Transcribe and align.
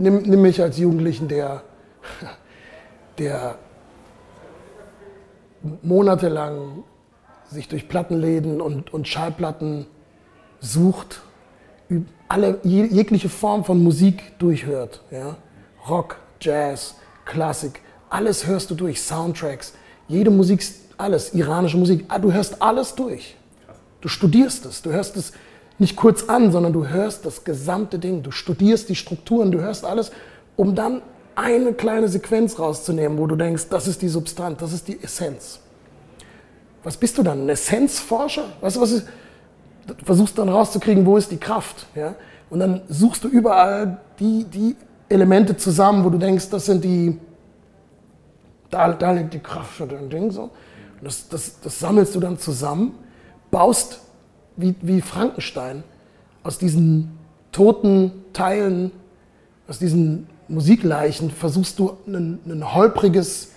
nimm, 0.00 0.22
nimm 0.22 0.42
mich 0.42 0.60
als 0.60 0.78
Jugendlichen, 0.78 1.28
der, 1.28 1.62
der 3.18 3.58
monatelang 5.82 6.84
sich 7.50 7.68
durch 7.68 7.88
Plattenläden 7.88 8.60
und, 8.60 8.92
und 8.92 9.06
Schallplatten 9.06 9.86
sucht, 10.60 11.20
alle, 12.28 12.60
jegliche 12.62 13.28
Form 13.28 13.64
von 13.64 13.82
Musik 13.82 14.38
durchhört. 14.38 15.02
Ja? 15.10 15.36
Rock, 15.88 16.16
Jazz, 16.40 16.94
Klassik, 17.24 17.80
alles 18.08 18.46
hörst 18.46 18.70
du 18.70 18.74
durch, 18.74 19.02
Soundtracks, 19.02 19.74
jede 20.08 20.30
Musik, 20.30 20.64
alles, 20.96 21.34
iranische 21.34 21.76
Musik, 21.76 22.04
ah, 22.08 22.18
du 22.18 22.32
hörst 22.32 22.62
alles 22.62 22.94
durch. 22.94 23.36
Du 24.00 24.08
studierst 24.08 24.64
es, 24.64 24.80
du 24.82 24.92
hörst 24.92 25.16
es 25.16 25.32
nicht 25.80 25.96
kurz 25.96 26.28
an, 26.28 26.52
sondern 26.52 26.72
du 26.72 26.86
hörst 26.86 27.24
das 27.24 27.44
gesamte 27.44 27.98
Ding, 27.98 28.22
du 28.22 28.30
studierst 28.30 28.88
die 28.88 28.96
Strukturen, 28.96 29.50
du 29.50 29.60
hörst 29.60 29.84
alles, 29.84 30.12
um 30.56 30.74
dann 30.74 31.02
eine 31.34 31.72
kleine 31.72 32.08
Sequenz 32.08 32.58
rauszunehmen, 32.58 33.18
wo 33.18 33.26
du 33.26 33.36
denkst, 33.36 33.68
das 33.70 33.88
ist 33.88 34.02
die 34.02 34.08
Substanz, 34.08 34.58
das 34.58 34.72
ist 34.72 34.88
die 34.88 35.02
Essenz. 35.02 35.60
Was 36.82 36.96
bist 36.96 37.16
du 37.18 37.22
dann? 37.22 37.42
Ein 37.42 37.48
Essenzforscher? 37.48 38.44
Weißt 38.60 38.76
du, 38.76 38.80
was 38.80 38.92
ist? 38.92 39.06
Du 39.86 39.94
versuchst 40.04 40.38
dann 40.38 40.48
rauszukriegen, 40.48 41.04
wo 41.04 41.16
ist 41.16 41.30
die 41.30 41.36
Kraft. 41.38 41.86
Ja? 41.94 42.14
Und 42.48 42.60
dann 42.60 42.82
suchst 42.88 43.24
du 43.24 43.28
überall 43.28 44.00
die, 44.18 44.44
die 44.44 44.76
Elemente 45.08 45.56
zusammen, 45.56 46.04
wo 46.04 46.10
du 46.10 46.18
denkst, 46.18 46.50
das 46.50 46.66
sind 46.66 46.84
die, 46.84 47.18
da, 48.70 48.92
da 48.92 49.12
liegt 49.12 49.34
die 49.34 49.40
Kraft 49.40 49.74
für 49.74 49.86
dein 49.86 50.08
Ding 50.10 50.30
so. 50.30 50.42
Und 50.42 50.50
das, 51.02 51.28
das, 51.28 51.60
das 51.60 51.78
sammelst 51.80 52.14
du 52.14 52.20
dann 52.20 52.38
zusammen, 52.38 52.94
baust 53.50 54.00
wie, 54.60 54.74
wie 54.82 55.00
Frankenstein 55.00 55.82
aus 56.42 56.58
diesen 56.58 57.18
toten 57.52 58.12
Teilen, 58.32 58.92
aus 59.68 59.78
diesen 59.78 60.26
Musikleichen, 60.48 61.30
versuchst 61.30 61.78
du 61.78 61.96
ein, 62.06 62.38
ein 62.46 62.74
holpriges, 62.74 63.52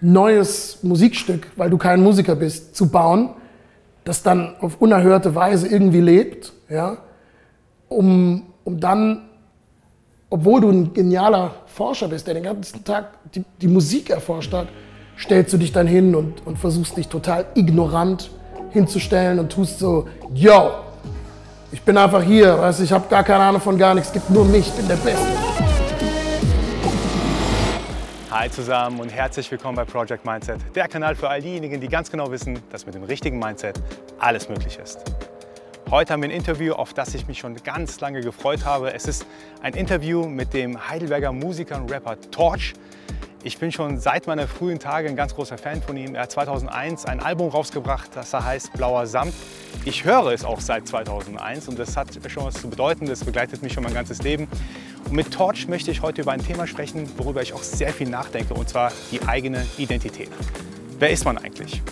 neues 0.00 0.82
Musikstück, 0.82 1.48
weil 1.56 1.70
du 1.70 1.78
kein 1.78 2.02
Musiker 2.02 2.34
bist, 2.34 2.74
zu 2.74 2.88
bauen, 2.88 3.30
das 4.04 4.22
dann 4.22 4.56
auf 4.60 4.80
unerhörte 4.80 5.34
Weise 5.34 5.68
irgendwie 5.68 6.00
lebt, 6.00 6.52
ja, 6.68 6.98
um, 7.88 8.46
um 8.64 8.80
dann, 8.80 9.28
obwohl 10.30 10.60
du 10.60 10.70
ein 10.70 10.92
genialer 10.92 11.54
Forscher 11.66 12.08
bist, 12.08 12.26
der 12.26 12.34
den 12.34 12.42
ganzen 12.42 12.82
Tag 12.84 13.10
die, 13.34 13.44
die 13.60 13.68
Musik 13.68 14.10
erforscht 14.10 14.52
hat, 14.52 14.68
stellst 15.18 15.52
du 15.52 15.58
dich 15.58 15.72
dann 15.72 15.86
hin 15.86 16.14
und, 16.14 16.44
und 16.46 16.58
versuchst 16.58 16.96
dich 16.96 17.08
total 17.08 17.46
ignorant 17.54 18.30
hinzustellen 18.72 19.38
und 19.38 19.52
tust 19.52 19.78
so, 19.78 20.08
yo, 20.34 20.72
ich 21.70 21.82
bin 21.82 21.96
einfach 21.96 22.22
hier, 22.22 22.58
weißt, 22.58 22.80
ich 22.80 22.92
habe 22.92 23.06
gar 23.08 23.22
keine 23.22 23.44
Ahnung 23.44 23.60
von 23.60 23.76
gar 23.78 23.94
nichts, 23.94 24.08
es 24.08 24.14
gibt 24.14 24.30
nur 24.30 24.44
mich, 24.44 24.66
ich 24.66 24.72
bin 24.74 24.88
der 24.88 24.96
Beste. 24.96 25.26
Hi 28.30 28.50
zusammen 28.50 28.98
und 29.00 29.12
herzlich 29.12 29.50
willkommen 29.50 29.76
bei 29.76 29.84
Project 29.84 30.24
Mindset, 30.24 30.58
der 30.74 30.88
Kanal 30.88 31.14
für 31.14 31.28
all 31.28 31.42
diejenigen, 31.42 31.80
die 31.80 31.88
ganz 31.88 32.10
genau 32.10 32.30
wissen, 32.30 32.58
dass 32.70 32.86
mit 32.86 32.94
dem 32.94 33.04
richtigen 33.04 33.38
Mindset 33.38 33.78
alles 34.18 34.48
möglich 34.48 34.78
ist. 34.82 35.00
Heute 35.90 36.14
haben 36.14 36.22
wir 36.22 36.30
ein 36.30 36.34
Interview, 36.34 36.72
auf 36.72 36.94
das 36.94 37.14
ich 37.14 37.28
mich 37.28 37.38
schon 37.38 37.54
ganz 37.62 38.00
lange 38.00 38.22
gefreut 38.22 38.64
habe. 38.64 38.94
Es 38.94 39.04
ist 39.04 39.26
ein 39.60 39.74
Interview 39.74 40.26
mit 40.26 40.54
dem 40.54 40.88
Heidelberger 40.88 41.32
Musiker 41.32 41.76
und 41.76 41.92
Rapper 41.92 42.18
Torch. 42.30 42.72
Ich 43.44 43.58
bin 43.58 43.72
schon 43.72 43.98
seit 43.98 44.28
meiner 44.28 44.46
frühen 44.46 44.78
Tage 44.78 45.08
ein 45.08 45.16
ganz 45.16 45.34
großer 45.34 45.58
Fan 45.58 45.82
von 45.82 45.96
ihm. 45.96 46.14
Er 46.14 46.22
hat 46.22 46.30
2001 46.30 47.06
ein 47.06 47.18
Album 47.18 47.48
rausgebracht, 47.48 48.10
das 48.14 48.30
da 48.30 48.44
heißt 48.44 48.72
Blauer 48.74 49.08
Samt. 49.08 49.34
Ich 49.84 50.04
höre 50.04 50.26
es 50.26 50.44
auch 50.44 50.60
seit 50.60 50.86
2001 50.86 51.66
und 51.66 51.76
das 51.76 51.96
hat 51.96 52.08
schon 52.28 52.44
was 52.44 52.54
zu 52.54 52.70
bedeuten. 52.70 53.06
Das 53.06 53.24
begleitet 53.24 53.60
mich 53.60 53.72
schon 53.72 53.82
mein 53.82 53.94
ganzes 53.94 54.22
Leben. 54.22 54.46
Und 55.06 55.12
mit 55.12 55.32
Torch 55.32 55.66
möchte 55.66 55.90
ich 55.90 56.02
heute 56.02 56.22
über 56.22 56.30
ein 56.30 56.44
Thema 56.44 56.68
sprechen, 56.68 57.10
worüber 57.16 57.42
ich 57.42 57.52
auch 57.52 57.64
sehr 57.64 57.92
viel 57.92 58.08
nachdenke, 58.08 58.54
und 58.54 58.68
zwar 58.68 58.92
die 59.10 59.20
eigene 59.26 59.66
Identität. 59.76 60.30
Wer 61.00 61.10
ist 61.10 61.24
man 61.24 61.36
eigentlich? 61.36 61.82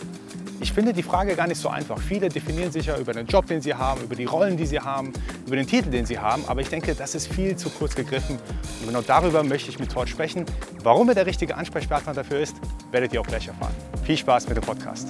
Ich 0.63 0.73
finde 0.73 0.93
die 0.93 1.03
Frage 1.03 1.35
gar 1.37 1.47
nicht 1.47 1.61
so 1.61 1.71
einfach. 1.71 1.99
Viele 1.99 2.29
definieren 2.29 2.71
sich 2.71 2.87
ja 2.87 2.99
über 2.99 3.15
den 3.15 3.27
Job, 3.27 3.47
den 3.47 3.63
sie 3.63 3.75
haben, 3.75 4.03
über 4.03 4.15
die 4.15 4.27
Rollen, 4.27 4.59
die 4.59 4.67
sie 4.67 4.79
haben, 4.79 5.13
über 5.47 5.57
den 5.57 5.67
Titel, 5.67 5.91
den 5.91 6.05
sie 6.05 6.19
haben. 6.19 6.45
Aber 6.47 6.61
ich 6.61 6.69
denke, 6.69 6.95
das 6.95 7.15
ist 7.15 7.29
viel 7.33 7.57
zu 7.57 7.71
kurz 7.71 7.95
gegriffen. 7.95 8.39
Und 8.81 8.87
genau 8.87 9.01
darüber 9.01 9.43
möchte 9.43 9.71
ich 9.71 9.79
mit 9.79 9.91
Todd 9.91 10.09
sprechen. 10.09 10.45
Warum 10.83 11.09
er 11.09 11.15
der 11.15 11.27
richtige 11.27 11.57
Ansprechpartner 11.57 12.13
dafür 12.13 12.41
ist, 12.41 12.57
werdet 12.91 13.13
ihr 13.15 13.23
auch 13.23 13.27
gleich 13.27 13.49
erfahren. 13.49 13.75
Viel 14.05 14.19
Spaß 14.19 14.49
mit 14.49 14.57
dem 14.59 14.65
Podcast. 14.65 15.09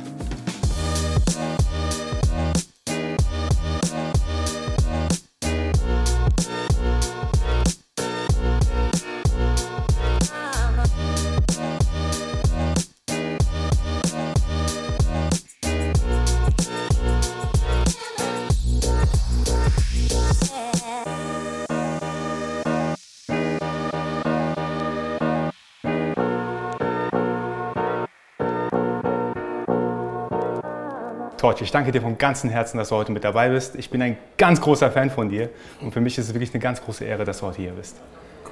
Torch, 31.51 31.63
ich 31.63 31.73
danke 31.73 31.91
dir 31.91 32.01
von 32.01 32.17
ganzem 32.17 32.49
Herzen, 32.49 32.79
dass 32.79 32.91
du 32.91 32.95
heute 32.95 33.11
mit 33.11 33.25
dabei 33.25 33.49
bist. 33.49 33.75
Ich 33.75 33.91
bin 33.91 34.01
ein 34.01 34.17
ganz 34.39 34.61
großer 34.61 34.89
Fan 34.93 35.11
von 35.11 35.29
dir 35.29 35.51
und 35.81 35.93
für 35.93 36.01
mich 36.01 36.17
ist 36.17 36.29
es 36.29 36.35
wirklich 36.35 36.55
eine 36.55 36.63
ganz 36.63 36.81
große 36.81 37.05
Ehre, 37.05 37.25
dass 37.25 37.41
du 37.41 37.47
heute 37.47 37.61
hier 37.61 37.73
bist. 37.73 37.97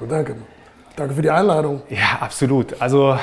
Cool, 0.01 0.09
danke. 0.09 0.35
Danke 0.97 1.15
für 1.15 1.23
die 1.23 1.31
Einladung. 1.31 1.83
Ja, 1.91 2.19
absolut. 2.19 2.81
Also 2.83 3.17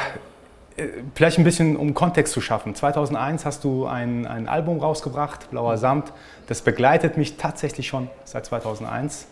äh, 0.78 0.88
vielleicht 1.14 1.40
ein 1.40 1.44
bisschen, 1.44 1.76
um 1.76 1.94
Kontext 1.94 2.32
zu 2.32 2.40
schaffen. 2.40 2.74
2001 2.74 3.46
hast 3.46 3.66
du 3.66 3.86
ein, 3.86 4.26
ein 4.26 4.48
Album 4.48 4.80
rausgebracht, 4.80 5.52
Blauer 5.52 5.78
Samt. 5.78 6.14
Das 6.48 6.62
begleitet 6.62 7.18
mich 7.18 7.36
tatsächlich 7.36 7.90
schon 7.90 8.10
seit 8.24 8.46
2001. 8.46 9.28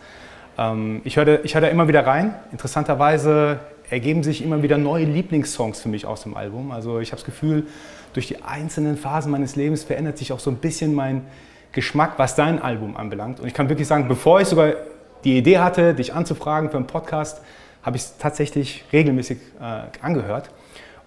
Ähm, 0.58 1.00
ich 1.06 1.16
höre 1.16 1.46
ich 1.46 1.54
hör 1.54 1.62
da 1.62 1.68
immer 1.68 1.88
wieder 1.88 2.06
rein. 2.06 2.36
Interessanterweise 2.52 3.62
ergeben 3.90 4.24
sich 4.24 4.44
immer 4.44 4.62
wieder 4.62 4.78
neue 4.78 5.06
Lieblingssongs 5.06 5.80
für 5.80 5.88
mich 5.88 6.06
aus 6.06 6.24
dem 6.24 6.36
Album. 6.36 6.72
Also 6.72 7.00
ich 7.00 7.12
habe 7.12 7.22
das 7.22 7.26
Gefühl, 7.26 7.68
durch 8.14 8.28
die 8.28 8.42
einzelnen 8.44 8.98
Phasen 8.98 9.32
meines 9.32 9.56
Lebens 9.56 9.84
verändert 9.84 10.18
sich 10.18 10.32
auch 10.32 10.40
so 10.40 10.50
ein 10.50 10.58
bisschen 10.58 10.94
mein 10.94 11.26
Geschmack, 11.72 12.14
was 12.18 12.36
dein 12.36 12.62
Album 12.62 12.96
anbelangt. 12.96 13.40
Und 13.40 13.48
ich 13.48 13.54
kann 13.54 13.70
wirklich 13.70 13.88
sagen, 13.88 14.08
bevor 14.08 14.40
ich 14.40 14.48
sogar 14.48 14.74
die 15.24 15.38
Idee 15.38 15.60
hatte, 15.60 15.94
dich 15.94 16.14
anzufragen 16.14 16.70
für 16.70 16.78
einen 16.78 16.88
Podcast, 16.88 17.42
habe 17.82 17.98
ich 17.98 18.04
es 18.04 18.18
tatsächlich 18.18 18.86
regelmäßig 18.94 19.40
äh, 19.60 19.84
angehört. 20.02 20.50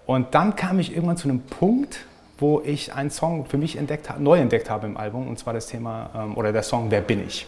Und 0.05 0.35
dann 0.35 0.55
kam 0.55 0.79
ich 0.79 0.93
irgendwann 0.93 1.17
zu 1.17 1.27
einem 1.27 1.41
Punkt, 1.41 2.05
wo 2.37 2.61
ich 2.63 2.93
einen 2.93 3.09
Song 3.09 3.45
für 3.45 3.57
mich 3.57 3.77
entdeckt, 3.77 4.11
neu 4.19 4.39
entdeckt 4.39 4.69
habe 4.69 4.85
im 4.85 4.95
Album, 4.95 5.27
und 5.27 5.39
zwar 5.39 5.53
das 5.53 5.67
Thema 5.67 6.09
ähm, 6.15 6.37
oder 6.37 6.51
der 6.51 6.63
Song 6.63 6.91
Wer 6.91 7.01
bin 7.01 7.25
ich? 7.25 7.47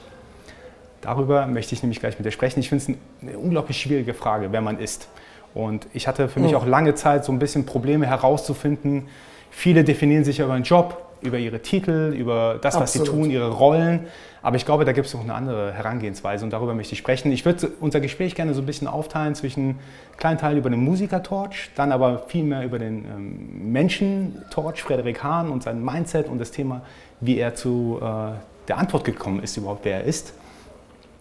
Darüber 1.01 1.45
möchte 1.47 1.75
ich 1.75 1.83
nämlich 1.83 1.99
gleich 1.99 2.17
mit 2.17 2.25
dir 2.25 2.31
sprechen. 2.31 2.59
Ich 2.59 2.69
finde 2.69 2.91
es 2.91 2.97
eine 3.21 3.37
unglaublich 3.37 3.79
schwierige 3.79 4.13
Frage, 4.13 4.51
wer 4.51 4.61
man 4.61 4.79
ist. 4.79 5.07
Und 5.53 5.87
ich 5.93 6.07
hatte 6.07 6.27
für 6.27 6.39
mich 6.39 6.55
auch 6.55 6.65
lange 6.65 6.95
Zeit 6.95 7.25
so 7.25 7.31
ein 7.31 7.39
bisschen 7.39 7.65
Probleme 7.65 8.05
herauszufinden, 8.05 9.07
Viele 9.51 9.83
definieren 9.83 10.23
sich 10.23 10.39
über 10.39 10.53
einen 10.53 10.63
Job, 10.63 11.05
über 11.21 11.37
ihre 11.37 11.61
Titel, 11.61 12.13
über 12.15 12.59
das, 12.61 12.75
was 12.75 12.95
Absolut. 12.95 13.07
sie 13.07 13.13
tun, 13.13 13.31
ihre 13.31 13.49
Rollen. 13.49 14.07
Aber 14.41 14.55
ich 14.55 14.65
glaube, 14.65 14.85
da 14.85 14.93
gibt 14.93 15.07
es 15.07 15.13
noch 15.13 15.21
eine 15.21 15.33
andere 15.33 15.73
Herangehensweise 15.73 16.45
und 16.45 16.51
darüber 16.51 16.73
möchte 16.73 16.93
ich 16.93 16.99
sprechen. 16.99 17.31
Ich 17.31 17.43
würde 17.43 17.71
unser 17.81 17.99
Gespräch 17.99 18.35
gerne 18.35 18.53
so 18.53 18.61
ein 18.61 18.65
bisschen 18.65 18.87
aufteilen 18.87 19.35
zwischen 19.35 19.79
kleinen 20.17 20.37
Teil 20.37 20.57
über 20.57 20.69
den 20.69 20.79
Musiker-Torch, 20.79 21.71
dann 21.75 21.91
aber 21.91 22.19
viel 22.27 22.45
mehr 22.45 22.63
über 22.63 22.79
den 22.79 23.05
ähm, 23.05 23.71
Menschen-Torch, 23.71 24.81
Frederik 24.81 25.23
Hahn 25.23 25.49
und 25.49 25.63
sein 25.63 25.83
Mindset 25.83 26.29
und 26.29 26.39
das 26.39 26.51
Thema, 26.51 26.83
wie 27.19 27.37
er 27.37 27.53
zu 27.55 27.99
äh, 28.01 28.37
der 28.69 28.77
Antwort 28.77 29.03
gekommen 29.03 29.43
ist, 29.43 29.57
überhaupt 29.57 29.83
wer 29.83 29.97
er 29.97 30.03
ist. 30.05 30.33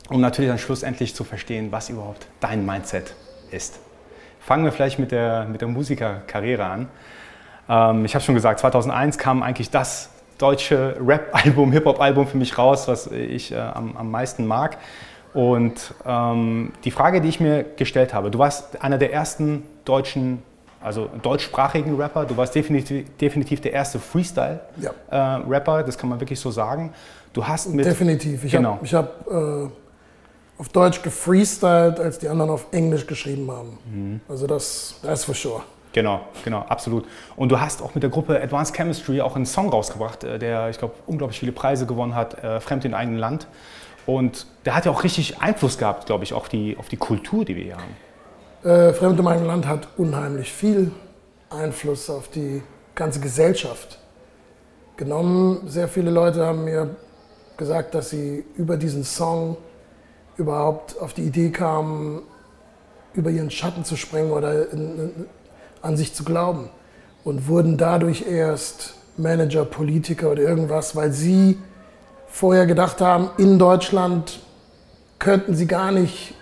Um 0.09 0.21
natürlich 0.21 0.49
dann 0.49 0.59
schlussendlich 0.59 1.15
zu 1.15 1.25
verstehen, 1.25 1.73
was 1.73 1.91
überhaupt 1.91 2.29
dein 2.41 2.65
Mindset 2.65 3.15
ist. 3.51 3.81
Fangen 4.41 4.65
wir 4.65 4.73
vielleicht 4.73 4.99
mit 4.99 5.11
der, 5.11 5.45
mit 5.45 5.61
der 5.61 5.69
Musikerkarriere 5.69 6.65
an. 6.65 6.89
Ähm, 7.69 8.05
ich 8.05 8.15
habe 8.15 8.25
schon 8.25 8.35
gesagt, 8.35 8.61
2001 8.61 9.19
kam 9.19 9.43
eigentlich 9.43 9.71
das 9.71 10.11
deutsche 10.39 10.97
Rap-Album, 11.05 11.73
Hip-Hop-Album 11.73 12.27
für 12.27 12.37
mich 12.37 12.57
raus, 12.57 12.89
was 12.89 13.09
ich 13.09 13.53
äh, 13.53 13.57
am, 13.59 13.97
am, 13.97 14.11
meisten 14.11 14.47
mag. 14.47 14.79
Und 15.35 15.95
ähm, 16.07 16.73
die 16.85 16.91
Frage, 16.91 17.21
die 17.21 17.29
ich 17.29 17.41
mir 17.41 17.65
gestellt 17.77 18.15
habe, 18.15 18.31
du 18.31 18.39
warst 18.39 18.83
einer 18.83 18.99
der 18.99 19.13
ersten 19.13 19.65
deutschen, 19.85 20.43
also 20.81 21.09
deutschsprachigen 21.23 21.97
Rapper, 21.97 22.25
du 22.25 22.37
warst 22.37 22.55
definitiv, 22.55 23.07
definitiv 23.21 23.61
der 23.61 23.73
erste 23.73 23.99
Freestyle-Rapper, 23.99 25.73
ja. 25.73 25.81
äh, 25.81 25.85
das 25.85 25.99
kann 25.99 26.09
man 26.09 26.21
wirklich 26.21 26.41
so 26.41 26.51
sagen. 26.51 26.93
Du 27.33 27.47
hast 27.47 27.69
mit... 27.69 27.85
Definitiv. 27.85 28.45
Ich 28.45 28.53
genau. 28.53 28.79
habe 28.93 28.97
hab, 28.97 29.31
äh, 29.31 29.69
auf 30.59 30.69
Deutsch 30.71 31.03
gefreestylt, 31.03 32.01
als 32.01 32.19
die 32.19 32.29
anderen 32.29 32.51
auf 32.51 32.67
Englisch 32.73 33.07
geschrieben 33.07 33.51
haben. 33.51 33.79
Mhm. 33.93 34.21
Also 34.29 34.47
das, 34.47 34.97
das 35.03 35.21
ist 35.21 35.25
for 35.27 35.35
sure. 35.35 35.63
Genau, 35.93 36.21
genau, 36.45 36.61
absolut. 36.69 37.07
Und 37.37 37.51
du 37.51 37.61
hast 37.61 37.83
auch 37.83 37.95
mit 37.95 38.03
der 38.03 38.11
Gruppe 38.11 38.41
Advanced 38.41 38.77
Chemistry 38.77 39.21
auch 39.21 39.37
einen 39.37 39.47
Song 39.47 39.71
rausgebracht, 39.71 40.25
äh, 40.25 40.39
der, 40.39 40.69
ich 40.71 40.79
glaube, 40.79 40.95
unglaublich 41.07 41.41
viele 41.41 41.53
Preise 41.53 41.87
gewonnen 41.87 42.15
hat, 42.15 42.43
äh, 42.43 42.61
Fremd 42.61 42.85
in 42.85 42.95
eigenem 42.95 43.19
Land. 43.19 43.47
Und 44.07 44.47
der 44.65 44.75
hat 44.75 44.87
ja 44.87 44.93
auch 44.93 45.05
richtig 45.05 45.41
Einfluss 45.41 45.77
gehabt, 45.77 46.07
glaube 46.07 46.25
ich, 46.25 46.33
auf 46.33 46.49
die, 46.49 46.77
auf 46.79 46.89
die 46.89 46.97
Kultur, 46.97 47.45
die 47.45 47.57
wir 47.57 47.65
hier 47.65 47.77
haben. 47.77 47.97
Äh, 48.65 48.93
Fremde 48.93 49.23
mein 49.23 49.45
Land 49.45 49.67
hat 49.67 49.89
unheimlich 49.97 50.53
viel 50.53 50.91
Einfluss 51.51 52.11
auf 52.11 52.29
die 52.29 52.63
ganze 52.95 53.21
Gesellschaft 53.21 53.99
genommen. 54.97 55.69
Sehr 55.69 55.89
viele 55.89 56.11
Leute 56.11 56.45
haben 56.45 56.65
mir 56.65 56.97
gesagt, 57.57 57.95
dass 57.95 58.11
sie 58.11 58.45
über 58.57 58.77
diesen 58.77 59.05
Song 59.05 59.57
überhaupt 60.37 60.99
auf 60.99 61.13
die 61.13 61.23
Idee 61.23 61.51
kamen, 61.51 62.23
über 63.15 63.31
ihren 63.31 63.51
Schatten 63.51 63.85
zu 63.85 63.97
springen 63.97 64.31
oder 64.31 64.71
in, 64.71 64.99
in, 64.99 65.27
an 65.83 65.97
sich 65.97 66.15
zu 66.15 66.25
glauben. 66.25 66.71
Und 67.25 67.49
wurden 67.49 67.77
dadurch 67.77 68.27
erst 68.27 68.95
Manager, 69.17 69.65
Politiker 69.65 70.31
oder 70.31 70.43
irgendwas, 70.43 70.97
weil 70.97 71.13
sie 71.13 71.59
vorher 72.29 72.67
gedacht 72.67 73.01
haben, 73.01 73.31
in 73.37 73.59
Deutschland 73.59 74.41
könnten 75.19 75.55
sie 75.55 75.67
gar 75.67 75.91
nicht 75.91 76.35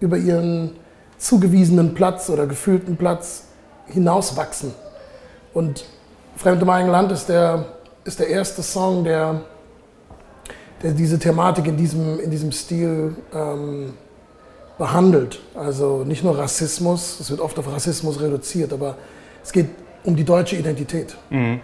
über 0.00 0.16
ihren 0.16 0.72
zugewiesenen 1.18 1.94
Platz 1.94 2.28
oder 2.30 2.46
gefühlten 2.46 2.96
Platz 2.96 3.44
hinauswachsen. 3.86 4.74
Und 5.54 5.84
Fremde 6.36 6.64
mein 6.64 6.88
Land 6.88 7.12
ist 7.12 7.28
der, 7.28 7.66
ist 8.04 8.18
der 8.18 8.28
erste 8.28 8.62
Song, 8.62 9.04
der, 9.04 9.42
der 10.82 10.92
diese 10.92 11.18
Thematik 11.18 11.66
in 11.66 11.76
diesem, 11.76 12.18
in 12.18 12.30
diesem 12.30 12.50
Stil 12.50 13.14
ähm, 13.34 13.94
behandelt. 14.80 15.40
Also 15.54 16.04
nicht 16.04 16.24
nur 16.24 16.38
Rassismus, 16.38 17.20
es 17.20 17.30
wird 17.30 17.40
oft 17.40 17.58
auf 17.58 17.70
Rassismus 17.70 18.18
reduziert, 18.18 18.72
aber 18.72 18.96
es 19.44 19.52
geht 19.52 19.66
um 20.04 20.16
die 20.16 20.24
deutsche 20.24 20.56
Identität. 20.56 21.16
Mhm. 21.28 21.60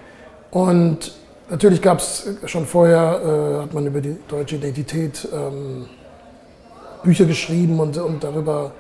Und 0.51 1.13
natürlich 1.49 1.81
gab 1.81 1.99
es 1.99 2.29
schon 2.45 2.67
vorher, 2.67 3.01
äh, 3.01 3.63
hat 3.63 3.73
man 3.73 3.87
über 3.87 4.03
die 4.03 4.17
deutsche 4.29 4.57
Identität 4.57 5.27
ähm, 5.33 5.87
Bücher 7.03 7.25
geschrieben 7.25 7.81
und, 7.81 7.97
und 7.97 8.23
darüber 8.23 8.73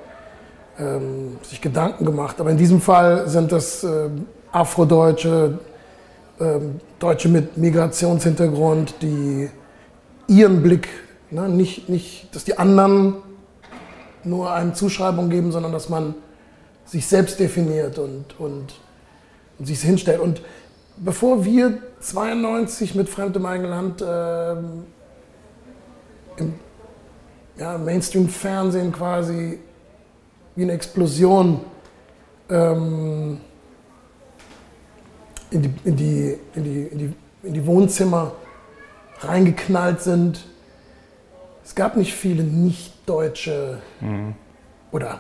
ähm, 0.79 1.38
sich 1.43 1.62
Gedanken 1.62 2.05
gemacht. 2.05 2.38
Aber 2.38 2.50
in 2.50 2.59
diesem 2.59 2.83
Fall 2.83 3.29
sind 3.29 3.50
das 3.53 3.85
äh, 3.85 4.11
Afrodeutsche, 4.53 5.61
äh, 6.38 6.59
Deutsche 6.99 7.31
mit 7.31 7.56
Migrationshintergrund, 7.56 8.97
die 9.00 9.49
ihren 10.29 10.62
Blick, 10.62 10.88
ne, 11.31 11.49
nicht, 11.49 11.88
nicht, 11.88 12.35
dass 12.35 12.44
die 12.44 12.59
anderen 12.59 13.15
nur 14.26 14.52
einem 14.52 14.75
Zuschreibung 14.75 15.31
geben, 15.31 15.52
sondern 15.52 15.73
dass 15.73 15.88
man 15.88 16.14
sich 16.84 17.06
selbst 17.06 17.40
definiert 17.40 17.99
und, 17.99 18.38
und, 18.38 18.75
und 19.58 19.67
sich 19.67 19.81
hinstellt. 19.81 20.20
Und 20.20 20.43
bevor 20.96 21.44
wir 21.44 21.78
92 22.00 22.94
mit 22.94 23.08
Fremdem 23.08 23.46
Eigenland 23.46 24.02
äh, 24.02 24.52
im 26.37 26.55
ja, 27.58 27.78
Mainstream-Fernsehen 27.78 28.93
quasi 28.93 29.58
wie 30.55 30.62
eine 30.62 30.73
Explosion 30.73 31.61
ähm, 32.49 33.40
in, 35.50 35.62
die, 35.62 35.70
in, 35.84 35.96
die, 35.96 36.38
in, 36.55 36.64
die, 36.64 37.12
in 37.43 37.55
die 37.55 37.67
Wohnzimmer 37.67 38.32
reingeknallt 39.20 40.02
sind. 40.02 40.46
Es 41.67 41.75
gab 41.75 41.97
nicht 41.97 42.15
viele 42.15 42.45
nicht-deutsche 42.45 43.79
mhm. 44.01 44.37
oder 44.93 45.19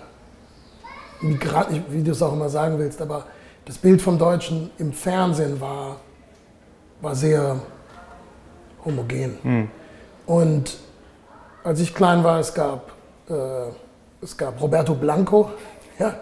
Migranten, 1.20 1.84
wie 1.90 2.04
du 2.04 2.12
es 2.12 2.22
auch 2.22 2.32
immer 2.32 2.48
sagen 2.48 2.78
willst, 2.78 3.02
aber 3.02 3.26
das 3.64 3.78
Bild 3.78 4.00
vom 4.00 4.16
Deutschen 4.16 4.70
im 4.78 4.92
Fernsehen 4.92 5.60
war, 5.60 5.96
war 7.00 7.16
sehr 7.16 7.60
homogen. 8.84 9.38
Mhm. 9.42 9.70
Und 10.26 10.78
als 11.64 11.80
ich 11.80 11.92
klein 11.92 12.22
war, 12.22 12.38
es 12.38 12.54
gab 12.54 12.92
äh, 13.28 13.34
es 14.22 14.36
gab 14.36 14.60
Roberto 14.60 14.94
Blanco, 14.94 15.50
ja, 15.98 16.14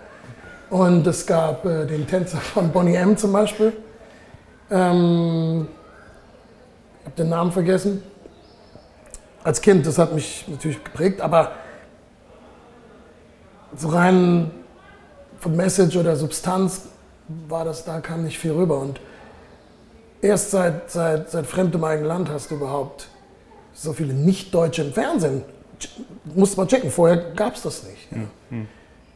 und 0.71 1.07
es 1.07 1.27
gab 1.27 1.67
äh, 1.67 1.85
den 1.85 2.07
Tänzer 2.07 2.39
von 2.39 2.73
Bonnie 2.73 2.95
M. 2.95 3.15
zum 3.15 3.31
Beispiel. 3.31 3.75
Ähm, 4.71 5.69
ich 7.01 7.05
habe 7.05 7.17
den 7.19 7.29
Namen 7.29 7.53
vergessen. 7.53 8.03
Als 9.45 9.61
Kind, 9.61 9.87
das 9.87 9.99
hat 9.99 10.13
mich 10.15 10.47
natürlich 10.49 10.83
geprägt, 10.83 11.21
aber 11.21 11.53
so 13.77 13.89
rein 13.89 14.51
von 15.39 15.55
Message 15.55 15.97
oder 15.97 16.17
Substanz 16.17 16.83
war 17.49 17.65
das, 17.65 17.85
da 17.85 18.01
kam 18.01 18.25
nicht 18.25 18.39
viel 18.39 18.53
rüber. 18.53 18.79
Und 18.79 19.01
erst 20.23 20.51
seit, 20.51 20.91
seit, 20.91 21.31
seit 21.31 21.47
fremdem 21.47 21.85
eigenen 21.85 22.09
Land 22.09 22.31
hast 22.31 22.51
du 22.51 22.57
überhaupt 22.57 23.09
so 23.75 23.93
viele 23.93 24.15
Nicht-Deutsche 24.15 24.83
im 24.83 24.93
Fernsehen 24.93 25.45
musste 26.35 26.57
man 26.57 26.69
checken, 26.69 26.91
vorher 26.91 27.17
gab 27.35 27.55
es 27.55 27.63
das 27.63 27.83
nicht. 27.85 28.11
Ja. 28.11 28.19
Mhm. 28.51 28.69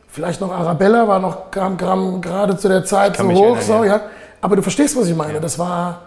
Vielleicht 0.08 0.40
noch 0.40 0.50
Arabella 0.50 1.06
war 1.06 1.18
noch 1.18 1.50
kam, 1.50 1.76
kam 1.76 2.20
gerade 2.20 2.56
zu 2.56 2.68
der 2.68 2.84
Zeit 2.84 3.16
so 3.16 3.24
hoch, 3.24 3.56
erinnern, 3.56 3.62
so, 3.62 3.84
ja. 3.84 4.00
Aber 4.40 4.56
du 4.56 4.62
verstehst, 4.62 4.96
was 4.96 5.08
ich 5.08 5.16
meine. 5.16 5.34
Ja. 5.34 5.40
Das 5.40 5.58
war 5.58 6.02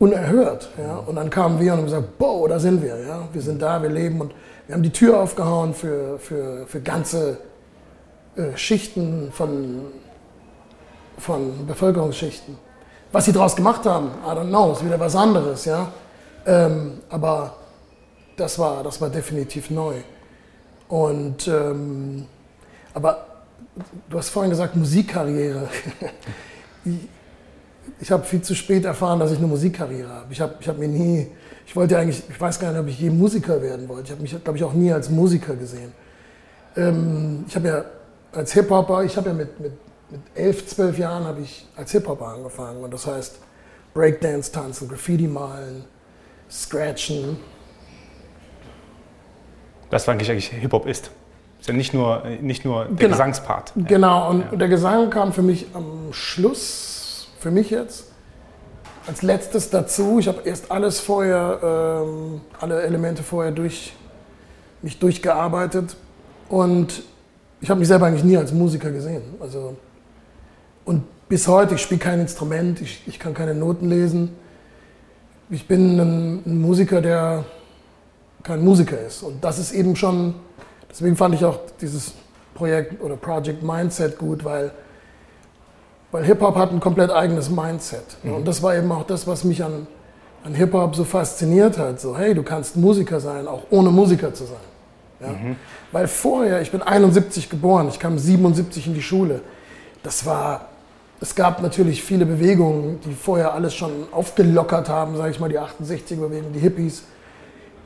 unerhört. 0.00 0.70
Ja. 0.78 0.96
Und 0.96 1.14
dann 1.14 1.30
kamen 1.30 1.60
wir 1.60 1.72
und 1.72 1.78
haben 1.78 1.84
gesagt, 1.84 2.18
boah, 2.18 2.48
da 2.48 2.58
sind 2.58 2.82
wir. 2.82 2.98
Ja. 2.98 3.28
Wir 3.32 3.42
sind 3.42 3.62
da, 3.62 3.80
wir 3.80 3.90
leben 3.90 4.20
und 4.20 4.32
wir 4.66 4.74
haben 4.74 4.82
die 4.82 4.90
Tür 4.90 5.20
aufgehauen 5.20 5.74
für, 5.74 6.18
für, 6.18 6.66
für 6.66 6.80
ganze 6.80 7.38
äh, 8.34 8.56
Schichten 8.56 9.30
von, 9.30 9.82
von 11.18 11.66
Bevölkerungsschichten. 11.66 12.56
Was 13.12 13.26
sie 13.26 13.32
daraus 13.32 13.54
gemacht 13.54 13.84
haben, 13.84 14.10
I 14.24 14.30
don't 14.30 14.48
know, 14.48 14.72
ist 14.72 14.84
wieder 14.84 14.98
was 14.98 15.14
anderes. 15.14 15.66
Ja. 15.66 15.92
Ähm, 16.46 17.00
aber 17.10 17.54
das 18.36 18.58
war, 18.58 18.82
das 18.82 19.00
war 19.00 19.10
definitiv 19.10 19.70
neu. 19.70 19.96
Und, 20.88 21.46
ähm, 21.46 22.24
aber 22.94 23.26
du 24.08 24.16
hast 24.16 24.30
vorhin 24.30 24.50
gesagt, 24.50 24.74
Musikkarriere. 24.76 25.68
ich, 28.00 28.10
habe 28.10 28.24
viel 28.24 28.42
zu 28.42 28.54
spät 28.54 28.84
erfahren, 28.84 29.18
dass 29.18 29.32
ich 29.32 29.38
eine 29.38 29.46
Musikkarriere 29.46 30.08
habe. 30.08 30.32
Ich 30.32 30.40
habe 30.40 30.54
ich 30.60 30.68
hab 30.68 30.78
mir 30.78 30.88
nie, 30.88 31.28
ich 31.66 31.74
wollte 31.74 31.98
eigentlich, 31.98 32.22
ich 32.28 32.40
weiß 32.40 32.60
gar 32.60 32.70
nicht, 32.72 32.80
ob 32.80 32.88
ich 32.88 33.00
je 33.00 33.10
Musiker 33.10 33.60
werden 33.62 33.88
wollte. 33.88 34.04
Ich 34.04 34.10
habe 34.12 34.22
mich, 34.22 34.44
glaube 34.44 34.58
ich, 34.58 34.64
auch 34.64 34.72
nie 34.72 34.92
als 34.92 35.10
Musiker 35.10 35.54
gesehen. 35.56 35.92
Ähm, 36.76 37.44
ich 37.48 37.56
habe 37.56 37.68
ja 37.68 37.84
als 38.32 38.52
Hip-Hopper, 38.52 39.04
ich 39.04 39.16
habe 39.16 39.30
ja 39.30 39.34
mit, 39.34 39.58
mit, 39.60 39.72
mit 40.10 40.20
elf, 40.34 40.66
zwölf 40.66 40.98
Jahren 40.98 41.24
habe 41.24 41.40
ich 41.40 41.66
als 41.76 41.92
Hip-Hopper 41.92 42.26
angefangen. 42.26 42.82
Und 42.82 42.92
das 42.92 43.06
heißt 43.06 43.38
Breakdance 43.94 44.52
tanzen, 44.52 44.88
Graffiti 44.88 45.26
malen, 45.26 45.84
Scratchen, 46.48 47.38
das, 49.90 50.06
was 50.06 50.14
eigentlich 50.14 50.48
Hip-Hop 50.48 50.86
ist. 50.86 51.10
Ist 51.58 51.68
ja 51.68 51.74
nicht 51.74 51.92
nur, 51.92 52.22
nicht 52.40 52.64
nur 52.64 52.84
der 52.84 52.94
genau. 52.94 53.10
Gesangspart. 53.10 53.72
Genau, 53.76 54.30
und 54.30 54.44
ja. 54.52 54.56
der 54.56 54.68
Gesang 54.68 55.10
kam 55.10 55.32
für 55.32 55.42
mich 55.42 55.66
am 55.74 56.12
Schluss, 56.12 56.89
für 57.40 57.50
mich 57.50 57.70
jetzt, 57.70 58.04
als 59.06 59.22
letztes 59.22 59.70
dazu. 59.70 60.18
Ich 60.18 60.28
habe 60.28 60.42
erst 60.44 60.70
alles 60.70 61.00
vorher, 61.00 62.04
ähm, 62.04 62.42
alle 62.60 62.82
Elemente 62.82 63.22
vorher 63.22 63.50
durch 63.50 63.94
mich 64.82 64.98
durchgearbeitet 64.98 65.96
und 66.48 67.02
ich 67.60 67.70
habe 67.70 67.80
mich 67.80 67.88
selber 67.88 68.06
eigentlich 68.06 68.24
nie 68.24 68.36
als 68.36 68.52
Musiker 68.52 68.90
gesehen. 68.90 69.22
Also, 69.40 69.76
und 70.84 71.04
bis 71.28 71.48
heute, 71.48 71.74
ich 71.74 71.82
spiele 71.82 72.00
kein 72.00 72.20
Instrument, 72.20 72.80
ich, 72.80 73.02
ich 73.06 73.18
kann 73.18 73.34
keine 73.34 73.54
Noten 73.54 73.88
lesen. 73.88 74.36
Ich 75.48 75.66
bin 75.66 75.98
ein, 75.98 76.42
ein 76.46 76.60
Musiker, 76.60 77.00
der 77.00 77.44
kein 78.42 78.62
Musiker 78.62 79.00
ist. 79.00 79.22
Und 79.22 79.42
das 79.42 79.58
ist 79.58 79.72
eben 79.72 79.96
schon, 79.96 80.34
deswegen 80.90 81.16
fand 81.16 81.34
ich 81.34 81.44
auch 81.44 81.58
dieses 81.80 82.12
Projekt 82.54 83.02
oder 83.02 83.16
Project 83.16 83.62
Mindset 83.62 84.18
gut, 84.18 84.44
weil, 84.44 84.72
weil 86.12 86.24
Hip-Hop 86.24 86.56
hat 86.56 86.72
ein 86.72 86.80
komplett 86.80 87.10
eigenes 87.10 87.50
Mindset. 87.50 88.04
Mhm. 88.22 88.34
Und 88.34 88.48
das 88.48 88.62
war 88.62 88.74
eben 88.76 88.90
auch 88.92 89.04
das, 89.04 89.26
was 89.26 89.44
mich 89.44 89.62
an, 89.62 89.86
an 90.44 90.54
Hip-Hop 90.54 90.96
so 90.96 91.04
fasziniert 91.04 91.78
hat. 91.78 92.00
So, 92.00 92.16
hey, 92.16 92.34
du 92.34 92.42
kannst 92.42 92.76
Musiker 92.76 93.20
sein, 93.20 93.46
auch 93.46 93.62
ohne 93.70 93.90
Musiker 93.90 94.34
zu 94.34 94.44
sein. 94.44 94.56
Ja? 95.20 95.28
Mhm. 95.28 95.56
Weil 95.92 96.08
vorher, 96.08 96.60
ich 96.60 96.70
bin 96.70 96.82
71 96.82 97.48
geboren, 97.48 97.88
ich 97.88 97.98
kam 97.98 98.18
77 98.18 98.86
in 98.86 98.94
die 98.94 99.02
Schule. 99.02 99.40
Das 100.02 100.24
war, 100.26 100.68
es 101.20 101.34
gab 101.34 101.62
natürlich 101.62 102.02
viele 102.02 102.26
Bewegungen, 102.26 103.00
die 103.04 103.12
vorher 103.12 103.54
alles 103.54 103.74
schon 103.74 103.90
aufgelockert 104.12 104.88
haben, 104.88 105.16
sage 105.16 105.30
ich 105.30 105.40
mal, 105.40 105.48
die 105.48 105.58
68er-Bewegung, 105.58 106.52
die 106.52 106.60
Hippies 106.60 107.04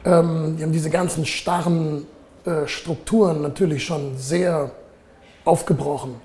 ähm, 0.05 0.57
die 0.59 0.63
haben 0.63 0.73
diese 0.73 0.91
ganzen 0.91 1.25
starren 1.25 2.07
äh, 2.45 2.67
Strukturen 2.67 3.41
natürlich 3.41 3.85
schon 3.85 4.17
sehr 4.17 4.71
aufgebrochen. 5.45 6.17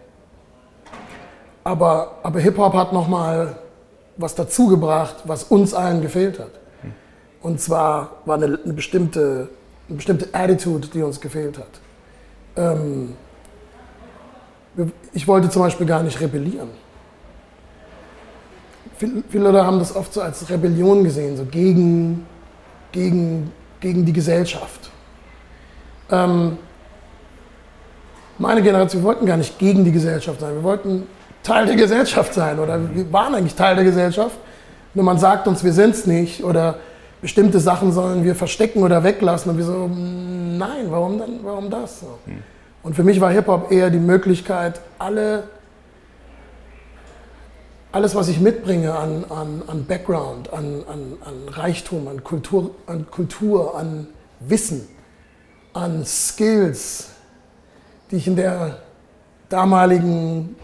Aber, 1.63 2.17
aber 2.23 2.39
Hip-Hop 2.39 2.73
hat 2.73 2.93
nochmal 2.93 3.57
was 4.17 4.35
dazugebracht, 4.35 5.17
was 5.25 5.43
uns 5.43 5.73
allen 5.73 6.01
gefehlt 6.01 6.39
hat. 6.39 6.51
Und 7.41 7.61
zwar 7.61 8.17
war 8.25 8.35
eine, 8.35 8.59
eine, 8.63 8.73
bestimmte, 8.73 9.49
eine 9.87 9.95
bestimmte 9.95 10.27
Attitude, 10.33 10.87
die 10.87 11.01
uns 11.01 11.21
gefehlt 11.21 11.57
hat. 11.57 11.79
Ähm, 12.57 13.15
ich 15.13 15.27
wollte 15.27 15.49
zum 15.49 15.61
Beispiel 15.61 15.85
gar 15.87 16.03
nicht 16.03 16.19
rebellieren. 16.19 16.69
Viele 18.97 19.45
Leute 19.45 19.65
haben 19.65 19.79
das 19.79 19.95
oft 19.95 20.13
so 20.13 20.21
als 20.21 20.49
Rebellion 20.49 21.05
gesehen, 21.05 21.37
so 21.37 21.45
gegen, 21.45 22.25
gegen 22.91 23.51
gegen 23.79 24.05
die 24.05 24.13
Gesellschaft. 24.13 24.89
Ähm, 26.11 26.57
meine 28.37 28.61
Generation, 28.61 29.01
wir 29.01 29.07
wollten 29.07 29.25
gar 29.25 29.37
nicht 29.37 29.57
gegen 29.59 29.83
die 29.83 29.91
Gesellschaft 29.91 30.39
sein. 30.39 30.55
Wir 30.55 30.63
wollten 30.63 31.07
Teil 31.49 31.65
der 31.65 31.75
Gesellschaft 31.75 32.35
sein 32.35 32.59
oder 32.59 32.79
wir 32.93 33.11
waren 33.11 33.33
eigentlich 33.33 33.55
Teil 33.55 33.73
der 33.75 33.83
Gesellschaft. 33.83 34.37
Nur 34.93 35.03
man 35.03 35.17
sagt 35.17 35.47
uns, 35.47 35.63
wir 35.63 35.73
sind 35.73 35.95
es 35.95 36.05
nicht 36.05 36.43
oder 36.43 36.75
bestimmte 37.21 37.59
Sachen 37.59 37.91
sollen 37.91 38.23
wir 38.23 38.35
verstecken 38.35 38.83
oder 38.83 39.03
weglassen. 39.03 39.51
Und 39.51 39.57
wir 39.57 39.65
so, 39.65 39.87
nein, 39.87 40.85
warum 40.89 41.17
dann, 41.17 41.39
warum 41.41 41.71
das? 41.71 42.01
Hm. 42.25 42.43
Und 42.83 42.95
für 42.95 43.03
mich 43.03 43.19
war 43.19 43.31
Hip-Hop 43.31 43.71
eher 43.71 43.89
die 43.89 43.97
Möglichkeit, 43.97 44.79
alle, 44.99 45.45
alles, 47.91 48.13
was 48.13 48.27
ich 48.27 48.39
mitbringe 48.39 48.93
an, 48.93 49.25
an, 49.29 49.63
an 49.65 49.85
Background, 49.85 50.53
an, 50.53 50.83
an, 50.87 51.17
an 51.25 51.49
Reichtum, 51.51 52.07
an 52.07 52.23
Kultur, 52.23 52.75
an 52.85 53.07
Kultur, 53.09 53.75
an 53.75 54.05
Wissen, 54.39 54.87
an 55.73 56.05
Skills, 56.05 57.09
die 58.11 58.17
ich 58.17 58.27
in 58.27 58.35
der 58.35 58.77
damaligen 59.49 60.55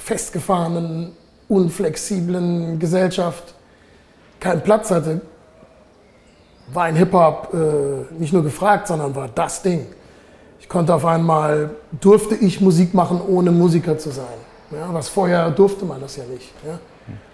festgefahrenen, 0.00 1.12
unflexiblen 1.48 2.78
Gesellschaft 2.78 3.54
keinen 4.38 4.62
Platz 4.62 4.90
hatte, 4.90 5.20
war 6.72 6.88
in 6.88 6.96
Hip-Hop 6.96 7.52
äh, 7.52 8.14
nicht 8.18 8.32
nur 8.32 8.42
gefragt, 8.42 8.88
sondern 8.88 9.14
war 9.14 9.28
das 9.28 9.62
Ding. 9.62 9.86
Ich 10.60 10.68
konnte 10.68 10.94
auf 10.94 11.04
einmal, 11.04 11.70
durfte 12.00 12.34
ich 12.36 12.60
Musik 12.60 12.94
machen, 12.94 13.20
ohne 13.26 13.50
Musiker 13.50 13.98
zu 13.98 14.10
sein. 14.10 14.26
Ja, 14.70 14.92
was 14.92 15.08
vorher 15.08 15.50
durfte 15.50 15.84
man 15.84 16.00
das 16.00 16.16
ja 16.16 16.24
nicht. 16.24 16.52
Ja? 16.64 16.78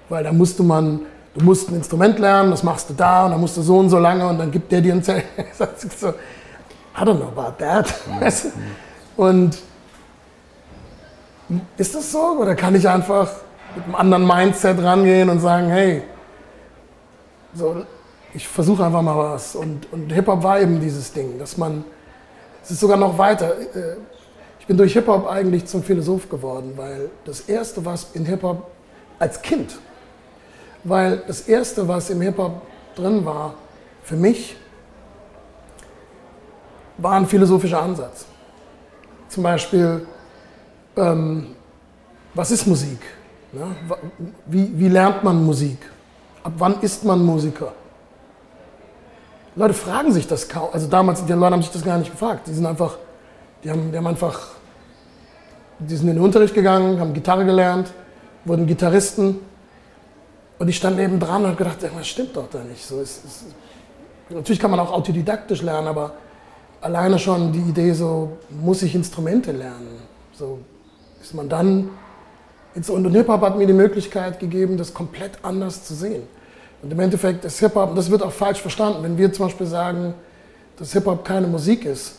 Weil 0.08 0.24
da 0.24 0.32
musste 0.32 0.62
man, 0.62 1.00
du 1.34 1.44
musst 1.44 1.68
ein 1.68 1.76
Instrument 1.76 2.18
lernen, 2.18 2.50
das 2.50 2.62
machst 2.62 2.88
du 2.88 2.94
da 2.94 3.26
und 3.26 3.32
dann 3.32 3.40
musst 3.40 3.56
du 3.56 3.62
so 3.62 3.78
und 3.78 3.90
so 3.90 3.98
lange 3.98 4.26
und 4.26 4.38
dann 4.38 4.50
gibt 4.50 4.72
der 4.72 4.80
dir 4.80 4.94
ein 4.94 5.02
Zelt. 5.02 5.24
so, 5.98 6.08
I 6.98 7.02
don't 7.02 7.16
know 7.16 7.28
about 7.36 7.58
that. 7.58 7.94
und 9.16 9.58
ist 11.76 11.94
das 11.94 12.12
so? 12.12 12.38
Oder 12.40 12.54
kann 12.54 12.74
ich 12.74 12.88
einfach 12.88 13.30
mit 13.74 13.84
einem 13.84 13.94
anderen 13.94 14.26
Mindset 14.26 14.82
rangehen 14.82 15.28
und 15.28 15.40
sagen, 15.40 15.68
hey, 15.68 16.02
so, 17.54 17.84
ich 18.34 18.46
versuche 18.46 18.84
einfach 18.84 19.02
mal 19.02 19.16
was. 19.16 19.54
Und, 19.54 19.90
und 19.92 20.12
Hip-Hop 20.12 20.42
war 20.42 20.60
eben 20.60 20.80
dieses 20.80 21.12
Ding, 21.12 21.38
dass 21.38 21.56
man, 21.56 21.84
es 22.62 22.70
ist 22.70 22.80
sogar 22.80 22.96
noch 22.96 23.16
weiter. 23.16 23.58
Äh, 23.58 23.96
ich 24.60 24.66
bin 24.66 24.76
durch 24.76 24.94
Hip-Hop 24.94 25.28
eigentlich 25.28 25.66
zum 25.66 25.82
Philosoph 25.82 26.28
geworden, 26.28 26.72
weil 26.76 27.10
das 27.24 27.40
Erste, 27.40 27.84
was 27.84 28.08
in 28.14 28.26
Hip-Hop 28.26 28.70
als 29.18 29.40
Kind, 29.40 29.78
weil 30.84 31.22
das 31.26 31.42
Erste, 31.42 31.86
was 31.86 32.10
im 32.10 32.20
Hip-Hop 32.20 32.62
drin 32.94 33.24
war, 33.24 33.54
für 34.02 34.16
mich, 34.16 34.56
war 36.98 37.12
ein 37.12 37.26
philosophischer 37.26 37.82
Ansatz. 37.82 38.26
Zum 39.28 39.42
Beispiel, 39.42 40.06
ähm, 40.96 41.46
was 42.34 42.50
ist 42.50 42.66
Musik? 42.66 43.00
Ja, 43.52 43.68
wie, 44.46 44.70
wie 44.78 44.88
lernt 44.88 45.24
man 45.24 45.44
Musik? 45.44 45.78
Ab 46.42 46.52
wann 46.58 46.80
ist 46.80 47.04
man 47.04 47.24
Musiker? 47.24 47.72
Leute 49.54 49.74
fragen 49.74 50.12
sich 50.12 50.26
das 50.26 50.48
kaum. 50.48 50.68
Also 50.72 50.86
damals, 50.86 51.24
die 51.24 51.32
Leute 51.32 51.54
haben 51.54 51.62
sich 51.62 51.72
das 51.72 51.82
gar 51.82 51.96
nicht 51.98 52.10
gefragt. 52.10 52.46
Die 52.46 52.52
sind 52.52 52.66
einfach, 52.66 52.98
die 53.64 53.70
haben, 53.70 53.90
die 53.90 53.96
haben 53.96 54.06
einfach, 54.06 54.48
die 55.78 55.96
sind 55.96 56.08
in 56.08 56.16
den 56.16 56.22
Unterricht 56.22 56.54
gegangen, 56.54 57.00
haben 57.00 57.14
Gitarre 57.14 57.44
gelernt, 57.46 57.90
wurden 58.44 58.66
Gitarristen. 58.66 59.38
Und 60.58 60.68
ich 60.68 60.76
stand 60.76 60.98
neben 60.98 61.18
dran 61.18 61.42
und 61.42 61.48
habe 61.48 61.56
gedacht, 61.56 61.78
das 61.82 62.06
stimmt 62.06 62.36
doch 62.36 62.50
da 62.50 62.58
nicht. 62.58 62.84
So, 62.84 63.00
es, 63.00 63.22
es, 63.24 63.44
natürlich 64.28 64.60
kann 64.60 64.70
man 64.70 64.80
auch 64.80 64.92
autodidaktisch 64.92 65.62
lernen, 65.62 65.88
aber 65.88 66.12
alleine 66.82 67.18
schon 67.18 67.52
die 67.52 67.60
Idee, 67.60 67.92
so 67.92 68.36
muss 68.50 68.82
ich 68.82 68.94
Instrumente 68.94 69.52
lernen. 69.52 70.00
So 70.32 70.58
ist 71.26 71.34
man 71.34 71.48
dann. 71.48 71.90
Und 72.74 73.12
Hip-Hop 73.12 73.40
hat 73.40 73.58
mir 73.58 73.66
die 73.66 73.72
Möglichkeit 73.72 74.38
gegeben, 74.38 74.76
das 74.76 74.92
komplett 74.92 75.32
anders 75.42 75.84
zu 75.84 75.94
sehen. 75.94 76.22
Und 76.82 76.92
im 76.92 77.00
Endeffekt 77.00 77.44
ist 77.44 77.58
Hip-Hop, 77.60 77.96
das 77.96 78.10
wird 78.10 78.22
auch 78.22 78.32
falsch 78.32 78.60
verstanden, 78.60 79.02
wenn 79.02 79.18
wir 79.18 79.32
zum 79.32 79.46
Beispiel 79.46 79.66
sagen, 79.66 80.14
dass 80.78 80.92
Hip-Hop 80.92 81.24
keine 81.24 81.46
Musik 81.46 81.84
ist, 81.84 82.16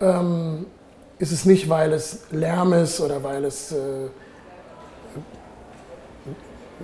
ähm, 0.00 0.66
ist 1.18 1.32
es 1.32 1.44
nicht, 1.46 1.68
weil 1.68 1.92
es 1.94 2.20
Lärm 2.30 2.74
ist 2.74 3.00
oder 3.00 3.22
weil 3.22 3.46
es 3.46 3.72
äh, 3.72 3.76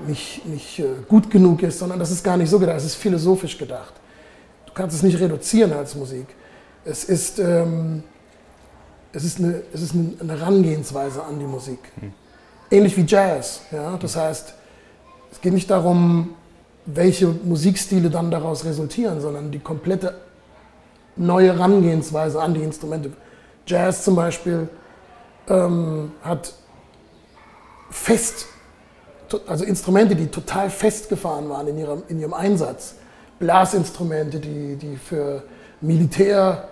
nicht, 0.07 0.47
nicht 0.47 0.79
äh, 0.79 0.87
gut 1.07 1.31
genug 1.31 1.63
ist, 1.63 1.79
sondern 1.79 1.99
das 1.99 2.11
ist 2.11 2.25
gar 2.25 2.39
nicht 2.39 2.49
so 2.49 2.59
gedacht, 2.59 2.79
es 2.79 2.87
ist 2.87 2.95
philosophisch 2.95 3.59
gedacht. 3.59 3.93
Du 4.67 4.73
kannst 4.73 4.97
es 4.97 5.03
nicht 5.03 5.21
reduzieren 5.21 5.75
als 5.75 5.95
Musik. 5.95 6.27
Es 6.85 7.05
ist, 7.05 7.39
ähm, 7.39 8.03
es 9.13 9.25
ist, 9.25 9.39
eine, 9.39 9.63
es 9.73 9.83
ist 9.83 9.95
eine 9.95 10.39
Herangehensweise 10.39 11.23
an 11.23 11.39
die 11.39 11.45
Musik. 11.45 11.79
Hm. 12.01 12.13
Ähnlich 12.71 12.97
wie 12.97 13.05
Jazz. 13.07 13.63
Ja? 13.71 13.97
Das 13.99 14.17
heißt, 14.17 14.55
es 15.31 15.41
geht 15.41 15.53
nicht 15.53 15.71
darum, 15.71 16.35
welche 16.87 17.29
Musikstile 17.29 18.11
dann 18.11 18.31
daraus 18.31 18.65
resultieren, 18.65 19.21
sondern 19.21 19.51
die 19.51 19.59
komplette 19.59 20.15
neue 21.17 21.55
Herangehensweise 21.55 22.41
an 22.41 22.55
die 22.55 22.63
Instrumente. 22.63 23.13
Jazz 23.67 24.03
zum 24.03 24.17
Beispiel 24.17 24.69
ähm, 25.49 26.13
hat 26.23 26.55
fest, 27.91 28.47
also 29.47 29.65
Instrumente, 29.65 30.17
die 30.17 30.27
total 30.27 30.71
festgefahren 30.71 31.49
waren 31.49 31.69
in 31.69 31.79
ihrem, 31.79 32.03
in 32.09 32.19
ihrem 32.19 32.35
Einsatz. 32.35 32.97
Blasinstrumente, 33.39 34.41
die, 34.41 34.77
die 34.77 34.97
für 34.97 35.43
Militär, 35.81 36.69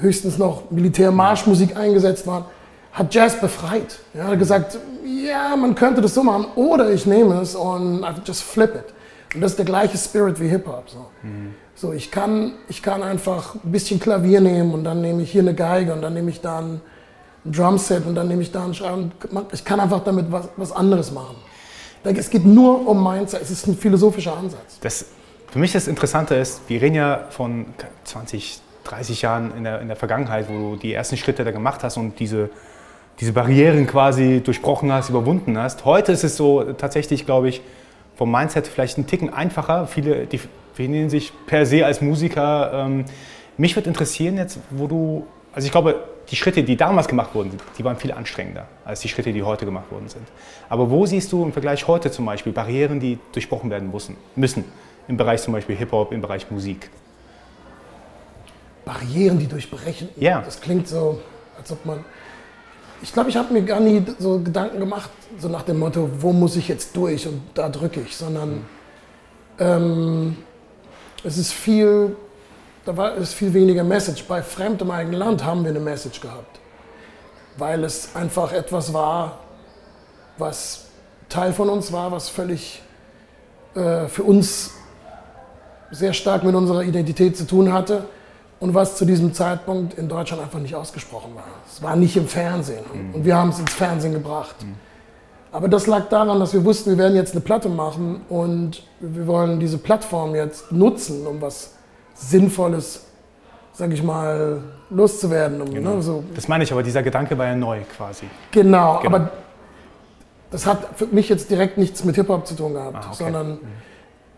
höchstens 0.00 0.38
noch 0.38 0.70
Militärmarschmusik 0.70 1.76
eingesetzt 1.76 2.26
waren, 2.26 2.44
hat 2.92 3.14
Jazz 3.14 3.40
befreit. 3.40 4.00
Er 4.14 4.28
hat 4.28 4.38
gesagt, 4.38 4.78
ja, 5.04 5.54
man 5.56 5.74
könnte 5.74 6.00
das 6.00 6.14
so 6.14 6.22
machen, 6.22 6.46
oder 6.56 6.90
ich 6.90 7.06
nehme 7.06 7.40
es 7.40 7.54
und 7.54 8.02
I 8.02 8.08
just 8.24 8.42
flip 8.42 8.74
it. 8.74 8.94
Und 9.34 9.42
das 9.42 9.52
ist 9.52 9.58
der 9.58 9.66
gleiche 9.66 9.96
Spirit 9.96 10.40
wie 10.40 10.48
Hip-Hop. 10.48 10.90
So. 10.90 11.06
Mhm. 11.22 11.54
so, 11.74 11.92
ich, 11.92 12.10
kann, 12.10 12.54
ich 12.68 12.82
kann 12.82 13.02
einfach 13.02 13.54
ein 13.54 13.70
bisschen 13.70 14.00
Klavier 14.00 14.40
nehmen 14.40 14.74
und 14.74 14.84
dann 14.84 15.00
nehme 15.00 15.22
ich 15.22 15.30
hier 15.30 15.42
eine 15.42 15.54
Geige 15.54 15.92
und 15.92 16.02
dann 16.02 16.14
nehme 16.14 16.30
ich 16.30 16.40
da 16.40 16.58
ein 16.58 16.80
Drumset 17.44 18.06
und 18.06 18.14
dann 18.14 18.28
nehme 18.28 18.42
ich 18.42 18.50
da 18.50 18.64
einen 18.64 18.74
Schreiben. 18.74 19.12
Ich 19.52 19.64
kann 19.64 19.80
einfach 19.80 20.02
damit 20.02 20.30
was, 20.30 20.48
was 20.56 20.72
anderes 20.72 21.12
machen. 21.12 21.36
Es 22.02 22.30
geht 22.30 22.44
nur 22.44 22.88
um 22.88 23.02
Mindset, 23.02 23.42
es 23.42 23.50
ist 23.50 23.66
ein 23.66 23.76
philosophischer 23.76 24.36
Ansatz. 24.36 24.78
Das, 24.80 25.04
für 25.48 25.58
mich 25.58 25.72
das 25.72 25.86
Interessante 25.86 26.34
ist, 26.34 26.62
wir 26.68 26.80
reden 26.80 26.96
ja 26.96 27.26
von 27.30 27.66
20, 28.04 28.60
30 28.84 29.22
Jahren 29.22 29.56
in 29.56 29.64
der, 29.64 29.80
in 29.80 29.88
der 29.88 29.96
Vergangenheit, 29.96 30.48
wo 30.48 30.72
du 30.72 30.76
die 30.76 30.92
ersten 30.92 31.16
Schritte 31.16 31.44
da 31.44 31.50
gemacht 31.50 31.82
hast 31.82 31.96
und 31.96 32.18
diese, 32.18 32.50
diese 33.20 33.32
Barrieren 33.32 33.86
quasi 33.86 34.40
durchbrochen 34.44 34.92
hast, 34.92 35.10
überwunden 35.10 35.58
hast. 35.58 35.84
Heute 35.84 36.12
ist 36.12 36.24
es 36.24 36.36
so 36.36 36.72
tatsächlich, 36.72 37.26
glaube 37.26 37.48
ich, 37.48 37.62
vom 38.16 38.30
Mindset 38.30 38.66
vielleicht 38.66 38.98
ein 38.98 39.06
Ticken 39.06 39.32
einfacher. 39.32 39.86
Viele 39.86 40.26
definieren 40.26 41.08
sich 41.08 41.32
per 41.46 41.64
se 41.64 41.86
als 41.86 42.00
Musiker. 42.00 42.70
Ähm, 42.74 43.04
mich 43.56 43.76
würde 43.76 43.88
interessieren 43.88 44.36
jetzt, 44.36 44.58
wo 44.70 44.86
du, 44.86 45.26
also 45.52 45.66
ich 45.66 45.72
glaube, 45.72 46.02
die 46.30 46.36
Schritte, 46.36 46.62
die 46.62 46.76
damals 46.76 47.08
gemacht 47.08 47.34
wurden, 47.34 47.52
die 47.76 47.84
waren 47.84 47.96
viel 47.96 48.12
anstrengender 48.12 48.68
als 48.84 49.00
die 49.00 49.08
Schritte, 49.08 49.32
die 49.32 49.42
heute 49.42 49.64
gemacht 49.64 49.90
worden 49.90 50.08
sind. 50.08 50.26
Aber 50.68 50.90
wo 50.90 51.06
siehst 51.06 51.32
du 51.32 51.42
im 51.42 51.52
Vergleich 51.52 51.86
heute 51.88 52.10
zum 52.10 52.24
Beispiel 52.24 52.52
Barrieren, 52.52 53.00
die 53.00 53.18
durchbrochen 53.32 53.70
werden 53.70 53.90
müssen, 53.90 54.16
müssen 54.36 54.64
im 55.08 55.16
Bereich 55.16 55.42
zum 55.42 55.52
Beispiel 55.52 55.76
Hip-Hop, 55.76 56.12
im 56.12 56.20
Bereich 56.20 56.50
Musik? 56.50 56.90
Barrieren, 58.84 59.38
die 59.38 59.46
durchbrechen? 59.46 60.08
Ja. 60.16 60.40
Das 60.42 60.60
klingt 60.60 60.88
so, 60.88 61.20
als 61.58 61.70
ob 61.72 61.84
man 61.84 62.04
ich 63.02 63.12
glaube, 63.12 63.30
ich 63.30 63.36
habe 63.36 63.52
mir 63.52 63.62
gar 63.62 63.80
nie 63.80 64.04
so 64.18 64.38
Gedanken 64.40 64.78
gemacht, 64.78 65.10
so 65.38 65.48
nach 65.48 65.62
dem 65.62 65.78
Motto, 65.78 66.10
wo 66.18 66.32
muss 66.32 66.56
ich 66.56 66.68
jetzt 66.68 66.94
durch 66.96 67.26
und 67.26 67.40
da 67.54 67.68
drücke 67.68 68.00
ich, 68.00 68.16
sondern 68.16 68.66
ähm, 69.58 70.36
es 71.24 71.38
ist 71.38 71.52
viel, 71.52 72.14
da 72.84 72.96
war 72.96 73.16
es 73.16 73.32
viel 73.32 73.54
weniger 73.54 73.84
Message. 73.84 74.24
Bei 74.24 74.42
fremdem 74.42 74.90
eigenen 74.90 75.18
Land 75.18 75.44
haben 75.44 75.64
wir 75.64 75.70
eine 75.70 75.80
Message 75.80 76.20
gehabt, 76.20 76.60
weil 77.56 77.84
es 77.84 78.14
einfach 78.14 78.52
etwas 78.52 78.92
war, 78.92 79.38
was 80.36 80.86
Teil 81.30 81.52
von 81.52 81.70
uns 81.70 81.92
war, 81.92 82.12
was 82.12 82.28
völlig 82.28 82.82
äh, 83.74 84.08
für 84.08 84.24
uns 84.24 84.72
sehr 85.90 86.12
stark 86.12 86.44
mit 86.44 86.54
unserer 86.54 86.82
Identität 86.82 87.36
zu 87.36 87.46
tun 87.46 87.72
hatte 87.72 88.04
und 88.60 88.74
was 88.74 88.96
zu 88.96 89.06
diesem 89.06 89.32
Zeitpunkt 89.32 89.94
in 89.94 90.08
Deutschland 90.08 90.42
einfach 90.42 90.60
nicht 90.60 90.74
ausgesprochen 90.74 91.34
war. 91.34 91.44
Es 91.66 91.82
war 91.82 91.96
nicht 91.96 92.16
im 92.16 92.28
Fernsehen 92.28 92.84
mhm. 92.92 93.14
und 93.14 93.24
wir 93.24 93.34
haben 93.34 93.48
es 93.48 93.58
ins 93.58 93.72
Fernsehen 93.72 94.12
gebracht. 94.12 94.54
Mhm. 94.62 94.74
Aber 95.52 95.68
das 95.68 95.86
lag 95.86 96.08
daran, 96.08 96.38
dass 96.38 96.52
wir 96.52 96.64
wussten, 96.64 96.90
wir 96.90 96.98
werden 96.98 97.16
jetzt 97.16 97.32
eine 97.32 97.40
Platte 97.40 97.68
machen 97.68 98.20
und 98.28 98.84
wir 99.00 99.26
wollen 99.26 99.58
diese 99.58 99.78
Plattform 99.78 100.34
jetzt 100.34 100.70
nutzen, 100.70 101.26
um 101.26 101.40
was 101.40 101.74
Sinnvolles, 102.14 103.06
sag 103.72 103.90
ich 103.92 104.02
mal, 104.02 104.62
loszuwerden. 104.90 105.60
Um, 105.60 105.74
genau. 105.74 105.96
ne, 105.96 106.02
so. 106.02 106.22
Das 106.34 106.46
meine 106.46 106.62
ich, 106.62 106.70
aber 106.70 106.82
dieser 106.82 107.02
Gedanke 107.02 107.36
war 107.36 107.46
ja 107.46 107.56
neu 107.56 107.80
quasi. 107.96 108.26
Genau, 108.52 109.00
genau. 109.02 109.16
aber 109.16 109.30
das 110.50 110.66
hat 110.66 110.86
für 110.96 111.06
mich 111.06 111.28
jetzt 111.28 111.50
direkt 111.50 111.78
nichts 111.78 112.04
mit 112.04 112.14
Hip-Hop 112.14 112.46
zu 112.46 112.54
tun 112.54 112.74
gehabt, 112.74 112.96
ah, 112.96 113.06
okay. 113.06 113.24
sondern 113.24 113.50
mhm. 113.52 113.58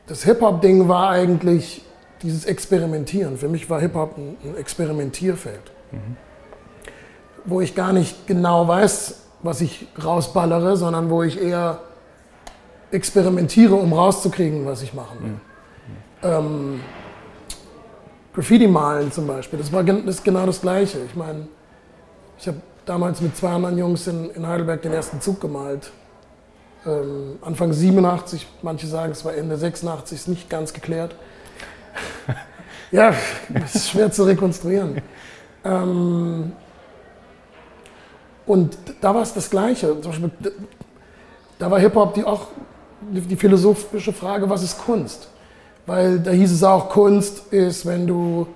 das 0.07 0.23
Hip-Hop-Ding 0.25 0.88
war 0.88 1.11
eigentlich 1.11 1.83
dieses 2.23 2.45
Experimentieren. 2.45 3.37
Für 3.38 3.49
mich 3.49 3.69
war 3.69 3.81
Hip-Hop 3.81 4.17
ein, 4.17 4.57
Experimentierfeld. 4.57 5.73
Wo 7.45 7.61
ich 7.61 7.75
gar 7.75 7.93
nicht 7.93 8.26
genau 8.26 8.67
weiß, 8.69 9.23
was 9.43 9.61
ich 9.61 9.88
rausballere, 10.02 10.76
sondern 10.76 11.11
wo 11.11 11.23
ich 11.23 11.41
eher 11.41 11.81
experimentiere, 12.91 13.75
um 13.75 13.93
rauszukriegen, 13.93 14.64
was 14.67 14.83
ich 14.83 14.95
machen 14.95 15.19
will. 15.23 16.31
Ähm, 16.31 16.81
Graffiti 18.35 18.67
malen 18.67 19.11
zum 19.11 19.26
Beispiel, 19.26 19.59
das, 19.59 19.73
war, 19.73 19.83
das 19.83 20.17
ist 20.17 20.25
genau 20.25 20.47
das 20.47 20.61
Gleiche. 20.61 20.99
Ich 21.07 21.14
meine, 21.14 21.49
ich 22.38 22.47
habe 22.47 22.59
damals 22.87 23.21
mit 23.21 23.37
zwei 23.37 23.50
anderen 23.50 23.76
Jungs 23.76 24.07
in, 24.07 24.31
in 24.31 24.47
Heidelberg 24.47 24.83
den 24.83 24.93
ersten 24.93 25.21
Zug 25.21 25.41
gemalt. 25.41 25.91
Ähm, 26.87 27.38
Anfang 27.43 27.73
87, 27.73 28.47
manche 28.62 28.87
sagen, 28.87 29.12
es 29.12 29.25
war 29.25 29.35
Ende 29.35 29.57
86, 29.57 30.19
ist 30.19 30.29
nicht 30.29 30.49
ganz 30.49 30.73
geklärt. 30.73 31.14
Ja, 32.91 33.15
das 33.49 33.75
ist 33.75 33.91
schwer 33.91 34.11
zu 34.11 34.25
rekonstruieren. 34.25 35.01
Ähm, 35.65 36.53
und 38.47 38.77
da 39.01 39.15
war 39.15 39.23
es 39.23 39.33
das 39.35 39.49
Gleiche. 39.51 39.95
Beispiel, 39.95 40.31
da 41.59 41.71
war 41.71 41.79
Hip-Hop 41.79 42.15
die 42.15 42.25
auch 42.25 42.49
die 43.11 43.37
philosophische 43.37 44.13
Frage, 44.13 44.49
was 44.49 44.63
ist 44.63 44.79
Kunst? 44.79 45.29
Weil 45.87 46.21
da 46.21 46.31
hieß 46.31 46.53
es 46.53 46.63
auch, 46.63 46.89
Kunst 46.89 47.53
ist, 47.53 47.85
wenn 47.87 48.07
du 48.07 48.47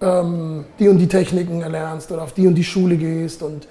ähm, 0.00 0.66
die 0.78 0.88
und 0.88 0.98
die 0.98 1.08
Techniken 1.08 1.62
erlernst 1.62 2.12
oder 2.12 2.22
auf 2.22 2.32
die 2.32 2.46
und 2.46 2.54
die 2.54 2.64
Schule 2.64 2.96
gehst 2.96 3.42
und 3.42 3.66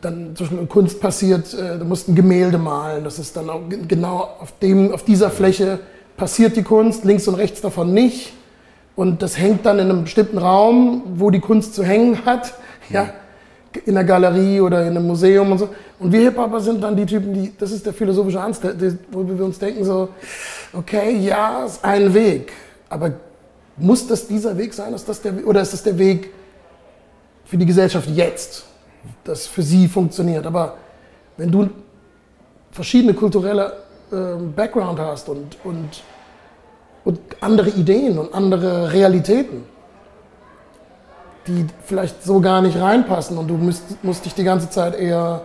dann 0.00 0.34
zum 0.36 0.46
Beispiel 0.48 0.66
Kunst 0.66 1.00
passiert, 1.00 1.54
äh, 1.54 1.78
du 1.78 1.84
musst 1.84 2.08
ein 2.08 2.14
Gemälde 2.14 2.58
malen, 2.58 3.04
das 3.04 3.18
ist 3.18 3.36
dann 3.36 3.48
auch 3.50 3.62
genau 3.88 4.30
auf, 4.40 4.58
dem, 4.58 4.92
auf 4.92 5.04
dieser 5.04 5.30
Fläche 5.30 5.80
passiert 6.16 6.56
die 6.56 6.62
Kunst, 6.62 7.04
links 7.04 7.28
und 7.28 7.34
rechts 7.34 7.60
davon 7.60 7.92
nicht 7.92 8.32
und 8.94 9.22
das 9.22 9.38
hängt 9.38 9.66
dann 9.66 9.78
in 9.78 9.90
einem 9.90 10.04
bestimmten 10.04 10.38
Raum, 10.38 11.02
wo 11.16 11.30
die 11.30 11.40
Kunst 11.40 11.74
zu 11.74 11.84
hängen 11.84 12.24
hat, 12.24 12.54
ja, 12.90 13.10
in 13.84 13.94
der 13.94 14.04
Galerie 14.04 14.60
oder 14.60 14.82
in 14.82 14.96
einem 14.96 15.06
Museum 15.06 15.52
und 15.52 15.58
so. 15.58 15.68
Und 15.98 16.10
wir 16.10 16.20
Hip-Hopper 16.20 16.60
sind 16.60 16.82
dann 16.82 16.96
die 16.96 17.04
Typen, 17.04 17.34
die, 17.34 17.52
das 17.58 17.72
ist 17.72 17.84
der 17.84 17.92
philosophische 17.92 18.40
Ansatz, 18.40 18.74
wo 19.10 19.26
wir 19.26 19.44
uns 19.44 19.58
denken 19.58 19.84
so, 19.84 20.08
okay, 20.72 21.16
ja, 21.18 21.64
ist 21.64 21.84
ein 21.84 22.12
Weg, 22.14 22.52
aber 22.88 23.12
muss 23.76 24.06
das 24.06 24.26
dieser 24.26 24.56
Weg 24.56 24.72
sein? 24.72 24.94
Ist 24.94 25.06
das 25.06 25.20
der, 25.20 25.46
oder 25.46 25.60
ist 25.60 25.72
das 25.72 25.82
der 25.82 25.98
Weg 25.98 26.32
für 27.44 27.58
die 27.58 27.66
Gesellschaft 27.66 28.08
jetzt, 28.08 28.64
das 29.24 29.46
für 29.46 29.62
sie 29.62 29.88
funktioniert? 29.88 30.46
Aber 30.46 30.78
wenn 31.36 31.50
du 31.50 31.68
verschiedene 32.70 33.12
kulturelle 33.12 33.72
äh, 34.12 34.36
Background 34.54 34.98
hast 34.98 35.28
und, 35.28 35.56
und, 35.64 36.02
und 37.04 37.18
andere 37.40 37.70
Ideen 37.70 38.18
und 38.18 38.34
andere 38.34 38.92
Realitäten, 38.92 39.64
die 41.46 41.66
vielleicht 41.84 42.22
so 42.22 42.40
gar 42.40 42.62
nicht 42.62 42.78
reinpassen 42.78 43.38
und 43.38 43.48
du 43.48 43.54
musst, 43.54 44.02
musst 44.02 44.24
dich 44.24 44.34
die 44.34 44.44
ganze 44.44 44.68
Zeit 44.70 44.98
eher 44.98 45.42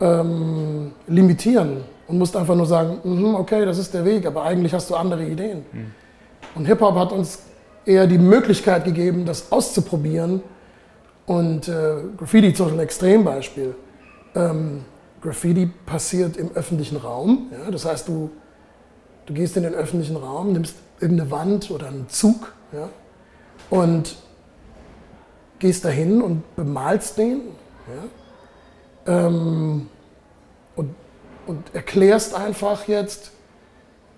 ähm, 0.00 0.92
limitieren 1.06 1.84
und 2.08 2.18
musst 2.18 2.36
einfach 2.36 2.54
nur 2.54 2.66
sagen, 2.66 2.98
mm, 3.02 3.34
okay, 3.34 3.64
das 3.64 3.78
ist 3.78 3.94
der 3.94 4.04
Weg, 4.04 4.26
aber 4.26 4.42
eigentlich 4.44 4.74
hast 4.74 4.90
du 4.90 4.96
andere 4.96 5.24
Ideen. 5.24 5.64
Mhm. 5.72 5.92
Und 6.54 6.64
Hip-Hop 6.66 6.96
hat 6.96 7.12
uns 7.12 7.40
eher 7.84 8.06
die 8.06 8.18
Möglichkeit 8.18 8.84
gegeben, 8.84 9.24
das 9.24 9.52
auszuprobieren. 9.52 10.42
Und 11.26 11.68
äh, 11.68 11.96
Graffiti 12.16 12.52
zum 12.52 12.66
Beispiel 12.66 12.80
ein 12.80 12.84
Extrembeispiel. 12.84 13.74
Ähm, 14.34 14.84
Graffiti 15.20 15.70
passiert 15.86 16.36
im 16.36 16.52
öffentlichen 16.52 16.96
Raum. 16.96 17.50
Ja? 17.52 17.70
Das 17.70 17.84
heißt, 17.84 18.08
du, 18.08 18.30
du 19.26 19.34
gehst 19.34 19.56
in 19.56 19.62
den 19.62 19.74
öffentlichen 19.74 20.16
Raum, 20.16 20.52
nimmst 20.52 20.76
irgendeine 20.98 21.30
Wand 21.30 21.70
oder 21.70 21.88
einen 21.88 22.08
Zug 22.08 22.52
ja? 22.72 22.88
und 23.68 24.16
gehst 25.58 25.84
dahin 25.84 26.22
und 26.22 26.56
bemalst 26.56 27.18
den. 27.18 27.42
Ja? 29.06 29.26
Ähm, 29.26 29.88
und, 30.76 30.94
und 31.46 31.74
erklärst 31.74 32.34
einfach 32.34 32.88
jetzt 32.88 33.32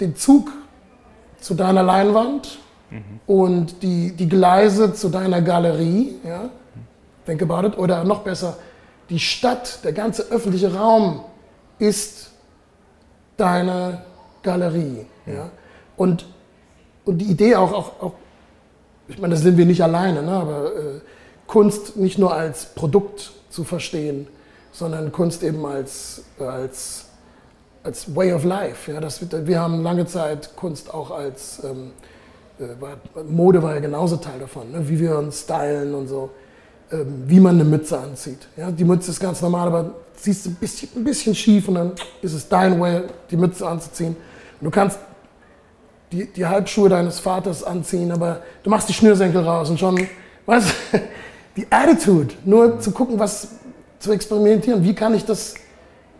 den 0.00 0.16
Zug 0.16 0.50
zu 1.40 1.54
deiner 1.54 1.82
Leinwand 1.82 2.58
mhm. 2.90 3.20
und 3.26 3.82
die, 3.82 4.12
die 4.12 4.28
Gleise 4.28 4.94
zu 4.94 5.08
deiner 5.08 5.42
Galerie. 5.42 6.14
Ja? 6.24 6.50
Think 7.26 7.42
about 7.42 7.66
it. 7.66 7.78
Oder 7.78 8.04
noch 8.04 8.20
besser, 8.20 8.56
die 9.12 9.20
Stadt, 9.20 9.84
der 9.84 9.92
ganze 9.92 10.24
öffentliche 10.24 10.74
Raum 10.74 11.24
ist 11.78 12.30
deine 13.36 14.02
Galerie. 14.42 15.06
Mhm. 15.26 15.34
Ja? 15.34 15.50
Und, 15.96 16.26
und 17.04 17.18
die 17.18 17.26
Idee 17.26 17.56
auch, 17.56 17.72
auch, 17.72 18.02
auch, 18.02 18.12
ich 19.06 19.18
meine, 19.18 19.34
da 19.34 19.40
sind 19.40 19.56
wir 19.56 19.66
nicht 19.66 19.82
alleine, 19.82 20.22
ne? 20.22 20.32
aber 20.32 20.66
äh, 20.66 21.00
Kunst 21.46 21.96
nicht 21.96 22.18
nur 22.18 22.34
als 22.34 22.66
Produkt 22.74 23.32
zu 23.50 23.62
verstehen, 23.62 24.26
sondern 24.72 25.12
Kunst 25.12 25.42
eben 25.42 25.64
als, 25.66 26.22
als 26.38 27.06
als 27.84 28.14
Way 28.14 28.32
of 28.32 28.44
Life. 28.44 28.92
Ja, 28.92 29.00
das, 29.00 29.20
wir 29.46 29.60
haben 29.60 29.82
lange 29.82 30.06
Zeit 30.06 30.54
Kunst 30.56 30.92
auch 30.92 31.10
als 31.10 31.62
ähm, 31.64 31.92
äh, 32.58 33.22
Mode 33.24 33.62
war 33.62 33.74
ja 33.74 33.80
genauso 33.80 34.16
Teil 34.16 34.38
davon, 34.38 34.70
ne? 34.70 34.88
wie 34.88 35.00
wir 35.00 35.18
uns 35.18 35.40
stylen 35.40 35.94
und 35.94 36.08
so, 36.08 36.30
wie 37.26 37.40
man 37.40 37.54
eine 37.54 37.64
Mütze 37.64 37.98
anzieht. 37.98 38.48
Ja, 38.56 38.70
die 38.70 38.84
Mütze 38.84 39.10
ist 39.10 39.20
ganz 39.20 39.40
normal, 39.40 39.68
aber 39.68 39.90
siehst 40.16 40.46
ein 40.46 40.54
bisschen, 40.54 40.88
ein 40.96 41.04
bisschen 41.04 41.34
schief 41.34 41.68
und 41.68 41.74
dann 41.74 41.92
ist 42.20 42.34
es 42.34 42.48
dein 42.48 42.80
Way, 42.80 43.02
die 43.30 43.36
Mütze 43.36 43.66
anzuziehen. 43.66 44.16
Und 44.60 44.64
du 44.64 44.70
kannst 44.70 44.98
die, 46.12 46.26
die 46.26 46.46
Halbschuhe 46.46 46.88
deines 46.88 47.18
Vaters 47.18 47.64
anziehen, 47.64 48.12
aber 48.12 48.42
du 48.62 48.70
machst 48.70 48.88
die 48.88 48.92
Schnürsenkel 48.92 49.42
raus 49.42 49.70
und 49.70 49.80
schon, 49.80 50.06
weißt 50.46 50.68
du, 50.92 50.98
die 51.56 51.66
Attitude, 51.70 52.34
nur 52.44 52.78
zu 52.80 52.92
gucken, 52.92 53.18
was 53.18 53.48
zu 53.98 54.12
experimentieren, 54.12 54.84
wie 54.84 54.94
kann 54.94 55.14
ich 55.14 55.24
das 55.24 55.54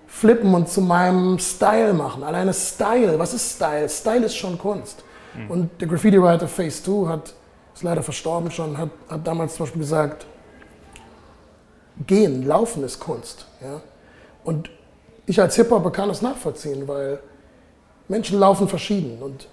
flippen 0.06 0.54
und 0.54 0.68
zu 0.68 0.80
meinem 0.80 1.38
Style 1.38 1.92
machen. 1.94 2.22
Alleine 2.22 2.52
Style, 2.52 3.18
was 3.18 3.34
ist 3.34 3.56
Style? 3.56 3.88
Style 3.88 4.26
ist 4.26 4.36
schon 4.36 4.58
Kunst. 4.58 5.02
Mhm. 5.34 5.50
Und 5.50 5.80
der 5.80 5.88
Graffiti-Writer 5.88 6.48
Phase 6.48 6.82
2 6.82 7.08
hat, 7.08 7.34
ist 7.74 7.82
leider 7.82 8.02
verstorben 8.02 8.50
schon, 8.50 8.76
hat, 8.76 8.90
hat 9.08 9.26
damals 9.26 9.54
zum 9.56 9.64
Beispiel 9.64 9.80
gesagt, 9.80 10.26
gehen, 12.06 12.46
laufen 12.46 12.84
ist 12.84 13.00
Kunst. 13.00 13.46
Ja? 13.60 13.80
Und 14.44 14.70
ich 15.26 15.40
als 15.40 15.56
Hip-Hopper 15.56 15.90
kann 15.90 16.08
das 16.08 16.22
nachvollziehen, 16.22 16.86
weil 16.88 17.20
Menschen 18.08 18.38
laufen 18.38 18.68
verschieden. 18.68 19.22
Und 19.22 19.48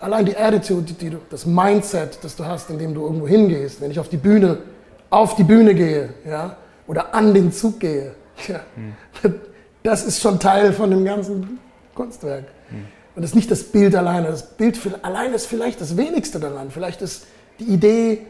allein 0.00 0.26
die 0.26 0.36
Attitude, 0.36 0.92
die 0.92 1.10
du, 1.10 1.18
das 1.30 1.46
Mindset, 1.46 2.18
das 2.22 2.36
du 2.36 2.44
hast, 2.44 2.70
indem 2.70 2.94
du 2.94 3.02
irgendwo 3.02 3.28
hingehst, 3.28 3.80
wenn 3.80 3.90
ich 3.90 3.98
auf 3.98 4.08
die 4.08 4.16
Bühne, 4.16 4.58
auf 5.10 5.36
die 5.36 5.44
Bühne 5.44 5.74
gehe, 5.74 6.14
ja, 6.28 6.56
oder 6.86 7.14
an 7.14 7.32
den 7.34 7.52
Zug 7.52 7.80
gehe, 7.80 8.14
ja, 8.48 8.60
mhm 8.76 8.94
das 9.82 10.04
ist 10.04 10.20
schon 10.20 10.38
Teil 10.38 10.72
von 10.72 10.90
dem 10.90 11.04
ganzen 11.04 11.58
Kunstwerk. 11.94 12.44
Mhm. 12.70 12.86
Und 13.14 13.22
das 13.22 13.30
ist 13.30 13.36
nicht 13.36 13.50
das 13.50 13.64
Bild 13.64 13.96
alleine. 13.96 14.28
Das 14.28 14.42
Bild 14.42 14.78
allein 15.02 15.32
ist 15.32 15.46
vielleicht 15.46 15.80
das 15.80 15.96
Wenigste 15.96 16.38
daran. 16.38 16.70
Vielleicht 16.70 17.02
ist 17.02 17.26
die 17.58 17.64
Idee, 17.64 18.26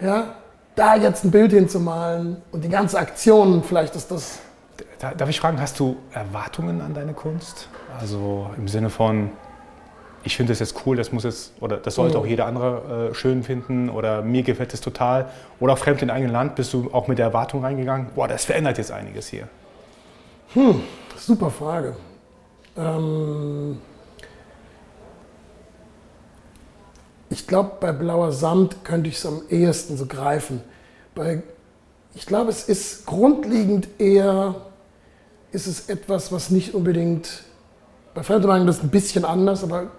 ja, 0.00 0.36
da 0.76 0.96
jetzt 0.96 1.24
ein 1.24 1.30
Bild 1.30 1.52
hinzumalen 1.52 2.38
und 2.52 2.64
die 2.64 2.68
ganze 2.68 2.98
Aktion, 2.98 3.62
vielleicht 3.62 3.96
ist 3.96 4.10
das. 4.10 4.40
Darf 4.98 5.28
ich 5.28 5.40
fragen, 5.40 5.60
hast 5.60 5.78
du 5.80 5.96
Erwartungen 6.12 6.80
an 6.80 6.94
deine 6.94 7.14
Kunst? 7.14 7.68
Also 7.98 8.50
im 8.56 8.68
Sinne 8.68 8.90
von, 8.90 9.30
ich 10.24 10.36
finde 10.36 10.52
das 10.52 10.60
jetzt 10.60 10.74
cool, 10.84 10.96
das 10.96 11.12
muss 11.12 11.24
jetzt, 11.24 11.52
oder 11.60 11.78
das 11.78 11.94
sollte 11.94 12.16
mhm. 12.16 12.22
auch 12.22 12.26
jeder 12.26 12.46
andere 12.46 13.10
äh, 13.10 13.14
schön 13.14 13.42
finden 13.42 13.88
oder 13.88 14.22
mir 14.22 14.42
gefällt 14.42 14.74
es 14.74 14.80
total. 14.80 15.30
Oder 15.58 15.76
fremd 15.76 16.02
in 16.02 16.10
eigenem 16.10 16.32
Land 16.32 16.54
bist 16.54 16.72
du 16.72 16.90
auch 16.92 17.08
mit 17.08 17.18
der 17.18 17.26
Erwartung 17.26 17.64
reingegangen, 17.64 18.08
boah, 18.14 18.28
das 18.28 18.44
verändert 18.44 18.78
jetzt 18.78 18.92
einiges 18.92 19.28
hier. 19.28 19.48
Hm, 20.54 20.82
super 21.16 21.50
Frage. 21.50 21.96
Ähm 22.76 23.78
ich 27.30 27.46
glaube, 27.46 27.72
bei 27.80 27.92
blauer 27.92 28.32
Samt 28.32 28.84
könnte 28.84 29.08
ich 29.08 29.16
es 29.16 29.24
am 29.24 29.42
ehesten 29.48 29.96
so 29.96 30.06
greifen. 30.06 30.60
Bei, 31.14 31.42
ich 32.14 32.26
glaube, 32.26 32.50
es 32.50 32.68
ist 32.68 33.06
grundlegend 33.06 33.88
eher, 33.98 34.56
ist 35.52 35.68
es 35.68 35.88
etwas, 35.88 36.32
was 36.32 36.50
nicht 36.50 36.74
unbedingt, 36.74 37.44
bei 38.14 38.24
Fremdemeinung 38.24 38.66
ist 38.66 38.78
es 38.78 38.82
ein 38.82 38.90
bisschen 38.90 39.24
anders, 39.24 39.62
aber 39.62 39.92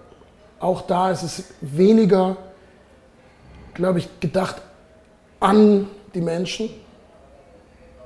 auch 0.60 0.82
da 0.82 1.10
ist 1.10 1.24
es 1.24 1.46
weniger, 1.62 2.36
glaube 3.74 4.00
ich, 4.00 4.20
gedacht 4.20 4.62
an 5.40 5.88
die 6.14 6.22
Menschen, 6.22 6.70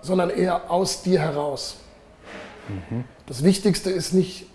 sondern 0.02 0.30
eher 0.30 0.70
aus 0.70 1.02
dir 1.02 1.20
heraus. 1.20 1.78
Das 3.26 3.44
Wichtigste 3.44 3.90
ist 3.90 4.14
nicht 4.14 4.46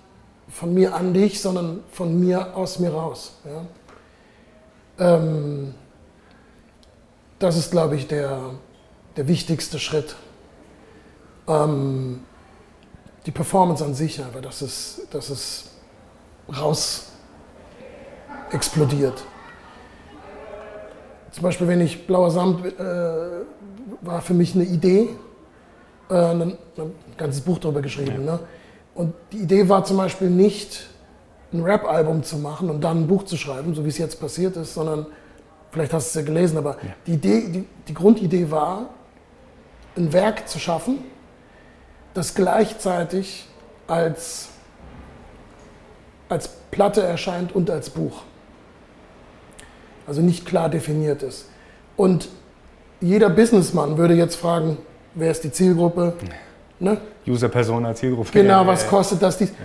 von 0.49 0.73
mir 0.73 0.95
an 0.95 1.13
dich, 1.13 1.41
sondern 1.41 1.83
von 1.91 2.19
mir 2.19 2.57
aus 2.57 2.79
mir 2.79 2.93
raus. 2.93 3.33
Ja? 3.45 3.65
Ähm, 5.01 5.75
das 7.39 7.57
ist, 7.57 7.71
glaube 7.71 7.97
ich, 7.97 8.07
der, 8.07 8.39
der 9.17 9.27
wichtigste 9.27 9.79
Schritt. 9.79 10.15
Ähm, 11.49 12.21
die 13.27 13.31
Performance 13.31 13.85
an 13.85 13.95
sich, 13.95 14.23
aber 14.23 14.41
dass 14.41 14.63
es, 14.63 15.07
dass 15.11 15.31
es 15.31 15.71
raus 16.49 17.13
explodiert. 18.53 19.23
zum 21.31 21.43
Beispiel, 21.43 21.69
wenn 21.69 21.81
ich 21.81 22.07
Blauer 22.07 22.31
Samt 22.31 22.67
äh, 22.67 22.83
war 24.01 24.21
für 24.21 24.35
mich 24.35 24.55
eine 24.55 24.65
Idee, 24.65 25.11
äh, 26.11 26.15
ein, 26.15 26.43
ein, 26.43 26.59
ganzes 27.17 27.41
Buch 27.43 27.59
darüber 27.59 27.81
geschrieben. 27.81 28.27
Ja. 28.27 28.33
Ne? 28.33 28.41
Und 28.95 29.15
die 29.33 29.39
Idee 29.39 29.69
war 29.69 29.85
zum 29.85 29.97
Beispiel 29.97 30.29
nicht, 30.29 30.89
ein 31.53 31.63
Rap-Album 31.63 32.23
zu 32.23 32.37
machen 32.37 32.71
und 32.71 32.81
dann 32.83 33.03
ein 33.03 33.07
Buch 33.07 33.25
zu 33.25 33.37
schreiben, 33.37 33.75
so 33.75 33.85
wie 33.85 33.89
es 33.89 33.99
jetzt 33.99 34.21
passiert 34.21 34.57
ist, 34.57 34.75
sondern, 34.75 35.07
vielleicht 35.71 35.93
hast 35.93 36.15
du 36.15 36.19
es 36.21 36.25
ja 36.25 36.33
gelesen, 36.33 36.59
aber 36.59 36.77
ja. 36.83 36.95
Die, 37.07 37.13
Idee, 37.15 37.49
die, 37.49 37.65
die 37.89 37.95
Grundidee 37.95 38.51
war, 38.51 38.91
ein 39.97 40.13
Werk 40.13 40.49
zu 40.49 40.59
schaffen, 40.59 40.99
das 42.15 42.35
gleichzeitig 42.35 43.47
als, 43.87 44.49
als 46.29 46.49
Platte 46.71 47.03
erscheint 47.03 47.55
und 47.55 47.71
als 47.71 47.91
Buch. 47.91 48.23
Also 50.07 50.23
nicht 50.23 50.47
klar 50.47 50.69
definiert 50.69 51.23
ist. 51.23 51.49
Und 51.97 52.29
jeder 53.01 53.31
Businessmann 53.31 53.97
würde 53.97 54.15
jetzt 54.15 54.37
fragen, 54.37 54.79
wer 55.15 55.31
ist 55.31 55.45
die 55.45 55.53
Zielgruppe? 55.53 56.15
Ne? 56.79 57.01
User-Persona, 57.27 57.95
Zielgruppe. 57.95 58.31
Genau, 58.33 58.67
was 58.67 58.87
kostet 58.87 59.23
das? 59.23 59.39
Dies? 59.39 59.51
Ja. 59.51 59.57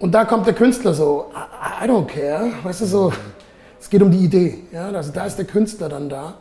Und 0.00 0.12
da 0.12 0.24
kommt 0.24 0.46
der 0.46 0.54
Künstler 0.54 0.94
so, 0.94 1.26
I, 1.34 1.84
I 1.84 1.88
don't 1.88 2.06
care, 2.06 2.50
weißt 2.62 2.80
du 2.80 2.86
so, 2.86 3.12
es 3.78 3.88
geht 3.88 4.02
um 4.02 4.10
die 4.10 4.24
Idee. 4.24 4.64
Ja? 4.72 4.88
Also 4.88 5.12
da 5.12 5.26
ist 5.26 5.36
der 5.36 5.44
Künstler 5.44 5.88
dann 5.88 6.08
da. 6.08 6.34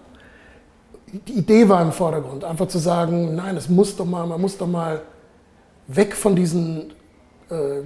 Die 1.27 1.33
Idee 1.33 1.67
war 1.67 1.81
im 1.81 1.91
Vordergrund, 1.91 2.43
einfach 2.43 2.67
zu 2.67 2.77
sagen, 2.77 3.35
nein, 3.35 3.57
es 3.57 3.67
muss 3.67 3.95
doch 3.95 4.05
mal, 4.05 4.25
man 4.25 4.39
muss 4.39 4.57
doch 4.57 4.67
mal 4.67 5.01
weg 5.87 6.15
von 6.15 6.35
diesen 6.35 6.93
äh, 7.49 7.81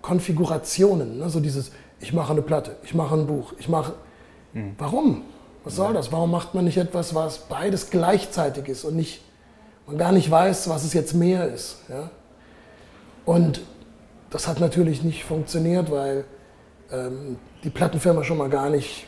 Konfigurationen, 0.00 1.18
ne? 1.18 1.28
so 1.28 1.40
dieses, 1.40 1.72
ich 2.00 2.12
mache 2.12 2.32
eine 2.32 2.42
Platte, 2.42 2.76
ich 2.84 2.94
mache 2.94 3.14
ein 3.14 3.26
Buch, 3.26 3.54
ich 3.58 3.68
mache, 3.68 3.94
mhm. 4.52 4.74
warum? 4.78 5.22
Was 5.64 5.76
soll 5.76 5.94
das? 5.94 6.12
Warum 6.12 6.30
macht 6.30 6.54
man 6.54 6.64
nicht 6.64 6.76
etwas, 6.76 7.14
was 7.14 7.38
beides 7.38 7.90
gleichzeitig 7.90 8.68
ist 8.68 8.84
und 8.84 8.94
nicht, 8.94 9.22
man 9.86 9.98
gar 9.98 10.12
nicht 10.12 10.30
weiß, 10.30 10.68
was 10.68 10.84
es 10.84 10.92
jetzt 10.92 11.14
mehr 11.14 11.48
ist? 11.48 11.78
Ja? 11.88 12.10
Und 13.24 13.62
das 14.30 14.46
hat 14.46 14.60
natürlich 14.60 15.02
nicht 15.02 15.24
funktioniert, 15.24 15.90
weil 15.90 16.24
ähm, 16.92 17.36
die 17.64 17.70
Plattenfirma 17.70 18.24
schon 18.24 18.38
mal 18.38 18.48
gar 18.48 18.70
nicht, 18.70 19.06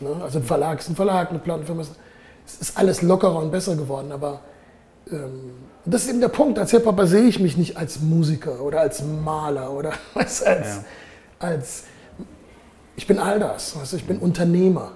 ne? 0.00 0.16
also 0.22 0.38
ein 0.38 0.44
Verlag 0.44 0.80
ist 0.80 0.88
ein 0.88 0.96
Verlag, 0.96 1.30
eine 1.30 1.38
Plattenfirma 1.38 1.82
ist, 1.82 1.92
es 2.46 2.54
ist 2.60 2.78
alles 2.78 3.02
lockerer 3.02 3.36
und 3.36 3.50
besser 3.50 3.76
geworden, 3.76 4.12
aber 4.12 4.40
ähm, 5.10 5.52
das 5.84 6.04
ist 6.04 6.10
eben 6.10 6.20
der 6.20 6.28
Punkt, 6.28 6.58
als 6.58 6.70
Hip-Hopper 6.70 7.06
sehe 7.06 7.24
ich 7.24 7.40
mich 7.40 7.56
nicht 7.56 7.76
als 7.76 8.00
Musiker 8.00 8.60
oder 8.60 8.80
als 8.80 9.02
Maler 9.02 9.70
oder 9.70 9.92
was, 10.14 10.42
als, 10.42 10.66
ja. 10.66 10.84
als, 11.38 11.84
ich 12.96 13.06
bin 13.06 13.18
all 13.18 13.38
das, 13.38 13.78
weißt, 13.78 13.94
ich 13.94 14.06
bin 14.06 14.18
Unternehmer. 14.18 14.92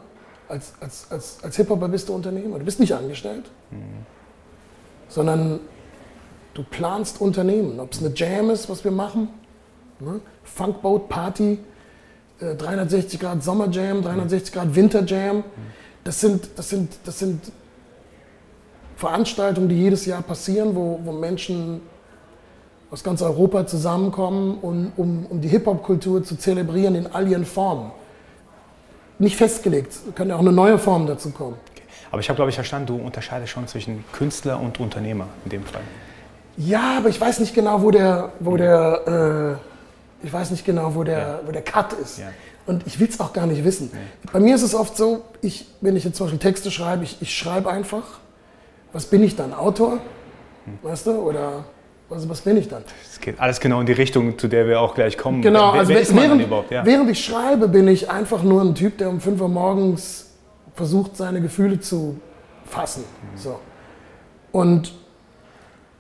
Als, 0.48 0.72
als, 0.81 1.07
als, 1.11 1.38
als 1.42 1.57
Hip-Hopper 1.57 1.88
bist 1.88 2.09
du 2.09 2.14
Unternehmer, 2.14 2.59
du 2.59 2.64
bist 2.64 2.81
nicht 2.81 2.94
angestellt, 2.94 3.51
mhm. 3.70 4.07
sondern 5.09 5.61
Du 6.59 6.64
planst 6.64 7.21
Unternehmen, 7.21 7.79
ob 7.79 7.92
es 7.92 8.01
eine 8.01 8.12
Jam 8.12 8.51
ist, 8.51 8.68
was 8.68 8.83
wir 8.83 8.90
machen, 8.90 9.29
ne? 10.01 10.18
Funkboat 10.42 11.09
Party, 11.09 11.61
äh, 12.40 12.57
360 12.57 13.21
Grad 13.21 13.44
Sommerjam, 13.44 14.03
360 14.03 14.53
Grad 14.53 14.75
Winterjam. 14.75 15.44
Das 16.03 16.21
sind, 16.21 16.49
das, 16.57 16.68
sind, 16.68 16.99
das 17.05 17.21
sind 17.21 17.53
Veranstaltungen, 18.97 19.68
die 19.68 19.77
jedes 19.77 20.05
Jahr 20.05 20.21
passieren, 20.21 20.75
wo, 20.75 20.99
wo 21.05 21.12
Menschen 21.12 21.81
aus 22.90 23.05
ganz 23.05 23.23
Europa 23.23 23.64
zusammenkommen, 23.64 24.59
um, 24.61 24.92
um, 24.97 25.27
um 25.27 25.40
die 25.40 25.49
Hip-Hop-Kultur 25.49 26.25
zu 26.25 26.35
zelebrieren 26.35 26.97
in 26.97 27.07
all 27.07 27.29
ihren 27.29 27.47
Formen. 27.47 27.92
Nicht 29.21 29.37
festgelegt, 29.37 29.97
kann 30.16 30.29
ja 30.29 30.35
auch 30.35 30.40
eine 30.40 30.51
neue 30.51 30.81
Form 30.81 31.07
dazu 31.07 31.31
kommen. 31.31 31.55
Aber 32.11 32.21
ich 32.21 32.29
habe, 32.29 32.35
glaube 32.35 32.49
ich, 32.49 32.57
verstanden, 32.57 32.88
du 32.88 32.97
unterscheidest 32.97 33.53
schon 33.53 33.68
zwischen 33.68 34.05
Künstler 34.11 34.61
und 34.61 34.81
Unternehmer 34.81 35.29
in 35.44 35.51
dem 35.51 35.62
Fall. 35.62 35.83
Ja, 36.59 36.99
aber 36.99 37.09
ich 37.09 37.21
weiß 37.21 37.38
nicht 37.38 37.55
genau, 37.55 37.83
wo 37.83 37.90
der, 37.90 38.33
wo 38.40 38.57
der, 38.57 39.59
äh, 40.23 40.27
ich 40.27 40.33
weiß 40.33 40.51
nicht 40.51 40.64
genau, 40.64 40.94
wo 40.94 41.05
der, 41.05 41.18
ja. 41.18 41.40
wo 41.47 41.53
der 41.53 41.62
Cut 41.62 41.92
ist. 41.94 42.18
Ja. 42.18 42.27
Und 42.66 42.87
ich 42.87 42.99
will 42.99 43.09
es 43.09 43.18
auch 43.21 43.33
gar 43.33 43.47
nicht 43.47 43.64
wissen. 43.64 43.90
Ja. 43.92 44.31
Bei 44.33 44.40
mir 44.40 44.57
ist 44.57 44.62
es 44.62 44.75
oft 44.75 44.97
so, 44.97 45.23
ich, 45.40 45.66
wenn 45.81 45.97
ich 45.97 46.05
jetzt 46.05 46.16
zum 46.16 46.27
Beispiel 46.27 46.40
Texte 46.40 46.71
schreibe, 46.71 47.05
ich, 47.05 47.16
ich 47.21 47.37
schreibe 47.37 47.71
einfach. 47.71 48.03
Was 48.92 49.07
bin 49.07 49.23
ich 49.23 49.37
dann? 49.37 49.55
Autor? 49.55 50.01
Hm. 50.64 50.79
Weißt 50.83 51.07
du? 51.07 51.12
Oder 51.12 51.64
also 52.11 52.29
was 52.29 52.40
bin 52.40 52.57
ich 52.57 52.68
dann? 52.68 52.83
Es 53.09 53.21
geht 53.21 53.38
alles 53.38 53.61
genau 53.61 53.81
in 53.81 53.87
die 53.87 53.92
Richtung, 53.92 54.38
zu 54.38 54.49
der 54.49 54.66
wir 54.66 54.81
auch 54.81 54.94
gleich 54.94 55.18
kommen. 55.18 55.42
Genau, 55.42 55.71
also 55.71 55.92
während, 55.92 56.51
ja. 56.71 56.85
während 56.85 57.11
ich 57.11 57.23
schreibe, 57.23 57.68
bin 57.68 57.87
ich 57.87 58.11
einfach 58.11 58.42
nur 58.42 58.62
ein 58.62 58.75
Typ, 58.75 58.99
der 58.99 59.11
um 59.11 59.21
5 59.21 59.40
Uhr 59.40 59.49
morgens 59.49 60.31
versucht, 60.75 61.16
seine 61.16 61.40
Gefühle 61.40 61.81
zu 61.81 62.18
fassen. 62.64 63.05
Mhm. 63.05 63.38
So. 63.38 63.61
Und 64.53 64.92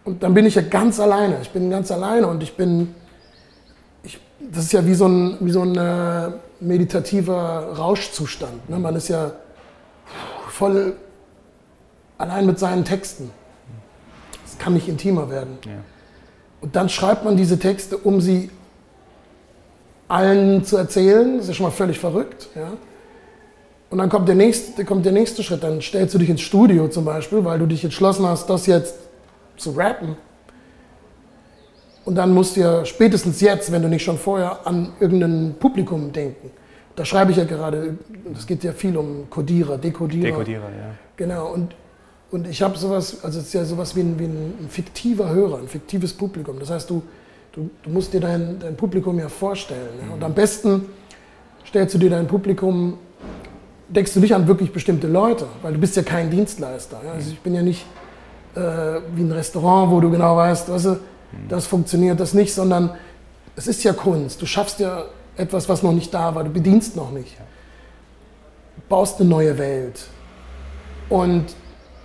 und 0.08 0.22
dann 0.22 0.32
bin 0.32 0.46
ich 0.46 0.54
ja 0.54 0.62
ganz 0.62 0.98
alleine. 1.00 1.36
Ich 1.42 1.50
bin 1.50 1.68
ganz 1.68 1.90
alleine 1.90 2.28
und 2.28 2.42
ich 2.42 2.56
bin, 2.56 2.94
ich, 4.02 4.18
das 4.40 4.64
ist 4.64 4.72
ja 4.72 4.86
wie 4.86 4.94
so 4.94 5.06
ein, 5.06 5.36
wie 5.40 5.50
so 5.50 5.60
ein 5.60 5.76
äh, 5.76 6.30
meditativer 6.60 7.74
Rauschzustand. 7.76 8.70
Ne? 8.70 8.78
Man 8.78 8.96
ist 8.96 9.08
ja 9.08 9.32
voll 10.48 10.94
allein 12.16 12.46
mit 12.46 12.58
seinen 12.58 12.86
Texten. 12.86 13.30
Es 14.46 14.56
kann 14.56 14.72
nicht 14.72 14.88
intimer 14.88 15.28
werden. 15.28 15.58
Ja. 15.66 15.72
Und 16.62 16.74
dann 16.74 16.88
schreibt 16.88 17.26
man 17.26 17.36
diese 17.36 17.58
Texte, 17.58 17.98
um 17.98 18.22
sie 18.22 18.48
allen 20.08 20.64
zu 20.64 20.78
erzählen. 20.78 21.34
Das 21.34 21.42
ist 21.42 21.48
ja 21.48 21.54
schon 21.54 21.66
mal 21.66 21.70
völlig 21.70 21.98
verrückt. 21.98 22.48
Ja? 22.54 22.72
Und 23.90 23.98
dann 23.98 24.08
kommt 24.08 24.26
der, 24.26 24.36
nächste, 24.36 24.86
kommt 24.86 25.04
der 25.04 25.12
nächste 25.12 25.42
Schritt. 25.42 25.62
Dann 25.62 25.82
stellst 25.82 26.14
du 26.14 26.18
dich 26.18 26.30
ins 26.30 26.40
Studio 26.40 26.88
zum 26.88 27.04
Beispiel, 27.04 27.44
weil 27.44 27.58
du 27.58 27.66
dich 27.66 27.84
entschlossen 27.84 28.26
hast, 28.26 28.48
das 28.48 28.64
jetzt 28.64 28.94
zu 29.58 29.72
rappen. 29.72 30.16
Und 32.04 32.14
dann 32.14 32.32
musst 32.32 32.56
du 32.56 32.60
ja 32.60 32.84
spätestens 32.86 33.40
jetzt, 33.42 33.70
wenn 33.70 33.82
du 33.82 33.88
nicht 33.88 34.02
schon 34.02 34.16
vorher, 34.16 34.66
an 34.66 34.92
irgendein 34.98 35.56
Publikum 35.58 36.10
denken. 36.10 36.50
Da 36.96 37.04
schreibe 37.04 37.32
ich 37.32 37.36
ja 37.36 37.44
gerade, 37.44 37.98
es 38.34 38.46
geht 38.46 38.64
ja 38.64 38.72
viel 38.72 38.96
um 38.96 39.28
Codierer, 39.28 39.78
Dekodierer. 39.78 40.30
Dekodierer, 40.30 40.62
ja. 40.70 40.94
Genau, 41.16 41.52
und, 41.52 41.74
und 42.30 42.48
ich 42.48 42.62
habe 42.62 42.78
sowas, 42.78 43.22
also 43.22 43.38
es 43.38 43.46
ist 43.46 43.52
ja 43.52 43.64
sowas 43.64 43.94
wie 43.94 44.00
ein, 44.00 44.18
wie 44.18 44.24
ein, 44.24 44.68
fiktiver 44.68 45.28
Hörer, 45.28 45.58
ein 45.58 45.68
fiktives 45.68 46.12
Publikum. 46.12 46.58
Das 46.58 46.70
heißt, 46.70 46.88
du, 46.88 47.02
du, 47.52 47.68
du 47.82 47.90
musst 47.90 48.14
dir 48.14 48.20
dein, 48.20 48.58
dein 48.58 48.74
Publikum 48.74 49.18
ja 49.18 49.28
vorstellen. 49.28 49.90
Ja? 50.06 50.14
Und 50.14 50.24
am 50.24 50.34
besten 50.34 50.86
stellst 51.66 51.94
du 51.94 51.98
dir 51.98 52.10
dein 52.10 52.26
Publikum, 52.26 52.98
denkst 53.90 54.14
du 54.14 54.20
nicht 54.20 54.34
an 54.34 54.48
wirklich 54.48 54.72
bestimmte 54.72 55.08
Leute, 55.08 55.46
weil 55.62 55.74
du 55.74 55.78
bist 55.78 55.94
ja 55.94 56.02
kein 56.02 56.30
Dienstleister. 56.30 57.00
Ja? 57.04 57.12
Also 57.12 57.30
ich 57.30 57.40
bin 57.40 57.54
ja 57.54 57.62
nicht 57.62 57.84
äh, 58.54 59.00
wie 59.14 59.22
ein 59.22 59.32
Restaurant, 59.32 59.90
wo 59.90 60.00
du 60.00 60.10
genau 60.10 60.36
weißt, 60.36 60.70
weißt 60.70 60.84
du, 60.86 61.00
das 61.48 61.66
funktioniert 61.66 62.18
das 62.20 62.34
nicht, 62.34 62.54
sondern 62.54 62.90
es 63.56 63.66
ist 63.66 63.84
ja 63.84 63.92
Kunst. 63.92 64.40
Du 64.40 64.46
schaffst 64.46 64.80
ja 64.80 65.04
etwas, 65.36 65.68
was 65.68 65.82
noch 65.82 65.92
nicht 65.92 66.12
da 66.12 66.34
war. 66.34 66.44
Du 66.44 66.50
bedienst 66.50 66.96
noch 66.96 67.10
nicht. 67.10 67.36
Du 68.76 68.82
baust 68.88 69.20
eine 69.20 69.28
neue 69.28 69.58
Welt. 69.58 70.06
Und 71.08 71.46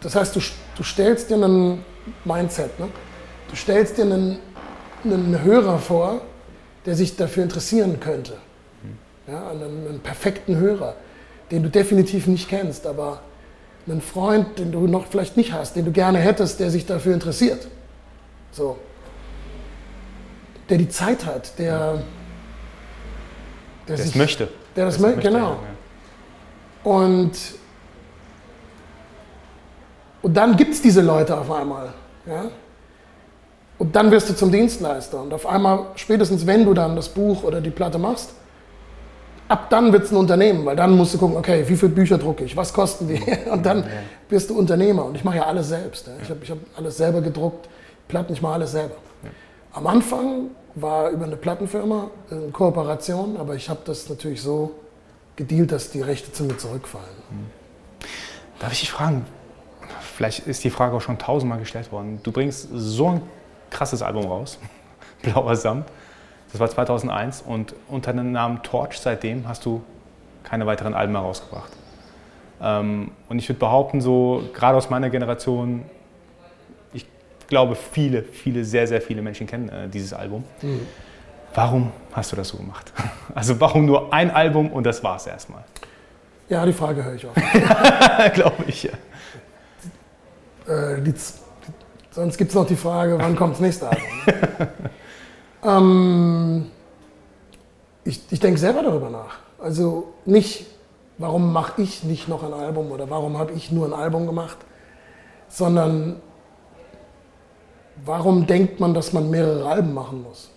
das 0.01 0.15
heißt, 0.15 0.35
du, 0.35 0.39
du 0.75 0.83
stellst 0.83 1.29
dir 1.29 1.35
einen 1.35 1.83
Mindset, 2.25 2.79
ne? 2.79 2.87
du 3.49 3.55
stellst 3.55 3.97
dir 3.97 4.03
einen, 4.03 4.39
einen 5.03 5.41
Hörer 5.43 5.79
vor, 5.79 6.21
der 6.85 6.95
sich 6.95 7.15
dafür 7.15 7.43
interessieren 7.43 7.99
könnte. 7.99 8.33
Ja, 9.27 9.49
einen, 9.49 9.87
einen 9.87 9.99
perfekten 9.99 10.57
Hörer, 10.57 10.95
den 11.51 11.63
du 11.63 11.69
definitiv 11.69 12.27
nicht 12.27 12.49
kennst, 12.49 12.85
aber 12.85 13.21
einen 13.87 14.01
Freund, 14.01 14.59
den 14.59 14.71
du 14.71 14.87
noch 14.87 15.07
vielleicht 15.07 15.37
nicht 15.37 15.51
hast, 15.53 15.75
den 15.75 15.85
du 15.85 15.91
gerne 15.91 16.19
hättest, 16.19 16.59
der 16.59 16.69
sich 16.69 16.85
dafür 16.85 17.13
interessiert. 17.13 17.67
So. 18.51 18.77
Der 20.69 20.77
die 20.77 20.89
Zeit 20.89 21.25
hat, 21.25 21.57
der. 21.59 22.03
Der 23.87 23.97
das 23.97 24.05
sich, 24.05 24.15
möchte. 24.15 24.47
Der 24.75 24.85
das, 24.85 24.95
das 24.95 25.01
möchte, 25.01 25.21
genau. 25.21 25.51
Ja. 25.51 26.91
Und, 26.91 27.31
und 30.21 30.33
dann 30.33 30.55
gibt 30.55 30.73
es 30.73 30.81
diese 30.81 31.01
Leute 31.01 31.37
auf 31.37 31.51
einmal. 31.51 31.93
Ja? 32.25 32.45
Und 33.77 33.95
dann 33.95 34.11
wirst 34.11 34.29
du 34.29 34.35
zum 34.35 34.51
Dienstleister. 34.51 35.21
Und 35.21 35.33
auf 35.33 35.45
einmal, 35.45 35.87
spätestens 35.95 36.45
wenn 36.45 36.65
du 36.65 36.73
dann 36.73 36.95
das 36.95 37.09
Buch 37.09 37.43
oder 37.43 37.59
die 37.59 37.69
Platte 37.69 37.97
machst, 37.97 38.33
ab 39.47 39.69
dann 39.69 39.91
wird 39.91 40.03
es 40.03 40.11
ein 40.11 40.17
Unternehmen, 40.17 40.65
weil 40.65 40.75
dann 40.75 40.95
musst 40.95 41.13
du 41.13 41.17
gucken, 41.17 41.37
okay, 41.37 41.63
wie 41.67 41.75
viele 41.75 41.91
Bücher 41.91 42.17
drucke 42.17 42.43
ich, 42.43 42.55
was 42.55 42.73
kosten 42.73 43.07
die? 43.07 43.21
Und 43.49 43.65
dann 43.65 43.83
wirst 44.29 44.49
du 44.49 44.57
Unternehmer. 44.57 45.05
Und 45.05 45.15
ich 45.15 45.23
mache 45.23 45.37
ja 45.37 45.45
alles 45.45 45.69
selbst. 45.69 46.09
Ich 46.21 46.29
habe 46.29 46.39
hab 46.47 46.57
alles 46.77 46.97
selber 46.97 47.21
gedruckt, 47.21 47.69
Platten, 48.07 48.33
ich 48.33 48.41
mache 48.41 48.53
alles 48.53 48.71
selber. 48.71 48.95
Am 49.73 49.87
Anfang 49.87 50.51
war 50.75 51.09
über 51.09 51.25
eine 51.25 51.35
Plattenfirma 51.35 52.09
eine 52.29 52.51
Kooperation, 52.51 53.37
aber 53.37 53.55
ich 53.55 53.69
habe 53.69 53.81
das 53.85 54.09
natürlich 54.09 54.41
so 54.41 54.71
gedealt, 55.35 55.71
dass 55.71 55.91
die 55.91 56.01
Rechte 56.01 56.31
zu 56.31 56.43
mir 56.43 56.57
zurückfallen. 56.57 57.07
Mhm. 57.29 58.07
Darf 58.59 58.71
ich 58.73 58.81
dich 58.81 58.91
fragen, 58.91 59.25
vielleicht 60.15 60.47
ist 60.47 60.63
die 60.63 60.69
Frage 60.69 60.95
auch 60.95 61.01
schon 61.01 61.17
tausendmal 61.17 61.59
gestellt 61.59 61.91
worden, 61.91 62.19
du 62.23 62.31
bringst 62.31 62.69
so 62.71 63.09
ein 63.09 63.21
krasses 63.69 64.01
Album 64.01 64.25
raus, 64.25 64.59
Blauer 65.21 65.55
Samt, 65.55 65.87
das 66.53 66.59
war 66.59 66.69
2001 66.69 67.41
und 67.41 67.73
unter 67.89 68.13
dem 68.13 68.31
Namen 68.31 68.61
Torch 68.61 68.99
seitdem 68.99 69.47
hast 69.47 69.65
du 69.65 69.81
keine 70.43 70.67
weiteren 70.67 70.93
Alben 70.93 71.13
mehr 71.13 71.21
rausgebracht. 71.21 71.71
Ähm, 72.61 73.09
und 73.27 73.39
ich 73.39 73.49
würde 73.49 73.59
behaupten, 73.59 74.01
so 74.01 74.43
gerade 74.53 74.77
aus 74.77 74.91
meiner 74.91 75.09
Generation, 75.09 75.81
ich 76.93 77.07
glaube, 77.47 77.75
viele, 77.75 78.21
viele, 78.21 78.63
sehr, 78.63 78.85
sehr 78.85 79.01
viele 79.01 79.23
Menschen 79.23 79.47
kennen 79.47 79.69
äh, 79.69 79.89
dieses 79.89 80.13
Album. 80.13 80.43
Mhm. 80.61 80.81
Warum 81.55 81.91
hast 82.11 82.31
du 82.31 82.35
das 82.35 82.49
so 82.49 82.57
gemacht? 82.57 82.93
Also 83.35 83.59
warum 83.59 83.87
nur 83.87 84.13
ein 84.13 84.29
Album 84.29 84.71
und 84.71 84.85
das 84.85 85.03
war 85.03 85.15
es 85.15 85.25
erstmal? 85.25 85.63
Ja, 86.49 86.63
die 86.67 86.73
Frage 86.73 87.03
höre 87.03 87.15
ich 87.15 87.25
auch. 87.25 87.33
glaube 88.33 88.63
ich, 88.67 88.83
ja. 88.83 88.91
Äh, 90.67 91.01
die, 91.01 91.15
sonst 92.11 92.37
gibt 92.37 92.51
es 92.51 92.55
noch 92.55 92.67
die 92.67 92.75
Frage, 92.75 93.17
wann 93.17 93.35
kommt 93.39 93.53
das 93.53 93.59
nächste 93.61 93.89
Album? 93.89 94.03
Ähm, 95.63 96.65
ich, 98.03 98.21
ich 98.29 98.39
denke 98.39 98.59
selber 98.59 98.83
darüber 98.83 99.09
nach. 99.09 99.37
Also 99.59 100.13
nicht, 100.25 100.65
warum 101.17 101.53
mache 101.53 101.81
ich 101.81 102.03
nicht 102.03 102.27
noch 102.27 102.43
ein 102.43 102.53
Album 102.53 102.91
oder 102.91 103.09
warum 103.09 103.37
habe 103.37 103.53
ich 103.53 103.71
nur 103.71 103.85
ein 103.85 103.93
Album 103.93 104.25
gemacht, 104.25 104.57
sondern 105.47 106.17
warum 108.05 108.45
denkt 108.47 108.79
man, 108.79 108.93
dass 108.93 109.13
man 109.13 109.29
mehrere 109.29 109.67
Alben 109.67 109.93
machen 109.93 110.23
muss? 110.23 110.49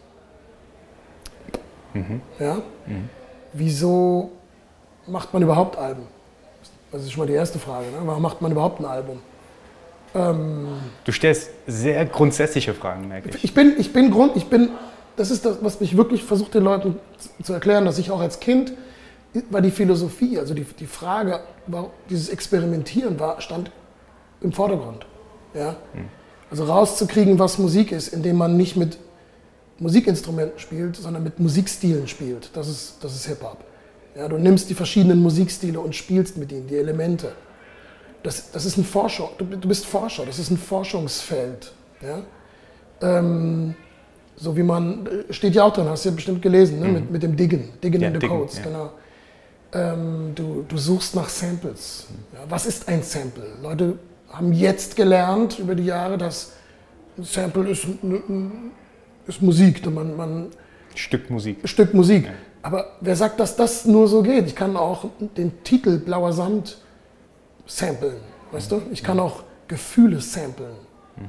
Mhm. 1.95 2.21
Ja? 2.39 2.55
Mhm. 2.87 3.09
Wieso 3.53 4.33
macht 5.07 5.33
man 5.33 5.43
überhaupt 5.43 5.77
Alben? 5.77 6.03
Das 6.93 7.03
ist 7.03 7.13
schon 7.13 7.23
mal 7.23 7.27
die 7.27 7.35
erste 7.35 7.59
Frage. 7.59 7.87
Ne? 7.87 7.99
Warum 8.05 8.23
macht 8.23 8.41
man 8.41 8.53
überhaupt 8.53 8.81
ein 8.81 8.87
Album? 8.87 9.21
Ähm, 10.15 10.69
du 11.05 11.13
stellst 11.13 11.51
sehr 11.67 12.05
grundsätzliche 12.07 12.75
Fragen, 12.75 13.09
merke 13.09 13.31
ich. 13.31 13.45
Ich 13.45 13.55
bin, 13.55 13.75
ich 13.79 13.93
bin 13.93 14.11
Grund, 14.11 14.37
ich 14.37 14.47
bin, 14.47 14.71
das 15.17 15.31
ist 15.31 15.45
das, 15.45 15.59
was 15.63 15.81
ich 15.81 15.97
wirklich 15.97 16.25
versuche 16.25 16.51
den 16.51 16.65
Leuten 16.65 16.97
zu 17.43 17.53
erklären, 17.53 17.85
dass 17.85 17.99
ich 17.99 18.11
auch 18.11 18.21
als 18.21 18.41
Kind 18.41 18.73
war 19.51 19.61
die 19.61 19.71
Philosophie, 19.71 20.39
also 20.39 20.55
die, 20.55 20.65
die 20.65 20.87
Frage, 20.87 21.41
war, 21.67 21.91
dieses 22.09 22.29
Experimentieren 22.29 23.19
war, 23.21 23.41
stand 23.41 23.71
im 24.41 24.53
Vordergrund. 24.53 25.07
Ja? 25.55 25.77
Hm. 25.93 26.09
Also 26.51 26.65
rauszukriegen, 26.65 27.39
was 27.39 27.59
Musik 27.59 27.93
ist, 27.93 28.09
indem 28.09 28.37
man 28.37 28.57
nicht 28.57 28.77
mit 28.77 28.99
Musikinstrumenten 29.79 30.59
spielt, 30.59 30.97
sondern 30.97 31.23
mit 31.23 31.39
Musikstilen 31.39 32.09
spielt. 32.09 32.51
Das 32.55 32.69
ist, 32.69 32.97
das 33.03 33.15
ist 33.15 33.27
Hip-Hop. 33.27 33.59
Ja, 34.15 34.29
du 34.29 34.39
nimmst 34.39 34.71
die 34.71 34.75
verschiedenen 34.75 35.21
Musikstile 35.21 35.79
und 35.81 35.95
spielst 35.95 36.39
mit 36.39 36.51
ihnen, 36.53 36.67
die 36.67 36.77
Elemente. 36.77 37.33
Das, 38.23 38.51
das 38.51 38.65
ist 38.65 38.79
ein 38.79 38.85
Forscher, 38.85 39.29
du, 39.37 39.45
du 39.45 39.69
bist 39.69 39.85
Forscher, 39.85 40.25
das 40.25 40.39
ist 40.39 40.51
ein 40.51 40.57
Forschungsfeld. 40.57 41.73
Ja? 42.01 42.23
Ähm, 43.03 43.75
so 44.37 44.57
wie 44.57 44.63
man, 44.63 45.09
steht 45.31 45.55
ja 45.55 45.65
auch 45.65 45.73
drin, 45.73 45.89
hast 45.89 46.05
du 46.05 46.11
ja 46.11 46.15
bestimmt 46.15 46.43
gelesen, 46.43 46.81
ne? 46.81 46.89
mhm. 46.89 46.95
mit, 46.95 47.11
mit 47.11 47.23
dem 47.23 47.37
Diggen, 47.37 47.71
Diggen 47.83 48.01
ja, 48.01 48.09
in 48.09 48.15
the 48.15 48.21
Diggen, 48.21 48.39
Codes, 48.39 48.59
ja. 48.59 48.65
genau. 48.65 48.91
Ähm, 49.73 50.33
du, 50.35 50.65
du 50.69 50.77
suchst 50.77 51.15
nach 51.15 51.29
Samples. 51.29 52.07
Ja, 52.33 52.41
was 52.49 52.67
ist 52.67 52.89
ein 52.89 53.03
Sample? 53.03 53.45
Leute 53.63 53.99
haben 54.29 54.53
jetzt 54.53 54.97
gelernt 54.97 55.59
über 55.59 55.75
die 55.75 55.85
Jahre, 55.85 56.19
dass 56.19 56.53
ein 57.19 57.25
Sample 57.25 57.71
ist, 57.71 57.87
ist 59.27 59.43
Musik. 59.43 59.85
Man, 59.91 60.17
man, 60.17 60.47
Stück 60.95 61.31
Musik. 61.31 61.59
Stück 61.65 61.95
Musik. 61.95 62.31
Aber 62.63 62.97
wer 63.01 63.17
sagt, 63.17 63.41
dass 63.41 63.57
das 63.57 63.85
nur 63.85 64.09
so 64.09 64.23
geht? 64.23 64.47
Ich 64.47 64.57
kann 64.57 64.77
auch 64.77 65.07
den 65.37 65.63
Titel 65.63 65.99
Blauer 65.99 66.33
Samt 66.33 66.79
samplen, 67.67 68.17
weißt 68.53 68.73
du? 68.73 68.83
Ich 68.93 69.03
kann 69.03 69.19
auch 69.21 69.43
Gefühle 69.69 70.21
samplen. 70.21 70.75
Mhm. 71.17 71.29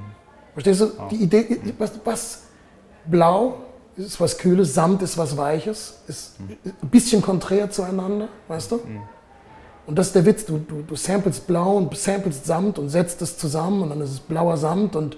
Verstehst 0.53 0.81
du? 0.81 0.91
Die 1.11 1.17
Idee, 1.17 1.59
was, 1.77 1.91
was 2.03 2.46
blau 3.09 3.59
ist 3.95 4.19
was 4.21 4.37
Kühles, 4.37 4.73
Samt 4.73 5.01
ist 5.01 5.17
was 5.17 5.35
Weiches, 5.37 6.01
ist 6.07 6.39
mhm. 6.39 6.57
ein 6.63 6.89
bisschen 6.89 7.21
konträr 7.21 7.69
zueinander, 7.69 8.27
weißt 8.47 8.71
du? 8.71 8.75
Mhm. 8.77 9.01
Und 9.87 9.97
das 9.97 10.07
ist 10.07 10.15
der 10.15 10.25
Witz, 10.25 10.45
du, 10.45 10.57
du, 10.59 10.81
du 10.81 10.95
samplest 10.95 11.47
blau 11.47 11.77
und 11.77 11.95
samplest 11.97 12.45
Samt 12.45 12.77
und 12.77 12.89
setzt 12.89 13.21
es 13.21 13.37
zusammen 13.37 13.81
und 13.81 13.89
dann 13.89 14.01
ist 14.01 14.11
es 14.11 14.19
blauer 14.19 14.57
Samt 14.57 14.95
und 14.95 15.17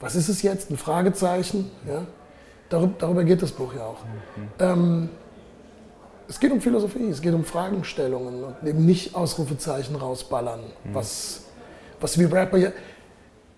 was 0.00 0.14
ist 0.14 0.28
es 0.28 0.42
jetzt? 0.42 0.70
Ein 0.70 0.76
Fragezeichen, 0.76 1.70
ja? 1.88 2.06
Darüber, 2.68 2.94
darüber 2.98 3.24
geht 3.24 3.42
das 3.42 3.52
Buch 3.52 3.72
ja 3.74 3.84
auch. 3.84 4.04
Mhm. 4.04 4.48
Ähm, 4.58 5.08
es 6.28 6.40
geht 6.40 6.50
um 6.50 6.60
Philosophie, 6.60 7.08
es 7.08 7.22
geht 7.22 7.32
um 7.32 7.44
Fragestellungen 7.44 8.42
und 8.44 8.66
eben 8.66 8.84
nicht 8.84 9.14
Ausrufezeichen 9.14 9.94
rausballern, 9.94 10.60
mhm. 10.60 10.94
was, 10.94 11.42
was 12.00 12.18
wir 12.18 12.32
Rapper. 12.32 12.72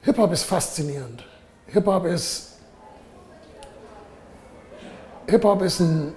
Hip-Hop 0.02 0.32
ist 0.32 0.44
faszinierend. 0.44 1.24
Hip-Hop 1.66 2.04
ist. 2.04 2.47
Hip-Hop 5.28 5.62
ist 5.62 5.80
ein. 5.80 6.14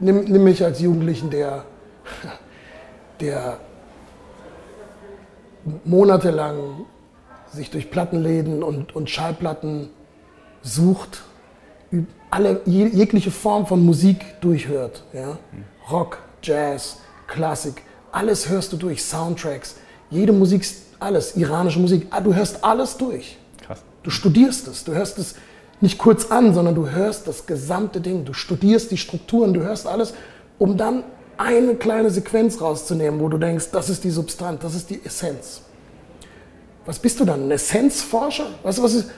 Nimm, 0.00 0.24
nimm 0.24 0.42
mich 0.42 0.64
als 0.64 0.80
Jugendlichen, 0.80 1.30
der, 1.30 1.64
der 3.20 3.58
monatelang 5.84 6.86
sich 7.52 7.70
durch 7.70 7.90
Plattenläden 7.90 8.62
und, 8.62 8.96
und 8.96 9.10
Schallplatten 9.10 9.90
sucht 10.62 11.22
alle, 12.30 12.62
jegliche 12.64 13.30
Form 13.30 13.66
von 13.66 13.84
Musik 13.84 14.40
durchhört. 14.40 15.04
Ja? 15.12 15.38
Rock, 15.90 16.18
Jazz, 16.42 16.98
Klassik, 17.26 17.82
alles 18.10 18.48
hörst 18.48 18.72
du 18.72 18.76
durch, 18.76 19.04
Soundtracks, 19.04 19.76
jede 20.10 20.32
Musik, 20.32 20.66
alles, 20.98 21.36
iranische 21.36 21.78
Musik, 21.78 22.06
ah, 22.10 22.20
du 22.20 22.34
hörst 22.34 22.64
alles 22.64 22.96
durch. 22.96 23.36
Krass. 23.60 23.82
Du 24.02 24.10
studierst 24.10 24.66
es, 24.68 24.84
du 24.84 24.94
hörst 24.94 25.18
es 25.18 25.34
nicht 25.82 25.98
kurz 25.98 26.30
an, 26.30 26.54
sondern 26.54 26.74
du 26.74 26.88
hörst 26.88 27.26
das 27.26 27.46
gesamte 27.46 28.00
Ding, 28.00 28.24
du 28.24 28.32
studierst 28.32 28.90
die 28.90 28.96
Strukturen, 28.96 29.52
du 29.52 29.62
hörst 29.62 29.86
alles, 29.86 30.14
um 30.58 30.76
dann 30.76 31.04
eine 31.36 31.74
kleine 31.74 32.10
Sequenz 32.10 32.60
rauszunehmen, 32.60 33.20
wo 33.20 33.28
du 33.28 33.38
denkst, 33.38 33.70
das 33.72 33.90
ist 33.90 34.04
die 34.04 34.10
Substanz, 34.10 34.60
das 34.62 34.74
ist 34.74 34.90
die 34.90 35.04
Essenz. 35.04 35.62
Was 36.86 36.98
bist 36.98 37.18
du 37.20 37.24
dann? 37.24 37.44
Ein 37.44 37.50
Essenzforscher? 37.50 38.46
Weißt 38.62 38.78
du, 38.78 38.82
was 38.82 38.94
ist, 38.94 39.10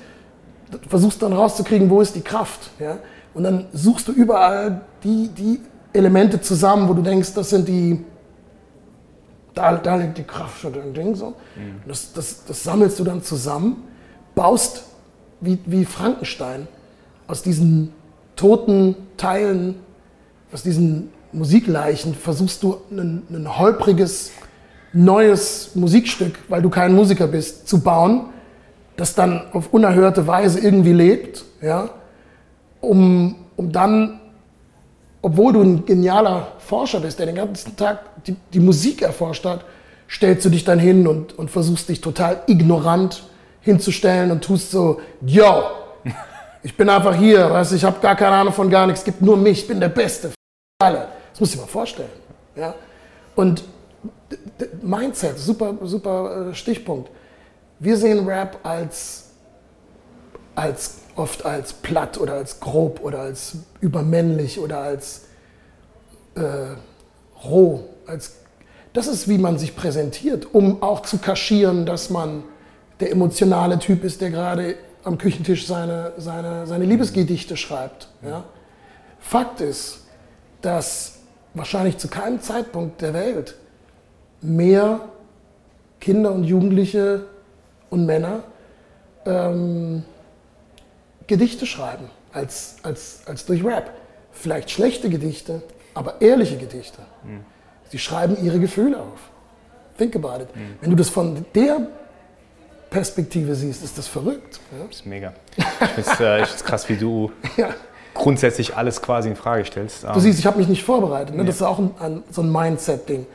du 0.71 0.79
versuchst 0.89 1.23
dann 1.23 1.33
rauszukriegen, 1.33 1.89
wo 1.91 2.01
ist 2.01 2.15
die 2.15 2.21
Kraft. 2.23 2.71
Ja? 2.79 2.99
Und 3.35 3.45
dann 3.45 3.67
suchst 3.73 4.09
du 4.09 4.13
überall 4.13 4.83
die, 5.03 5.29
die 5.29 5.61
Elemente 5.93 6.41
zusammen, 6.41 6.89
wo 6.89 6.95
du 6.95 7.03
denkst, 7.03 7.35
das 7.35 7.51
sind 7.51 7.69
die, 7.69 8.05
da, 9.55 9.77
da 9.77 9.97
liegt 9.97 10.19
die 10.19 10.25
Kraft 10.25 10.61
schon 10.61 10.95
Ding 10.95 11.15
so. 11.15 11.31
Mhm. 11.57 11.83
Das, 11.87 12.13
das, 12.13 12.45
das 12.47 12.65
sammelst 12.65 12.99
du 12.99 13.05
dann 13.05 13.23
zusammen, 13.23 13.85
baust 14.35 14.85
wie, 15.45 15.59
wie 15.67 15.85
Frankenstein 15.85 16.69
aus 17.27 17.43
diesen 17.43 17.93
toten 18.37 18.97
Teilen, 19.17 19.77
aus 20.53 20.63
diesen 20.63 21.11
Musikleichen, 21.33 22.15
versuchst 22.15 22.63
du 22.63 22.79
ein, 22.91 23.23
ein 23.31 23.59
holpriges, 23.59 24.31
neues 24.93 25.75
Musikstück, 25.75 26.39
weil 26.49 26.63
du 26.63 26.71
kein 26.71 26.95
Musiker 26.95 27.27
bist, 27.27 27.69
zu 27.69 27.81
bauen 27.81 28.27
das 28.97 29.15
dann 29.15 29.43
auf 29.53 29.73
unerhörte 29.73 30.27
Weise 30.27 30.61
irgendwie 30.61 30.93
lebt, 30.93 31.45
ja, 31.61 31.91
um, 32.81 33.37
um 33.57 33.73
dann, 33.73 34.21
obwohl 35.23 35.53
du 35.53 35.63
ein 35.63 35.85
genialer 35.87 36.49
Forscher 36.59 37.01
bist, 37.01 37.19
der 37.19 37.27
den 37.27 37.37
ganzen 37.37 37.77
Tag 37.77 38.25
die, 38.25 38.37
die 38.53 38.61
Musik 38.61 39.03
erforscht 39.03 39.45
hat, 39.45 39.65
stellst 40.09 40.45
du 40.45 40.51
dich 40.51 40.65
dann 40.65 40.79
hin 40.79 41.09
und, 41.09 41.37
und 41.39 41.51
versuchst 41.51 41.89
dich 41.89 42.01
total 42.01 42.43
ignorant 42.47 43.25
hinzustellen 43.65 44.31
und 44.31 44.45
tust 44.45 44.71
so, 44.71 45.01
yo, 45.25 45.65
ich 46.63 46.77
bin 46.77 46.89
einfach 46.89 47.15
hier, 47.15 47.51
weißt, 47.51 47.73
ich 47.73 47.85
habe 47.85 48.01
gar 48.01 48.15
keine 48.15 48.37
Ahnung 48.37 48.53
von 48.53 48.71
gar 48.71 48.87
nichts, 48.87 49.05
gibt 49.05 49.21
nur 49.21 49.37
mich, 49.37 49.61
ich 49.61 49.69
bin 49.69 49.81
der 49.81 49.89
Beste, 49.89 50.33
alle. 50.83 51.09
Das 51.31 51.51
du 51.53 51.57
dir 51.57 51.63
mal 51.63 51.69
vorstellen. 51.69 52.11
Ja? 52.55 52.75
Und 53.35 53.65
Mindset, 54.83 55.39
super, 55.39 55.75
super 55.83 56.51
äh, 56.51 56.55
Stichpunkt. 56.55 57.11
Wir 57.79 57.97
sehen 57.97 58.27
Rap 58.27 58.59
als, 58.63 59.31
als 60.55 60.99
oft 61.17 61.45
als 61.45 61.73
platt 61.73 62.19
oder 62.19 62.35
als 62.35 62.61
grob 62.61 63.01
oder 63.03 63.21
als 63.21 63.57
übermännlich 63.81 64.59
oder 64.59 64.79
als 64.79 65.23
äh, 66.37 66.77
roh. 67.45 67.85
Als, 68.07 68.37
das 68.93 69.07
ist, 69.07 69.29
wie 69.29 69.39
man 69.39 69.59
sich 69.59 69.75
präsentiert, 69.75 70.55
um 70.55 70.83
auch 70.83 71.01
zu 71.01 71.19
kaschieren, 71.19 71.85
dass 71.85 72.11
man 72.11 72.45
der 73.01 73.11
emotionale 73.11 73.79
Typ 73.79 74.05
ist, 74.05 74.21
der 74.21 74.31
gerade 74.31 74.77
am 75.05 75.19
Küchentisch 75.19 75.67
seine, 75.67 76.13
seine, 76.17 76.67
seine 76.67 76.85
Liebesgedichte 76.85 77.57
schreibt. 77.57 78.09
Ja? 78.23 78.45
Fakt 79.21 79.61
ist, 79.61 80.07
dass 80.63 81.19
wahrscheinlich 81.55 81.99
zu 81.99 82.09
keinem 82.09 82.41
Zeitpunkt 82.41 83.01
der 83.01 83.15
Welt 83.15 83.57
mehr 84.41 85.01
Kinder 86.01 86.33
und 86.33 86.45
Jugendliche 86.45 87.27
und 87.91 88.07
Männer 88.07 88.45
ähm, 89.25 90.05
Gedichte 91.27 91.67
schreiben 91.67 92.11
als, 92.33 92.77
als, 92.83 93.23
als 93.27 93.47
durch 93.47 93.65
Rap. 93.65 93.91
Vielleicht 94.33 94.71
schlechte 94.71 95.09
Gedichte, 95.09 95.63
aber 95.95 96.21
ehrliche 96.21 96.57
Gedichte. 96.57 97.01
Mhm. 97.23 97.41
Sie 97.91 97.99
schreiben 97.99 98.37
ihre 98.43 98.59
Gefühle 98.59 99.01
auf. 99.01 99.31
Think 99.97 100.17
about 100.17 100.43
it. 100.43 100.57
Mhm. 100.57 100.77
Wenn 100.81 100.91
du 100.91 100.97
das 100.97 101.09
von 101.09 101.45
der 101.55 101.79
Perspektive 102.95 103.57
siehst, 103.57 103.83
ist 103.83 103.99
das 103.99 104.07
verrückt. 104.07 104.61
Ja? 104.71 104.87
Das 104.87 104.99
ist 104.99 105.07
mega. 105.07 105.33
Ich 105.57 105.65
finde 106.07 106.11
es 106.39 106.61
äh, 106.61 106.63
krass, 106.65 106.89
wie 106.89 106.97
du, 106.97 107.33
ja. 107.57 107.71
grundsätzlich 108.15 108.77
alles 108.77 109.03
quasi 109.03 109.29
in 109.29 109.35
Frage 109.35 109.65
stellst. 109.65 110.05
Du 110.05 110.21
siehst, 110.21 110.39
ich 110.39 110.47
habe 110.47 110.59
mich 110.59 110.69
nicht 110.69 110.85
vorbereitet. 110.85 111.35
Ne? 111.35 111.45
Das 111.45 111.57
ist 111.57 111.63
auch 111.63 111.81
ein, 111.81 111.91
ein, 111.99 112.23
so 112.31 112.43
ein 112.43 112.53
Mindset-Ding. 112.53 113.27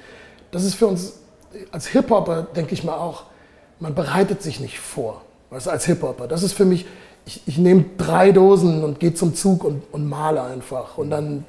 Das 0.51 0.63
ist 0.63 0.75
für 0.75 0.87
uns 0.87 1.19
als 1.71 1.87
Hip-Hopper, 1.87 2.47
denke 2.55 2.73
ich 2.73 2.85
mal 2.85 2.95
auch, 2.95 3.25
man 3.81 3.93
bereitet 3.93 4.41
sich 4.41 4.61
nicht 4.61 4.79
vor. 4.79 5.23
Weißt 5.49 5.65
du, 5.65 5.71
als 5.71 5.85
Hip-Hopper. 5.85 6.29
Das 6.29 6.41
ist 6.41 6.53
für 6.53 6.63
mich, 6.63 6.85
ich, 7.25 7.41
ich 7.45 7.57
nehme 7.57 7.83
drei 7.97 8.31
Dosen 8.31 8.81
und 8.81 9.01
gehe 9.01 9.13
zum 9.13 9.35
Zug 9.35 9.65
und, 9.65 9.83
und 9.91 10.07
male 10.07 10.41
einfach. 10.41 10.97
Und 10.97 11.09
dann 11.09 11.43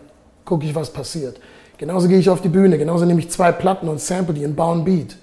gucke 0.45 0.67
ich, 0.67 0.75
was 0.75 0.91
passiert. 0.91 1.39
Genauso 1.79 2.09
gehe 2.09 2.19
ich 2.19 2.29
auf 2.29 2.41
die 2.41 2.49
Bühne, 2.49 2.77
genauso 2.77 3.05
nehme 3.05 3.21
ich 3.21 3.31
zwei 3.31 3.53
Platten 3.53 3.89
und 3.89 4.01
sample 4.01 4.35
die 4.35 4.45
und 4.45 4.57
baue 4.57 4.79
ein 4.79 4.85
Beat. 4.85 5.17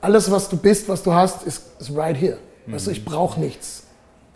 Alles, 0.00 0.30
was 0.30 0.48
du 0.48 0.56
bist, 0.56 0.88
was 0.88 1.02
du 1.02 1.12
hast, 1.12 1.46
ist, 1.46 1.80
ist 1.80 1.96
right 1.96 2.16
here. 2.16 2.38
Weißt 2.66 2.86
du, 2.86 2.90
ich 2.90 3.04
brauche 3.04 3.40
nichts. 3.40 3.84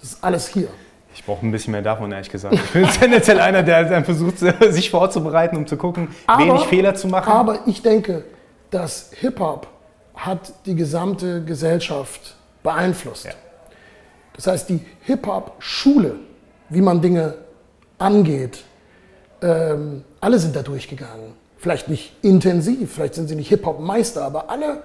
Das 0.00 0.12
ist 0.12 0.24
alles 0.24 0.48
hier. 0.48 0.68
Ich 1.14 1.24
brauche 1.24 1.46
ein 1.46 1.52
bisschen 1.52 1.72
mehr 1.72 1.82
davon, 1.82 2.10
ehrlich 2.10 2.30
gesagt. 2.30 2.54
Ich 2.54 2.70
bin 2.70 2.86
tendenziell 3.00 3.40
einer, 3.40 3.62
der 3.62 3.84
dann 3.84 4.04
versucht, 4.04 4.38
sich 4.70 4.90
vorzubereiten, 4.90 5.56
um 5.56 5.66
zu 5.66 5.76
gucken, 5.76 6.08
aber, 6.26 6.44
wenig 6.44 6.64
Fehler 6.64 6.94
zu 6.94 7.06
machen. 7.06 7.32
Aber 7.32 7.60
ich 7.66 7.82
denke, 7.82 8.24
dass 8.70 9.10
Hip-Hop 9.20 9.68
hat 10.14 10.52
die 10.66 10.74
gesamte 10.74 11.44
Gesellschaft 11.44 12.36
beeinflusst. 12.62 13.26
Ja. 13.26 13.32
Das 14.34 14.46
heißt, 14.48 14.68
die 14.68 14.80
Hip-Hop-Schule, 15.02 16.16
wie 16.68 16.80
man 16.80 17.00
Dinge 17.00 17.34
angeht, 17.98 18.64
ähm, 19.42 20.04
alle 20.20 20.38
sind 20.38 20.56
da 20.56 20.62
durchgegangen. 20.62 21.34
Vielleicht 21.58 21.88
nicht 21.88 22.12
intensiv, 22.22 22.92
vielleicht 22.94 23.14
sind 23.14 23.28
sie 23.28 23.36
nicht 23.36 23.48
Hip-Hop-Meister, 23.48 24.24
aber 24.24 24.50
alle 24.50 24.82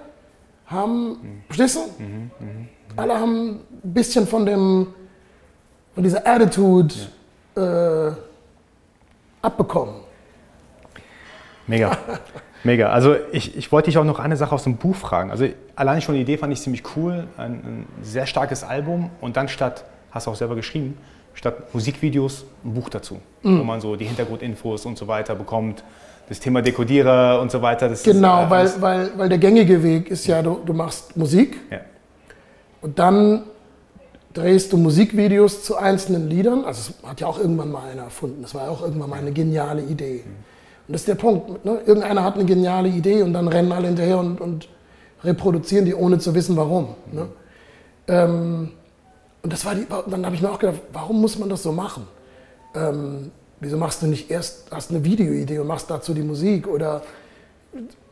haben, 0.70 1.08
mhm. 1.08 1.42
verstehst 1.46 1.76
du? 1.76 2.02
Mhm, 2.02 2.30
mh, 2.38 2.46
mh. 2.46 2.66
Alle 2.96 3.14
haben 3.18 3.60
ein 3.84 3.94
bisschen 3.94 4.26
von 4.26 4.46
dem, 4.46 4.88
von 5.94 6.02
dieser 6.02 6.26
Attitude 6.26 6.94
ja. 7.56 8.08
äh, 8.08 8.12
abbekommen. 9.42 9.94
Mega. 11.66 11.96
Mega. 12.64 12.90
Also 12.90 13.16
ich, 13.32 13.56
ich 13.56 13.72
wollte 13.72 13.86
dich 13.86 13.96
auch 13.96 14.04
noch 14.04 14.18
eine 14.18 14.36
Sache 14.36 14.54
aus 14.54 14.64
dem 14.64 14.76
Buch 14.76 14.96
fragen. 14.96 15.30
Also 15.30 15.46
alleine 15.76 16.02
schon 16.02 16.14
die 16.14 16.20
Idee 16.20 16.36
fand 16.36 16.52
ich 16.52 16.60
ziemlich 16.60 16.82
cool. 16.96 17.26
Ein, 17.36 17.52
ein 17.52 17.86
sehr 18.02 18.26
starkes 18.26 18.64
Album 18.64 19.10
und 19.20 19.36
dann 19.36 19.48
statt, 19.48 19.84
hast 20.10 20.26
du 20.26 20.32
auch 20.32 20.34
selber 20.34 20.56
geschrieben, 20.56 20.98
statt 21.32 21.72
Musikvideos 21.72 22.44
ein 22.64 22.74
Buch 22.74 22.90
dazu, 22.90 23.20
mhm. 23.42 23.60
wo 23.60 23.64
man 23.64 23.80
so 23.80 23.96
die 23.96 24.04
Hintergrundinfos 24.04 24.84
und 24.84 24.98
so 24.98 25.08
weiter 25.08 25.34
bekommt. 25.34 25.82
Das 26.30 26.38
Thema 26.38 26.62
Dekodierer 26.62 27.40
und 27.40 27.50
so 27.50 27.60
weiter. 27.60 27.88
genau, 28.04 28.42
ist, 28.44 28.46
äh, 28.46 28.50
weil, 28.50 28.80
weil, 28.80 29.10
weil 29.16 29.28
der 29.28 29.38
gängige 29.38 29.82
Weg 29.82 30.12
ist 30.12 30.28
ja, 30.28 30.40
du, 30.42 30.60
du 30.64 30.72
machst 30.72 31.16
Musik 31.16 31.58
ja. 31.72 31.80
und 32.82 33.00
dann 33.00 33.42
drehst 34.32 34.72
du 34.72 34.76
Musikvideos 34.76 35.64
zu 35.64 35.76
einzelnen 35.76 36.30
Liedern. 36.30 36.64
Also 36.64 36.92
das 36.92 37.10
hat 37.10 37.20
ja 37.20 37.26
auch 37.26 37.36
irgendwann 37.36 37.72
mal 37.72 37.82
einer 37.90 38.04
erfunden. 38.04 38.42
Das 38.42 38.54
war 38.54 38.66
ja 38.66 38.70
auch 38.70 38.80
irgendwann 38.80 39.10
mal 39.10 39.18
eine 39.18 39.32
geniale 39.32 39.82
Idee. 39.82 40.22
Mhm. 40.24 40.30
Und 40.86 40.92
das 40.92 41.00
ist 41.00 41.08
der 41.08 41.16
Punkt. 41.16 41.64
Ne? 41.64 41.80
Irgendeiner 41.84 42.22
hat 42.22 42.36
eine 42.36 42.44
geniale 42.44 42.90
Idee 42.90 43.22
und 43.22 43.32
dann 43.32 43.48
rennen 43.48 43.72
alle 43.72 43.88
hinterher 43.88 44.18
und, 44.18 44.40
und 44.40 44.68
reproduzieren 45.24 45.84
die, 45.84 45.96
ohne 45.96 46.20
zu 46.20 46.32
wissen, 46.36 46.56
warum. 46.56 46.94
Ne? 47.10 47.26
Ähm, 48.06 48.70
und 49.42 49.52
das 49.52 49.64
war 49.64 49.74
die, 49.74 49.84
dann 50.06 50.24
habe 50.24 50.36
ich 50.36 50.42
mir 50.42 50.52
auch 50.52 50.60
gedacht, 50.60 50.78
warum 50.92 51.20
muss 51.20 51.36
man 51.40 51.48
das 51.48 51.64
so 51.64 51.72
machen? 51.72 52.06
Ähm, 52.76 53.32
wieso 53.60 53.76
machst 53.76 54.02
du 54.02 54.06
nicht 54.06 54.30
erst, 54.30 54.64
hast 54.70 54.90
eine 54.90 55.04
Videoidee 55.04 55.58
und 55.58 55.66
machst 55.66 55.90
dazu 55.90 56.14
die 56.14 56.22
Musik? 56.22 56.66
Oder 56.66 57.02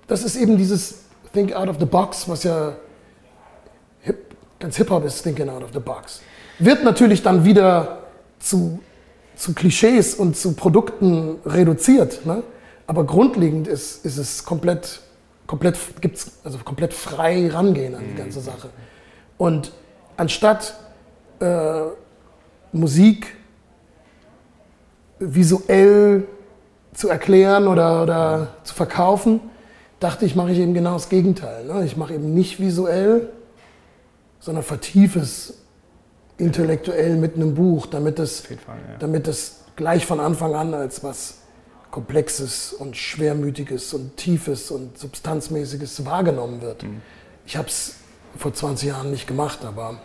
das 0.07 0.23
ist 0.23 0.37
eben 0.37 0.57
dieses 0.57 1.01
Think 1.33 1.53
out 1.55 1.69
of 1.69 1.77
the 1.79 1.87
box, 1.87 2.29
was 2.29 2.45
ja 2.45 2.75
hip, 4.01 4.35
ganz 4.59 4.77
Hip-Hop 4.77 5.05
ist, 5.05 5.23
Thinking 5.23 5.49
out 5.49 5.63
of 5.63 5.71
the 5.73 5.81
box. 5.81 6.21
Wird 6.59 6.85
natürlich 6.85 7.23
dann 7.23 7.45
wieder 7.45 8.05
zu, 8.39 8.81
zu 9.37 9.55
Klischees 9.55 10.15
und 10.15 10.37
zu 10.37 10.53
Produkten 10.53 11.37
reduziert. 11.45 12.25
Ne? 12.27 12.43
Aber 12.87 13.05
grundlegend 13.05 13.69
ist, 13.69 14.05
ist 14.05 14.17
es 14.17 14.45
komplett, 14.45 15.01
komplett, 15.47 15.77
gibt's, 16.01 16.33
also 16.45 16.59
komplett 16.59 16.95
frei 16.95 17.49
rangehen 17.49 17.95
an 17.95 18.03
die 18.11 18.15
ganze 18.15 18.41
Sache. 18.41 18.71
Und 19.37 19.73
anstatt 20.17 20.75
äh, 21.41 21.83
Musik 22.73 23.38
visuell 25.19 26.27
zu 26.95 27.09
erklären 27.09 27.69
oder, 27.69 28.03
oder 28.03 28.49
zu 28.65 28.75
verkaufen, 28.75 29.41
dachte 30.01 30.25
ich, 30.25 30.35
mache 30.35 30.53
ich 30.53 30.59
eben 30.59 30.75
genau 30.75 30.95
das 30.95 31.09
Gegenteil. 31.09 31.65
Ne? 31.65 31.85
Ich 31.85 31.97
mache 31.97 32.15
eben 32.15 32.35
nicht 32.35 32.61
visuell, 32.61 33.29
sondern 34.41 34.65
vertiefe 34.65 35.21
es 35.21 35.55
intellektuell 36.39 37.17
mit 37.17 37.35
einem 37.35 37.55
Buch, 37.55 37.87
damit 37.87 38.19
es, 38.19 38.41
Fall, 38.41 38.57
ja. 38.67 38.99
damit 38.99 39.27
es 39.27 39.65
gleich 39.77 40.07
von 40.07 40.21
Anfang 40.21 40.55
an 40.55 40.73
als 40.75 41.03
was 41.03 41.39
Komplexes 41.91 42.73
und 42.73 42.97
Schwermütiges 42.97 43.95
und 43.95 44.17
Tiefes 44.17 44.71
und 44.71 44.99
Substanzmäßiges 44.99 46.05
wahrgenommen 46.05 46.61
wird. 46.61 46.83
Mhm. 46.83 47.01
Ich 47.47 47.57
habe 47.57 47.69
es 47.69 47.97
vor 48.37 48.53
20 48.53 48.89
Jahren 48.89 49.11
nicht 49.11 49.27
gemacht, 49.27 49.65
aber 49.65 49.99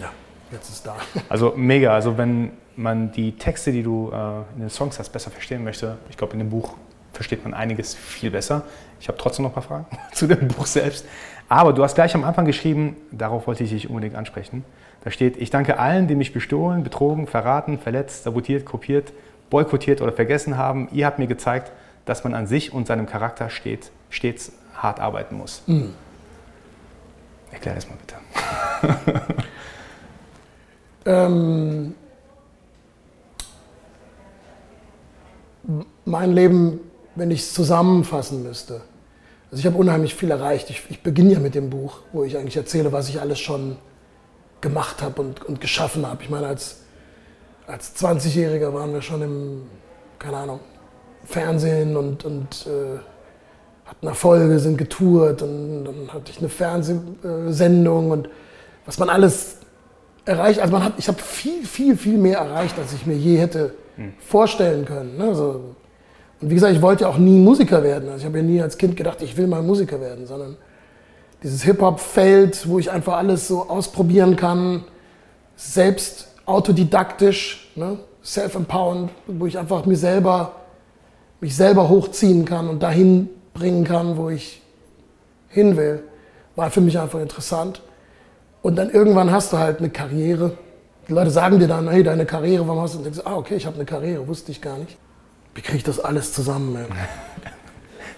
ja, 0.00 0.10
jetzt 0.52 0.68
ist 0.68 0.76
es 0.76 0.82
da. 0.82 0.96
Also 1.28 1.52
mega. 1.56 1.92
Also 1.92 2.16
wenn 2.16 2.52
man 2.76 3.12
die 3.12 3.32
Texte, 3.32 3.72
die 3.72 3.82
du 3.82 4.10
äh, 4.12 4.54
in 4.54 4.60
den 4.60 4.70
Songs 4.70 4.98
hast, 4.98 5.10
besser 5.10 5.30
verstehen 5.30 5.64
möchte, 5.64 5.98
ich 6.10 6.16
glaube, 6.16 6.32
in 6.32 6.40
dem 6.40 6.50
Buch 6.50 6.74
versteht 7.12 7.44
man 7.44 7.54
einiges 7.54 7.94
viel 7.94 8.30
besser. 8.30 8.62
Ich 9.00 9.08
habe 9.08 9.18
trotzdem 9.18 9.44
noch 9.44 9.50
ein 9.50 9.54
paar 9.54 9.62
Fragen 9.62 9.86
zu 10.12 10.26
dem 10.26 10.48
Buch 10.48 10.66
selbst. 10.66 11.06
Aber 11.48 11.72
du 11.72 11.82
hast 11.84 11.94
gleich 11.94 12.14
am 12.14 12.24
Anfang 12.24 12.46
geschrieben, 12.46 12.96
darauf 13.12 13.46
wollte 13.46 13.64
ich 13.64 13.70
dich 13.70 13.88
unbedingt 13.88 14.16
ansprechen. 14.16 14.64
Da 15.04 15.10
steht, 15.10 15.36
ich 15.36 15.50
danke 15.50 15.78
allen, 15.78 16.08
die 16.08 16.14
mich 16.14 16.32
bestohlen, 16.32 16.82
betrogen, 16.82 17.26
verraten, 17.26 17.78
verletzt, 17.78 18.24
sabotiert, 18.24 18.64
kopiert 18.64 19.12
boykottiert 19.54 20.00
oder 20.00 20.12
vergessen 20.12 20.56
haben. 20.56 20.88
Ihr 20.92 21.06
habt 21.06 21.20
mir 21.20 21.28
gezeigt, 21.28 21.70
dass 22.06 22.24
man 22.24 22.34
an 22.34 22.48
sich 22.48 22.72
und 22.72 22.88
seinem 22.88 23.06
Charakter 23.06 23.50
steht, 23.50 23.92
stets 24.10 24.52
hart 24.74 24.98
arbeiten 24.98 25.36
muss. 25.36 25.62
Mhm. 25.66 25.94
Erklär 27.52 27.76
das 27.76 27.86
mal 27.88 27.96
bitte. 27.96 29.36
ähm, 31.06 31.94
mein 36.04 36.32
Leben, 36.32 36.80
wenn 37.14 37.30
ich 37.30 37.40
es 37.40 37.54
zusammenfassen 37.54 38.42
müsste. 38.42 38.82
Also 39.50 39.60
ich 39.60 39.66
habe 39.66 39.76
unheimlich 39.76 40.14
viel 40.14 40.30
erreicht. 40.30 40.70
Ich, 40.70 40.82
ich, 40.88 41.02
beginne 41.02 41.34
ja 41.34 41.38
mit 41.38 41.54
dem 41.54 41.70
Buch, 41.70 41.98
wo 42.12 42.24
ich 42.24 42.36
eigentlich 42.36 42.56
erzähle, 42.56 42.92
was 42.92 43.08
ich 43.08 43.20
alles 43.20 43.38
schon 43.38 43.76
gemacht 44.60 45.02
habe 45.02 45.20
und, 45.22 45.44
und 45.44 45.60
geschaffen 45.60 46.06
habe. 46.06 46.22
Ich 46.22 46.30
meine, 46.30 46.46
als 46.46 46.84
als 47.66 47.96
20-Jähriger 47.96 48.72
waren 48.74 48.92
wir 48.92 49.02
schon 49.02 49.22
im, 49.22 49.62
keine 50.18 50.36
Ahnung, 50.38 50.60
Fernsehen 51.24 51.96
und, 51.96 52.24
und 52.24 52.66
äh, 52.66 52.98
hatten 53.86 54.06
Erfolge, 54.06 54.58
sind 54.58 54.76
getourt 54.76 55.42
und 55.42 55.84
dann 55.84 56.12
hatte 56.12 56.30
ich 56.30 56.38
eine 56.38 56.48
Fernsehsendung 56.48 58.10
und 58.10 58.28
was 58.84 58.98
man 58.98 59.08
alles 59.08 59.56
erreicht. 60.26 60.60
Also 60.60 60.72
man 60.72 60.84
hat, 60.84 60.94
ich 60.98 61.08
habe 61.08 61.18
viel, 61.18 61.64
viel, 61.66 61.96
viel 61.96 62.18
mehr 62.18 62.38
erreicht, 62.38 62.78
als 62.78 62.92
ich 62.92 63.06
mir 63.06 63.16
je 63.16 63.38
hätte 63.38 63.74
hm. 63.96 64.14
vorstellen 64.18 64.84
können. 64.84 65.16
Ne? 65.16 65.24
Also, 65.24 65.74
und 66.40 66.50
wie 66.50 66.54
gesagt, 66.54 66.74
ich 66.74 66.82
wollte 66.82 67.04
ja 67.04 67.10
auch 67.10 67.18
nie 67.18 67.38
Musiker 67.38 67.82
werden. 67.82 68.08
Also 68.08 68.20
ich 68.20 68.26
habe 68.26 68.38
ja 68.38 68.44
nie 68.44 68.60
als 68.60 68.76
Kind 68.76 68.96
gedacht, 68.96 69.22
ich 69.22 69.36
will 69.36 69.46
mal 69.46 69.62
Musiker 69.62 70.00
werden, 70.00 70.26
sondern 70.26 70.56
dieses 71.42 71.62
Hip-Hop-Feld, 71.62 72.68
wo 72.68 72.78
ich 72.78 72.90
einfach 72.90 73.14
alles 73.14 73.48
so 73.48 73.68
ausprobieren 73.68 74.36
kann, 74.36 74.84
selbst 75.56 76.28
autodidaktisch, 76.46 77.70
ne? 77.76 77.98
self-empowernd, 78.22 79.10
wo 79.26 79.46
ich 79.46 79.58
einfach 79.58 79.86
mir 79.86 79.96
selber, 79.96 80.52
mich 81.40 81.54
selber 81.54 81.88
hochziehen 81.88 82.44
kann 82.44 82.68
und 82.68 82.82
dahin 82.82 83.28
bringen 83.52 83.84
kann, 83.84 84.16
wo 84.16 84.30
ich 84.30 84.62
hin 85.48 85.76
will, 85.76 86.02
war 86.56 86.70
für 86.70 86.80
mich 86.80 86.98
einfach 86.98 87.20
interessant. 87.20 87.82
Und 88.62 88.76
dann 88.76 88.90
irgendwann 88.90 89.30
hast 89.30 89.52
du 89.52 89.58
halt 89.58 89.78
eine 89.78 89.90
Karriere. 89.90 90.52
Die 91.08 91.12
Leute 91.12 91.30
sagen 91.30 91.58
dir 91.58 91.68
dann, 91.68 91.88
hey, 91.88 92.02
deine 92.02 92.24
Karriere, 92.24 92.66
warum 92.66 92.82
hast 92.82 92.94
du? 92.94 92.98
Und 92.98 93.04
denkst, 93.04 93.20
ah, 93.24 93.36
okay, 93.36 93.56
ich 93.56 93.66
habe 93.66 93.76
eine 93.76 93.84
Karriere, 93.84 94.26
wusste 94.26 94.52
ich 94.52 94.60
gar 94.62 94.78
nicht. 94.78 94.96
Wie 95.54 95.60
kriege 95.60 95.76
ich 95.76 95.84
das 95.84 96.00
alles 96.00 96.32
zusammen? 96.32 96.76
Ey? 96.76 96.86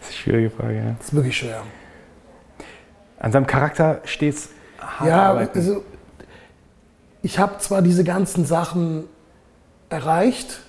Das 0.00 0.10
ist 0.14 0.24
eine 0.26 0.34
schwierige 0.38 0.50
Frage, 0.50 0.76
ja. 0.76 0.94
Das 0.98 1.08
ist 1.08 1.14
wirklich 1.14 1.36
schwer. 1.36 1.62
An 3.18 3.32
seinem 3.32 3.46
Charakter 3.46 4.00
steht 4.04 4.34
es 4.34 4.50
hart 4.78 5.08
Ja, 5.08 5.30
arbeiten. 5.30 5.58
also 5.58 5.84
ich 7.22 7.38
habe 7.40 7.58
zwar 7.58 7.82
diese 7.82 8.04
ganzen 8.04 8.44
Sachen 8.44 9.04
erreicht, 9.88 10.60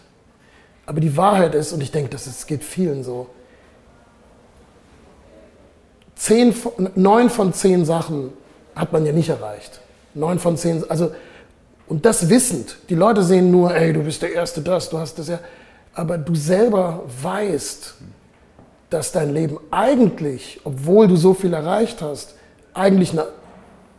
aber 0.87 1.01
die 1.01 1.15
Wahrheit 1.17 1.53
ist, 1.53 1.71
und 1.71 1.81
ich 1.81 1.91
denke, 1.91 2.09
das 2.09 2.47
geht 2.47 2.63
vielen 2.63 3.03
so, 3.03 3.29
zehn, 6.15 6.55
neun 6.95 7.29
von 7.29 7.53
zehn 7.53 7.85
Sachen 7.85 8.33
hat 8.75 8.91
man 8.91 9.05
ja 9.05 9.11
nicht 9.11 9.29
erreicht. 9.29 9.81
Neun 10.15 10.39
von 10.39 10.57
zehn, 10.57 10.83
also, 10.89 11.11
und 11.89 12.05
das 12.05 12.29
wissend. 12.29 12.77
Die 12.89 12.95
Leute 12.95 13.23
sehen 13.23 13.51
nur, 13.51 13.73
ey, 13.75 13.93
du 13.93 14.01
bist 14.01 14.21
der 14.21 14.33
Erste, 14.33 14.61
das, 14.61 14.89
du 14.89 14.97
hast 14.97 15.17
das 15.19 15.27
ja. 15.29 15.39
Aber 15.93 16.17
du 16.17 16.35
selber 16.35 17.03
weißt, 17.21 17.95
dass 18.89 19.11
dein 19.11 19.33
Leben 19.33 19.57
eigentlich, 19.71 20.61
obwohl 20.63 21.07
du 21.07 21.15
so 21.15 21.33
viel 21.33 21.53
erreicht 21.53 22.01
hast, 22.01 22.35
eigentlich 22.73 23.11
eine 23.11 23.25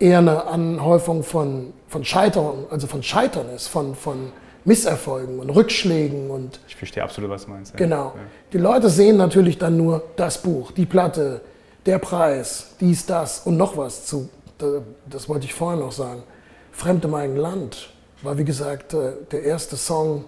eher 0.01 0.19
eine 0.19 0.47
Anhäufung 0.47 1.25
von, 1.25 1.73
von 1.89 2.05
Scheitern, 2.05 2.67
also 2.71 2.87
von 2.87 3.03
Scheitern 3.03 3.49
ist, 3.55 3.67
von, 3.67 3.97
von 3.97 4.33
Misserfolgen 4.65 5.41
und 5.41 5.51
Rückschlägen 5.51 6.31
und 6.31 6.61
Ich 6.69 6.77
verstehe 6.77 7.03
absolut, 7.03 7.31
was 7.31 7.47
du 7.47 7.51
meinst. 7.51 7.73
ja. 7.73 7.79
genau. 7.79 8.05
Ja. 8.15 8.21
Die 8.53 8.59
Leute 8.59 8.91
sehen 8.91 9.17
natürlich 9.17 9.59
dann 9.59 9.77
nur 9.77 10.05
das 10.15 10.39
Buch, 10.39 10.71
die 10.71 10.87
Platte, 10.87 11.41
der 11.85 11.99
Preis, 11.99 12.69
dies, 12.81 13.07
das 13.07 13.41
und 13.45 13.57
noch 13.57 13.77
was 13.77 14.05
zu. 14.07 14.29
da- 14.59 14.83
Das 15.11 15.29
wollte 15.29 15.47
ich 15.47 15.55
vorhin 15.55 15.81
noch 15.81 15.91
sagen. 15.93 16.23
Fremd 16.79 17.05
im 17.05 17.15
eigenen 17.15 17.41
Land 17.41 17.91
war 18.23 18.39
wie 18.39 18.45
gesagt 18.45 18.95
äh, 18.95 19.13
der 19.33 19.43
erste 19.43 19.77
Song 19.77 20.27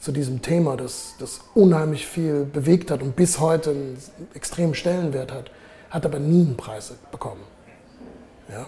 zu 0.00 0.10
diesem 0.10 0.42
Thema, 0.42 0.76
das, 0.76 1.14
das 1.20 1.40
unheimlich 1.54 2.06
viel 2.06 2.44
bewegt 2.44 2.90
hat 2.90 3.00
und 3.00 3.14
bis 3.14 3.38
heute 3.38 3.70
einen 3.70 3.96
extremen 4.34 4.74
Stellenwert 4.74 5.32
hat, 5.32 5.52
hat 5.90 6.04
aber 6.04 6.18
nie 6.18 6.44
einen 6.44 6.56
Preis 6.56 6.92
bekommen. 7.12 7.42
Ja? 8.50 8.66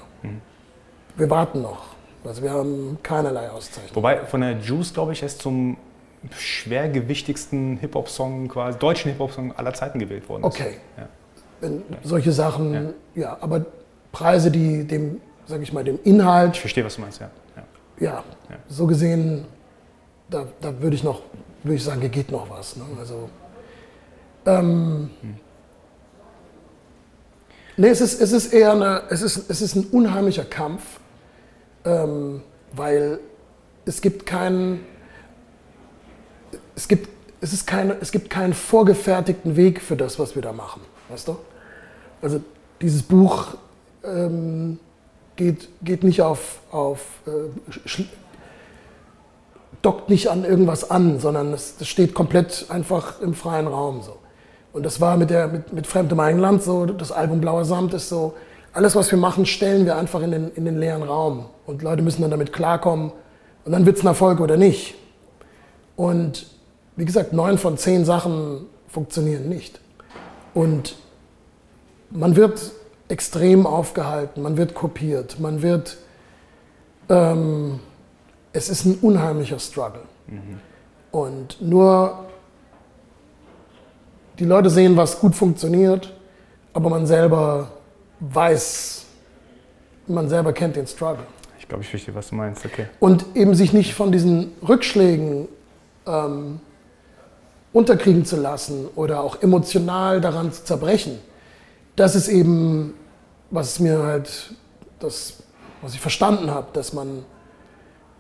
Wir 1.17 1.29
warten 1.29 1.63
noch. 1.63 1.87
Also 2.25 2.43
wir 2.43 2.53
haben 2.53 2.99
keinerlei 3.03 3.51
Auszeichnung. 3.51 3.97
Wobei 3.97 4.25
von 4.25 4.41
der 4.41 4.59
Juice, 4.59 4.95
glaube 4.95 5.13
ich, 5.13 5.23
erst 5.23 5.43
zum 5.43 5.77
schwergewichtigsten 6.31 7.77
Hip-Hop-Song, 7.79 8.49
quasi 8.49 8.79
deutschen 8.79 9.11
Hip-Hop-Song 9.11 9.53
aller 9.57 9.75
Zeiten 9.75 9.99
gewählt 9.99 10.29
worden 10.29 10.45
ist. 10.45 10.47
Okay. 10.47 10.77
Ja. 10.97 11.69
Solche 12.05 12.33
Sachen, 12.33 12.95
ja. 13.15 13.37
aber 13.41 13.67
Preise, 14.13 14.51
die 14.51 14.85
dem, 14.85 15.21
sag 15.47 15.63
ich 15.63 15.73
mal, 15.73 15.85
dem 15.85 15.99
Inhalt, 16.05 16.55
Ich 16.55 16.61
verstehe, 16.61 16.85
was 16.85 16.97
du 16.97 17.01
meinst, 17.03 17.21
ja. 17.21 17.31
ja. 17.57 17.63
ja, 18.05 18.25
Ja. 18.51 18.57
so 18.69 18.87
gesehen, 18.87 19.45
da, 20.29 20.47
da 20.61 20.81
würde 20.81 20.97
ich 20.97 21.05
noch, 21.05 21.23
würde 21.63 21.77
ich 21.77 21.85
sagen, 21.85 22.01
hier 22.01 22.11
geht 22.11 22.31
noch 22.31 22.51
was. 22.51 22.77
Ne? 22.77 22.85
Also, 22.99 23.31
ähm, 24.45 25.11
nee, 27.77 27.89
es 27.89 28.01
ist, 28.01 28.21
es 28.21 28.33
ist 28.33 28.53
eher 28.53 28.73
eine, 28.73 29.03
es 29.11 29.23
ist, 29.23 29.51
es 29.51 29.61
ist 29.61 29.75
ein 29.77 29.85
unheimlicher 29.87 30.45
Kampf, 30.45 31.01
ähm, 31.85 32.43
weil 32.73 33.21
es 33.85 34.01
gibt 34.01 34.27
keinen, 34.27 34.85
es 36.75 36.89
gibt, 36.89 37.09
es 37.41 37.53
ist 37.53 37.67
keine, 37.67 37.97
es 38.01 38.11
gibt 38.11 38.31
keinen 38.31 38.53
vorgefertigten 38.55 39.57
Weg 39.57 39.81
für 39.81 39.97
das, 39.97 40.19
was 40.19 40.35
wir 40.35 40.43
da 40.43 40.53
machen, 40.53 40.83
weißt 41.09 41.29
du? 41.29 41.37
Also 42.23 42.41
dieses 42.81 43.03
Buch 43.03 43.55
ähm, 44.05 44.79
geht, 45.37 45.69
geht 45.83 46.03
nicht 46.03 46.23
auf, 46.23 46.61
auf 46.71 47.01
äh, 47.27 48.03
dockt 49.83 50.11
nicht 50.11 50.29
an 50.29 50.45
irgendwas 50.45 50.91
an, 50.91 51.21
sondern 51.21 51.53
es, 51.53 51.77
das 51.77 51.89
steht 51.89 52.15
komplett 52.15 52.67
einfach 52.69 53.21
im 53.21 53.35
freien 53.35 53.67
Raum 53.67 54.03
so. 54.03 54.17
Und 54.73 54.85
das 54.85 55.01
war 55.01 55.17
mit, 55.17 55.31
der, 55.31 55.49
mit, 55.49 55.73
mit 55.73 55.87
Fremdem 55.87 56.21
Eigenland 56.21 56.63
so, 56.63 56.87
das 56.87 57.13
Album 57.13 57.41
Blauer 57.41 57.65
Samt 57.65 57.95
ist 57.95 58.09
so, 58.09 58.35
alles 58.73 58.95
was 58.95 59.11
wir 59.11 59.19
machen, 59.19 59.47
stellen 59.47 59.87
wir 59.87 59.97
einfach 59.97 60.21
in 60.21 60.33
den, 60.33 60.51
in 60.55 60.67
den 60.67 60.79
leeren 60.79 61.03
Raum. 61.03 61.47
Und 61.65 61.83
Leute 61.83 62.03
müssen 62.03 62.21
dann 62.21 62.31
damit 62.31 62.53
klarkommen 62.53 63.13
und 63.65 63.73
dann 63.73 63.87
wird 63.87 63.97
es 63.97 64.03
ein 64.03 64.09
Erfolg 64.09 64.41
oder 64.41 64.57
nicht. 64.57 64.95
Und 65.97 66.47
wie 66.97 67.05
gesagt, 67.05 67.33
neun 67.33 67.57
von 67.57 67.79
zehn 67.79 68.05
Sachen 68.05 68.67
funktionieren 68.89 69.49
nicht. 69.49 69.81
Und 70.53 70.97
man 72.11 72.37
wird 72.37 72.61
extrem 73.09 73.67
aufgehalten, 73.67 74.43
man 74.43 74.57
wird 74.57 74.75
kopiert, 74.75 75.39
man 75.41 75.63
wird. 75.63 75.97
Ähm, 77.09 77.81
es 78.53 78.69
ist 78.69 78.85
ein 78.85 78.99
unheimlicher 79.03 79.59
Struggle. 79.59 80.03
Und 81.13 81.61
nur 81.61 82.27
die 84.39 84.45
Leute 84.45 84.71
sehen, 84.71 84.97
was 84.97 85.21
gut 85.21 85.35
funktioniert, 85.35 86.13
aber 86.73 86.91
man 86.91 87.07
selber 87.07 87.71
weiß, 88.21 89.05
man 90.07 90.29
selber 90.29 90.53
kennt 90.53 90.77
den 90.77 90.87
Struggle. 90.87 91.25
Ich 91.59 91.69
glaube, 91.69 91.83
ich 91.83 91.91
verstehe, 91.91 92.15
was 92.15 92.29
du 92.29 92.35
meinst. 92.35 92.65
Okay. 92.65 92.87
Und 93.01 93.25
eben 93.35 93.55
sich 93.55 93.73
nicht 93.73 93.95
von 93.95 94.13
diesen 94.13 94.53
Rückschlägen 94.67 95.49
ähm, 96.07 96.61
unterkriegen 97.73 98.25
zu 98.25 98.37
lassen 98.37 98.89
oder 98.95 99.21
auch 99.21 99.43
emotional 99.43 100.21
daran 100.21 100.53
zu 100.53 100.65
zerbrechen. 100.65 101.19
Das 101.97 102.15
ist 102.15 102.29
eben, 102.29 102.95
was 103.51 103.81
mir 103.81 104.03
halt, 104.03 104.55
das, 105.01 105.43
was 105.83 105.95
ich 105.95 106.01
verstanden 106.01 106.51
habe, 106.51 106.69
dass 106.73 106.93
man 106.93 107.25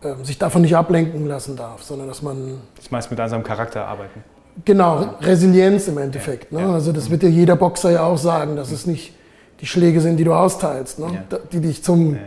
ähm, 0.02 0.24
sich 0.24 0.38
davon 0.38 0.62
nicht 0.62 0.76
ablenken 0.76 1.26
lassen 1.26 1.56
darf, 1.56 1.82
sondern 1.82 2.08
dass 2.08 2.22
man 2.22 2.60
Das 2.76 2.90
meist 2.90 3.10
mit 3.10 3.18
seinem 3.18 3.42
Charakter 3.44 3.86
arbeiten. 3.86 4.24
Genau, 4.64 5.16
Resilienz 5.20 5.88
im 5.88 5.98
Endeffekt. 5.98 6.52
Ne? 6.52 6.60
Ja. 6.60 6.72
Also 6.72 6.92
das 6.92 7.10
wird 7.10 7.22
dir 7.22 7.28
jeder 7.30 7.56
Boxer 7.56 7.90
ja 7.90 8.04
auch 8.04 8.16
sagen, 8.16 8.56
dass 8.56 8.72
es 8.72 8.86
nicht 8.86 9.14
die 9.60 9.66
Schläge 9.66 10.00
sind, 10.00 10.16
die 10.16 10.24
du 10.24 10.34
austeilst, 10.34 10.98
ne? 10.98 11.24
Ja. 11.30 11.38
Die 11.52 11.60
dich 11.60 11.82
zum 11.82 12.14
Ja. 12.14 12.20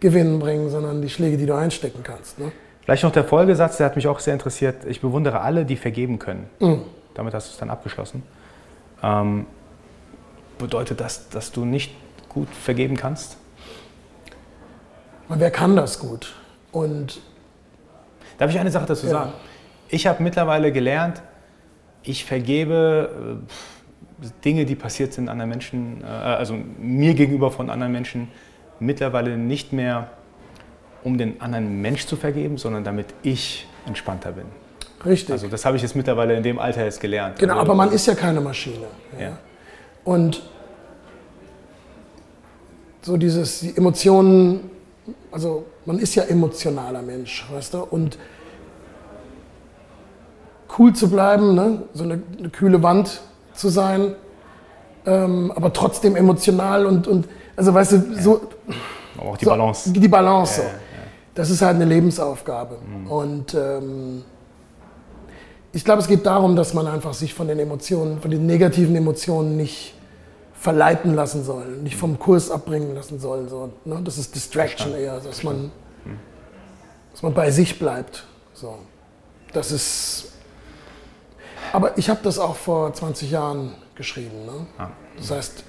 Gewinnen 0.00 0.38
bringen, 0.38 0.70
sondern 0.70 1.00
die 1.02 1.08
Schläge, 1.08 1.36
die 1.36 1.46
du 1.46 1.54
einstecken 1.54 2.02
kannst. 2.02 2.38
Ne? 2.38 2.52
Vielleicht 2.82 3.04
noch 3.04 3.12
der 3.12 3.24
Folgesatz, 3.24 3.78
der 3.78 3.86
hat 3.86 3.96
mich 3.96 4.06
auch 4.06 4.18
sehr 4.20 4.34
interessiert. 4.34 4.84
Ich 4.86 5.00
bewundere 5.00 5.40
alle, 5.40 5.64
die 5.64 5.76
vergeben 5.76 6.18
können. 6.18 6.50
Damit 7.14 7.32
hast 7.32 7.48
du 7.48 7.52
es 7.52 7.58
dann 7.58 7.70
abgeschlossen. 7.70 8.22
Ähm, 9.02 9.46
bedeutet 10.58 11.00
das, 11.00 11.28
dass 11.28 11.52
du 11.52 11.64
nicht 11.64 11.92
gut 12.28 12.48
vergeben 12.48 12.96
kannst? 12.96 13.36
Und 15.28 15.40
wer 15.40 15.50
kann 15.50 15.76
das 15.76 15.98
gut? 15.98 16.34
Und 16.72 17.20
Darf 18.38 18.50
ich 18.50 18.58
eine 18.58 18.70
Sache 18.70 18.86
dazu 18.86 19.06
Ja. 19.06 19.12
sagen? 19.12 19.32
Ich 19.88 20.06
habe 20.06 20.22
mittlerweile 20.22 20.72
gelernt, 20.72 21.22
ich 22.02 22.24
vergebe 22.24 23.38
äh, 24.22 24.26
Dinge, 24.44 24.64
die 24.64 24.74
passiert 24.74 25.12
sind 25.12 25.28
anderen 25.28 25.50
Menschen, 25.50 26.02
äh, 26.02 26.06
also 26.06 26.54
mir 26.78 27.14
gegenüber 27.14 27.50
von 27.50 27.70
anderen 27.70 27.92
Menschen, 27.92 28.28
mittlerweile 28.80 29.36
nicht 29.38 29.72
mehr, 29.72 30.08
um 31.04 31.16
den 31.16 31.40
anderen 31.40 31.80
Mensch 31.80 32.06
zu 32.06 32.16
vergeben, 32.16 32.58
sondern 32.58 32.82
damit 32.82 33.06
ich 33.22 33.66
entspannter 33.86 34.32
bin. 34.32 34.46
richtig. 35.04 35.32
Also 35.32 35.46
das 35.48 35.64
habe 35.64 35.76
ich 35.76 35.82
jetzt 35.82 35.94
mittlerweile 35.94 36.34
in 36.36 36.42
dem 36.42 36.58
Alter 36.58 36.84
jetzt 36.84 37.00
gelernt. 37.00 37.38
genau, 37.38 37.52
also, 37.54 37.62
aber 37.66 37.74
man 37.74 37.92
ist 37.92 38.06
ja 38.06 38.14
keine 38.14 38.40
Maschine. 38.40 38.86
Ja? 39.18 39.26
Ja. 39.26 39.38
Und 40.04 40.42
so 43.02 43.16
dieses 43.16 43.60
die 43.60 43.76
Emotionen, 43.76 44.70
also 45.30 45.66
man 45.84 45.98
ist 45.98 46.14
ja 46.14 46.24
emotionaler 46.24 47.02
Mensch, 47.02 47.46
weißt 47.52 47.74
du? 47.74 47.78
Und 47.82 48.18
cool 50.78 50.92
zu 50.94 51.08
bleiben, 51.08 51.54
ne? 51.54 51.82
so 51.92 52.04
eine, 52.04 52.20
eine 52.38 52.48
kühle 52.48 52.82
Wand 52.82 53.20
zu 53.52 53.68
sein, 53.68 54.14
ähm, 55.06 55.52
aber 55.54 55.72
trotzdem 55.72 56.16
emotional 56.16 56.86
und, 56.86 57.06
und 57.06 57.28
also 57.56 57.72
weißt 57.72 57.92
du, 57.92 58.14
so 58.20 58.40
aber 59.18 59.30
auch 59.30 59.36
die 59.36 59.44
so, 59.44 59.50
Balance. 59.50 59.92
Die 59.92 60.08
Balance. 60.08 60.62
Ja, 60.62 60.66
so. 60.68 60.72
ja, 60.72 60.78
Das 61.34 61.50
ist 61.50 61.62
halt 61.62 61.76
eine 61.76 61.84
Lebensaufgabe. 61.84 62.78
Und 63.08 63.54
ähm, 63.54 64.24
ich 65.74 65.84
glaube, 65.84 66.00
es 66.00 66.08
geht 66.08 66.24
darum, 66.24 66.54
dass 66.54 66.72
man 66.72 66.86
einfach 66.86 67.14
sich 67.14 67.34
von 67.34 67.48
den 67.48 67.58
Emotionen, 67.58 68.20
von 68.20 68.30
den 68.30 68.46
negativen 68.46 68.94
Emotionen 68.94 69.56
nicht 69.56 69.94
verleiten 70.54 71.14
lassen 71.14 71.44
soll, 71.44 71.66
nicht 71.82 71.96
vom 71.96 72.18
Kurs 72.18 72.50
abbringen 72.50 72.94
lassen 72.94 73.18
soll. 73.18 73.48
So, 73.48 73.72
ne? 73.84 74.00
Das 74.04 74.16
ist 74.16 74.34
Distraction 74.34 74.94
eher, 74.94 75.18
dass 75.20 75.42
man, 75.42 75.72
dass 77.12 77.22
man 77.22 77.34
bei 77.34 77.50
sich 77.50 77.78
bleibt. 77.78 78.24
So. 78.54 78.78
Das 79.52 79.72
ist. 79.72 80.32
Aber 81.72 81.98
ich 81.98 82.08
habe 82.08 82.20
das 82.22 82.38
auch 82.38 82.54
vor 82.54 82.94
20 82.94 83.32
Jahren 83.32 83.74
geschrieben. 83.96 84.46
Ne? 84.46 84.66
Ah. 84.78 84.88
Das 85.16 85.32
heißt, 85.32 85.64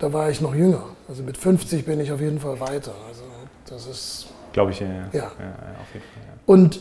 da 0.00 0.12
war 0.12 0.28
ich 0.28 0.42
noch 0.42 0.54
jünger. 0.54 0.84
Also 1.08 1.22
mit 1.22 1.38
50 1.38 1.86
bin 1.86 1.98
ich 1.98 2.12
auf 2.12 2.20
jeden 2.20 2.40
Fall 2.40 2.60
weiter. 2.60 2.92
Also 3.08 3.22
das 3.68 3.86
ist 3.86 4.26
Glaube 4.52 4.72
ich, 4.72 4.80
ja. 4.80 4.86
Ja, 4.86 4.94
Ja. 5.12 5.12
ja. 5.12 5.22
ja, 5.22 5.80
auf 5.80 5.94
jeden 5.94 6.04
Fall. 6.04 6.22
Ja. 6.26 6.32
und 6.46 6.80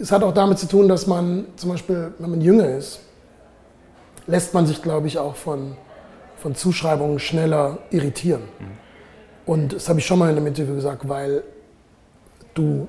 es 0.00 0.10
hat 0.10 0.22
auch 0.22 0.32
damit 0.32 0.58
zu 0.58 0.66
tun, 0.66 0.88
dass 0.88 1.06
man 1.06 1.46
zum 1.56 1.70
Beispiel, 1.70 2.14
wenn 2.18 2.30
man 2.30 2.40
jünger 2.40 2.68
ist, 2.68 3.00
lässt 4.26 4.54
man 4.54 4.66
sich, 4.66 4.82
glaube 4.82 5.06
ich, 5.06 5.18
auch 5.18 5.36
von, 5.36 5.76
von 6.36 6.54
Zuschreibungen 6.54 7.18
schneller 7.18 7.78
irritieren. 7.90 8.42
Und 9.44 9.74
das 9.74 9.88
habe 9.88 9.98
ich 9.98 10.06
schon 10.06 10.18
mal 10.18 10.30
in 10.30 10.36
einem 10.36 10.46
Interview 10.46 10.74
gesagt, 10.74 11.08
weil 11.08 11.42
du, 12.54 12.88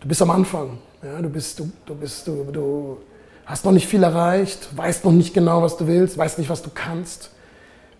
du 0.00 0.08
bist 0.08 0.22
am 0.22 0.30
Anfang. 0.30 0.78
Ja? 1.02 1.20
Du, 1.20 1.28
bist, 1.28 1.58
du, 1.58 1.70
du, 1.86 1.94
bist, 1.94 2.26
du, 2.26 2.44
du 2.52 2.98
hast 3.44 3.64
noch 3.64 3.72
nicht 3.72 3.88
viel 3.88 4.02
erreicht, 4.02 4.68
weißt 4.76 5.04
noch 5.04 5.12
nicht 5.12 5.34
genau, 5.34 5.62
was 5.62 5.76
du 5.76 5.86
willst, 5.86 6.16
weißt 6.16 6.38
nicht, 6.38 6.50
was 6.50 6.62
du 6.62 6.70
kannst, 6.72 7.30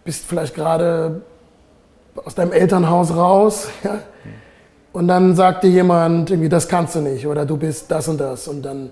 bist 0.05 0.25
vielleicht 0.27 0.55
gerade 0.55 1.23
aus 2.15 2.35
deinem 2.35 2.53
Elternhaus 2.53 3.15
raus. 3.15 3.69
Ja? 3.85 4.01
Und 4.93 5.07
dann 5.09 5.37
sagt 5.37 5.65
dir 5.65 5.71
jemand, 5.71 6.31
irgendwie, 6.31 6.49
das 6.49 6.67
kannst 6.69 6.97
du 6.97 7.01
nicht 7.01 7.27
oder 7.27 7.47
du 7.47 7.57
bist 7.57 7.91
das 7.91 8.09
und 8.09 8.19
das. 8.19 8.49
Und 8.49 8.63
dann, 8.63 8.91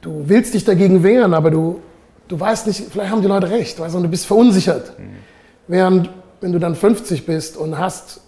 du 0.00 0.22
willst 0.26 0.54
dich 0.54 0.64
dagegen 0.64 1.02
wehren, 1.02 1.34
aber 1.34 1.50
du, 1.50 1.80
du 2.28 2.38
weißt 2.38 2.66
nicht, 2.68 2.84
vielleicht 2.90 3.10
haben 3.10 3.22
die 3.22 3.28
Leute 3.28 3.50
recht, 3.50 3.78
weißt 3.78 3.94
du, 3.94 3.98
und 3.98 4.04
du 4.04 4.10
bist 4.10 4.26
verunsichert. 4.26 4.92
Während, 5.66 6.10
wenn 6.40 6.52
du 6.52 6.58
dann 6.58 6.76
50 6.76 7.26
bist 7.26 7.56
und 7.56 7.76
hast 7.76 8.20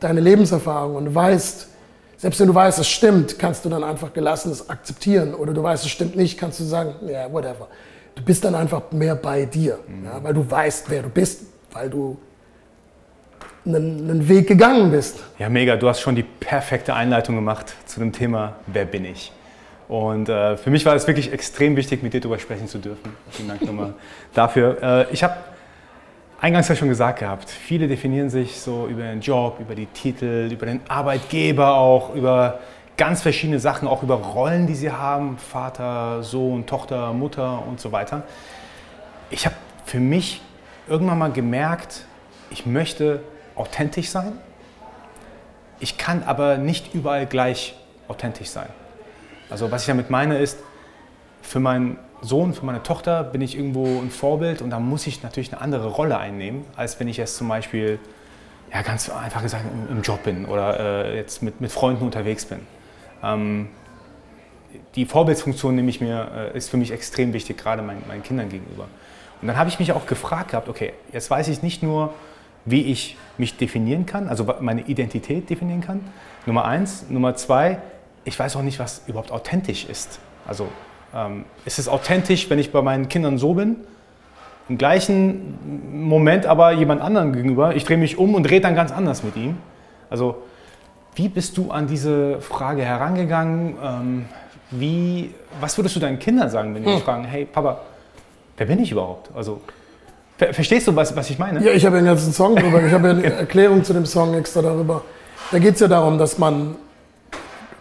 deine 0.00 0.20
Lebenserfahrung 0.20 0.96
und 0.96 1.14
weißt, 1.14 1.68
selbst 2.16 2.40
wenn 2.40 2.46
du 2.46 2.54
weißt, 2.54 2.78
es 2.78 2.88
stimmt, 2.88 3.38
kannst 3.38 3.64
du 3.64 3.68
dann 3.68 3.84
einfach 3.84 4.12
gelassen 4.12 4.50
es 4.50 4.68
akzeptieren. 4.68 5.34
Oder 5.34 5.52
du 5.52 5.62
weißt, 5.62 5.84
es 5.84 5.90
stimmt 5.90 6.16
nicht, 6.16 6.38
kannst 6.38 6.58
du 6.58 6.64
sagen, 6.64 6.94
ja, 7.02 7.10
yeah, 7.10 7.32
whatever. 7.32 7.68
Du 8.14 8.22
bist 8.24 8.44
dann 8.44 8.54
einfach 8.54 8.90
mehr 8.92 9.14
bei 9.14 9.44
dir, 9.44 9.78
ja, 10.04 10.22
weil 10.22 10.32
du 10.32 10.48
weißt, 10.48 10.88
wer 10.88 11.02
du 11.02 11.08
bist, 11.08 11.42
weil 11.72 11.90
du 11.90 12.16
einen, 13.66 14.10
einen 14.10 14.28
Weg 14.28 14.46
gegangen 14.46 14.90
bist. 14.90 15.22
Ja, 15.38 15.48
mega. 15.48 15.76
Du 15.76 15.88
hast 15.88 16.00
schon 16.00 16.14
die 16.14 16.22
perfekte 16.22 16.94
Einleitung 16.94 17.34
gemacht 17.34 17.74
zu 17.86 18.00
dem 18.00 18.12
Thema, 18.12 18.56
wer 18.66 18.84
bin 18.84 19.04
ich? 19.04 19.32
Und 19.88 20.28
äh, 20.28 20.56
für 20.56 20.70
mich 20.70 20.86
war 20.86 20.94
es 20.94 21.06
wirklich 21.06 21.32
extrem 21.32 21.76
wichtig, 21.76 22.02
mit 22.02 22.14
dir 22.14 22.20
darüber 22.20 22.38
sprechen 22.38 22.68
zu 22.68 22.78
dürfen. 22.78 23.14
Vielen 23.30 23.48
Dank 23.48 23.62
nochmal 23.62 23.94
dafür. 24.34 24.82
Äh, 24.82 25.12
ich 25.12 25.22
habe 25.22 25.36
eingangs 26.40 26.68
ja 26.68 26.76
schon 26.76 26.88
gesagt 26.88 27.20
gehabt, 27.20 27.50
viele 27.50 27.86
definieren 27.88 28.30
sich 28.30 28.60
so 28.60 28.86
über 28.86 29.02
den 29.02 29.20
Job, 29.20 29.58
über 29.60 29.74
die 29.74 29.86
Titel, 29.86 30.48
über 30.50 30.66
den 30.66 30.80
Arbeitgeber 30.88 31.74
auch, 31.74 32.14
über 32.14 32.60
ganz 32.96 33.22
verschiedene 33.22 33.58
Sachen, 33.58 33.88
auch 33.88 34.02
über 34.02 34.14
Rollen, 34.14 34.66
die 34.66 34.74
sie 34.74 34.90
haben, 34.90 35.38
Vater, 35.38 36.22
Sohn, 36.22 36.66
Tochter, 36.66 37.12
Mutter 37.12 37.62
und 37.66 37.80
so 37.80 37.92
weiter. 37.92 38.22
Ich 39.30 39.46
habe 39.46 39.56
für 39.84 40.00
mich 40.00 40.40
irgendwann 40.88 41.18
mal 41.18 41.32
gemerkt, 41.32 42.04
ich 42.50 42.66
möchte 42.66 43.20
authentisch 43.56 44.08
sein. 44.08 44.32
Ich 45.80 45.98
kann 45.98 46.22
aber 46.22 46.56
nicht 46.56 46.94
überall 46.94 47.26
gleich 47.26 47.74
authentisch 48.08 48.48
sein. 48.48 48.68
Also 49.50 49.70
was 49.70 49.82
ich 49.82 49.88
damit 49.88 50.10
meine 50.10 50.38
ist, 50.38 50.58
für 51.42 51.60
meinen 51.60 51.98
Sohn, 52.22 52.54
für 52.54 52.64
meine 52.64 52.82
Tochter 52.82 53.22
bin 53.22 53.40
ich 53.42 53.56
irgendwo 53.56 54.00
ein 54.00 54.10
Vorbild 54.10 54.62
und 54.62 54.70
da 54.70 54.80
muss 54.80 55.06
ich 55.06 55.22
natürlich 55.22 55.52
eine 55.52 55.60
andere 55.60 55.88
Rolle 55.88 56.18
einnehmen, 56.18 56.64
als 56.74 56.98
wenn 56.98 57.08
ich 57.08 57.18
jetzt 57.18 57.36
zum 57.36 57.48
Beispiel, 57.48 57.98
ja 58.72 58.82
ganz 58.82 59.10
einfach 59.10 59.42
gesagt, 59.42 59.64
im, 59.90 60.02
Job 60.02 60.22
bin 60.24 60.46
oder 60.46 60.80
äh, 60.80 61.16
jetzt 61.16 61.42
mit, 61.42 61.60
mit 61.60 61.70
Freunden 61.70 62.04
unterwegs 62.04 62.46
bin. 62.46 62.60
Ähm, 63.22 63.68
die 64.94 65.04
Vorbildsfunktion 65.04 65.74
nehme 65.74 65.90
ich 65.90 66.00
mir, 66.00 66.52
äh, 66.54 66.56
ist 66.56 66.70
für 66.70 66.76
mich 66.76 66.90
extrem 66.90 67.32
wichtig, 67.32 67.58
gerade 67.58 67.82
mein, 67.82 68.02
meinen 68.08 68.22
Kindern 68.22 68.48
gegenüber. 68.48 68.88
Und 69.40 69.48
dann 69.48 69.56
habe 69.56 69.68
ich 69.68 69.78
mich 69.78 69.92
auch 69.92 70.06
gefragt 70.06 70.50
gehabt, 70.50 70.68
okay, 70.68 70.94
jetzt 71.12 71.30
weiß 71.30 71.48
ich 71.48 71.62
nicht 71.62 71.82
nur, 71.82 72.14
wie 72.64 72.82
ich 72.82 73.16
mich 73.36 73.56
definieren 73.56 74.06
kann, 74.06 74.28
also 74.28 74.46
meine 74.60 74.82
Identität 74.82 75.50
definieren 75.50 75.80
kann, 75.80 76.00
Nummer 76.46 76.64
eins. 76.64 77.06
Nummer 77.08 77.34
zwei, 77.34 77.78
ich 78.24 78.38
weiß 78.38 78.56
auch 78.56 78.62
nicht, 78.62 78.78
was 78.78 79.02
überhaupt 79.06 79.32
authentisch 79.32 79.84
ist. 79.86 80.18
Also 80.46 80.68
ähm, 81.14 81.44
ist 81.64 81.78
es 81.78 81.88
authentisch, 81.88 82.48
wenn 82.50 82.58
ich 82.58 82.72
bei 82.72 82.82
meinen 82.82 83.08
Kindern 83.08 83.38
so 83.38 83.54
bin? 83.54 83.76
Im 84.68 84.78
gleichen 84.78 86.08
Moment 86.08 86.46
aber 86.46 86.72
jemand 86.72 87.02
anderem 87.02 87.32
gegenüber. 87.32 87.76
Ich 87.76 87.84
drehe 87.84 87.98
mich 87.98 88.16
um 88.16 88.34
und 88.34 88.48
rede 88.50 88.62
dann 88.62 88.74
ganz 88.74 88.92
anders 88.92 89.22
mit 89.22 89.36
ihm. 89.36 89.58
Also 90.08 90.42
wie 91.14 91.28
bist 91.28 91.56
du 91.58 91.70
an 91.70 91.86
diese 91.86 92.40
Frage 92.40 92.82
herangegangen? 92.82 93.76
Ähm, 93.82 94.24
wie, 94.70 95.34
was 95.60 95.76
würdest 95.78 95.94
du 95.96 96.00
deinen 96.00 96.18
Kindern 96.18 96.50
sagen, 96.50 96.74
wenn 96.74 96.82
die 96.82 96.92
hm. 96.92 97.00
fragen, 97.00 97.24
hey 97.24 97.44
Papa, 97.44 97.82
wer 98.56 98.66
bin 98.66 98.78
ich 98.80 98.90
überhaupt? 98.90 99.30
Also 99.34 99.60
verstehst 100.38 100.88
du, 100.88 100.96
was, 100.96 101.14
was 101.14 101.30
ich 101.30 101.38
meine? 101.38 101.64
Ja, 101.64 101.72
ich 101.72 101.84
habe 101.86 101.96
ja 101.96 101.98
einen 101.98 102.08
ganzen 102.08 102.32
Song 102.32 102.56
drüber. 102.56 102.82
Ich 102.84 102.92
habe 102.92 103.08
ja 103.08 103.14
eine 103.14 103.24
Erklärung 103.24 103.84
zu 103.84 103.92
dem 103.92 104.06
Song 104.06 104.34
extra 104.34 104.62
darüber. 104.62 105.02
Da 105.50 105.58
geht 105.58 105.74
es 105.74 105.80
ja 105.80 105.88
darum, 105.88 106.18
dass 106.18 106.38
man, 106.38 106.76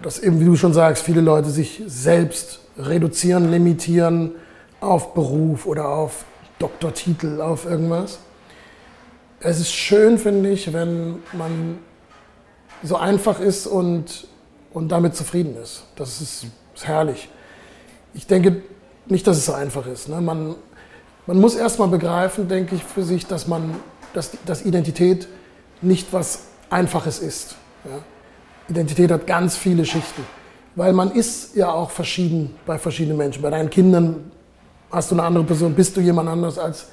dass 0.02 0.20
eben, 0.20 0.40
wie 0.40 0.46
du 0.46 0.56
schon 0.56 0.74
sagst, 0.74 1.04
viele 1.04 1.22
Leute 1.22 1.50
sich 1.50 1.82
selbst 1.88 2.60
reduzieren, 2.78 3.52
limitieren 3.52 4.32
auf 4.82 5.14
Beruf 5.14 5.66
oder 5.66 5.88
auf 5.88 6.26
Doktortitel, 6.60 7.42
auf 7.42 7.66
irgendwas. 7.66 8.20
Es 9.40 9.60
ist 9.60 9.74
schön, 9.74 10.18
finde 10.18 10.52
ich, 10.52 10.72
wenn 10.74 11.20
man 11.34 11.80
so 12.84 12.98
einfach 12.98 13.40
ist 13.40 13.68
und, 13.68 14.28
und 14.74 14.90
damit 14.90 15.16
zufrieden 15.16 15.56
ist. 15.62 15.84
Das 15.96 16.22
ist, 16.22 16.46
ist 16.76 16.88
herrlich. 16.88 17.30
Ich 18.14 18.28
denke 18.28 18.62
nicht, 19.08 19.26
dass 19.26 19.38
es 19.38 19.46
so 19.46 19.54
einfach 19.54 19.88
ist. 19.88 20.10
Ne? 20.10 20.22
Man, 20.22 20.56
man 21.26 21.40
muss 21.40 21.56
erstmal 21.56 21.88
begreifen, 21.88 22.48
denke 22.48 22.76
ich, 22.76 22.84
für 22.84 23.04
sich, 23.04 23.26
dass, 23.26 23.48
man, 23.48 23.76
dass, 24.14 24.32
dass 24.46 24.66
Identität 24.66 25.28
nicht 25.82 26.12
was 26.12 26.46
Einfaches 26.70 27.20
ist. 27.20 27.56
Ja? 27.86 28.00
Identität 28.70 29.12
hat 29.12 29.28
ganz 29.28 29.56
viele 29.56 29.86
Schichten. 29.86 30.24
Weil 30.76 30.94
man 30.94 31.12
ist 31.12 31.56
ja 31.56 31.72
auch 31.72 31.92
verschieden 31.92 32.56
bei 32.66 32.78
verschiedenen 32.78 33.18
Menschen. 33.18 33.42
Bei 33.42 33.52
deinen 33.52 33.70
Kindern 33.70 34.32
hast 34.92 35.12
du 35.12 35.16
eine 35.16 35.24
andere 35.24 35.44
Person, 35.44 35.74
bist 35.74 35.96
du 35.96 36.02
jemand 36.02 36.30
anders 36.30 36.58
als 36.58 36.88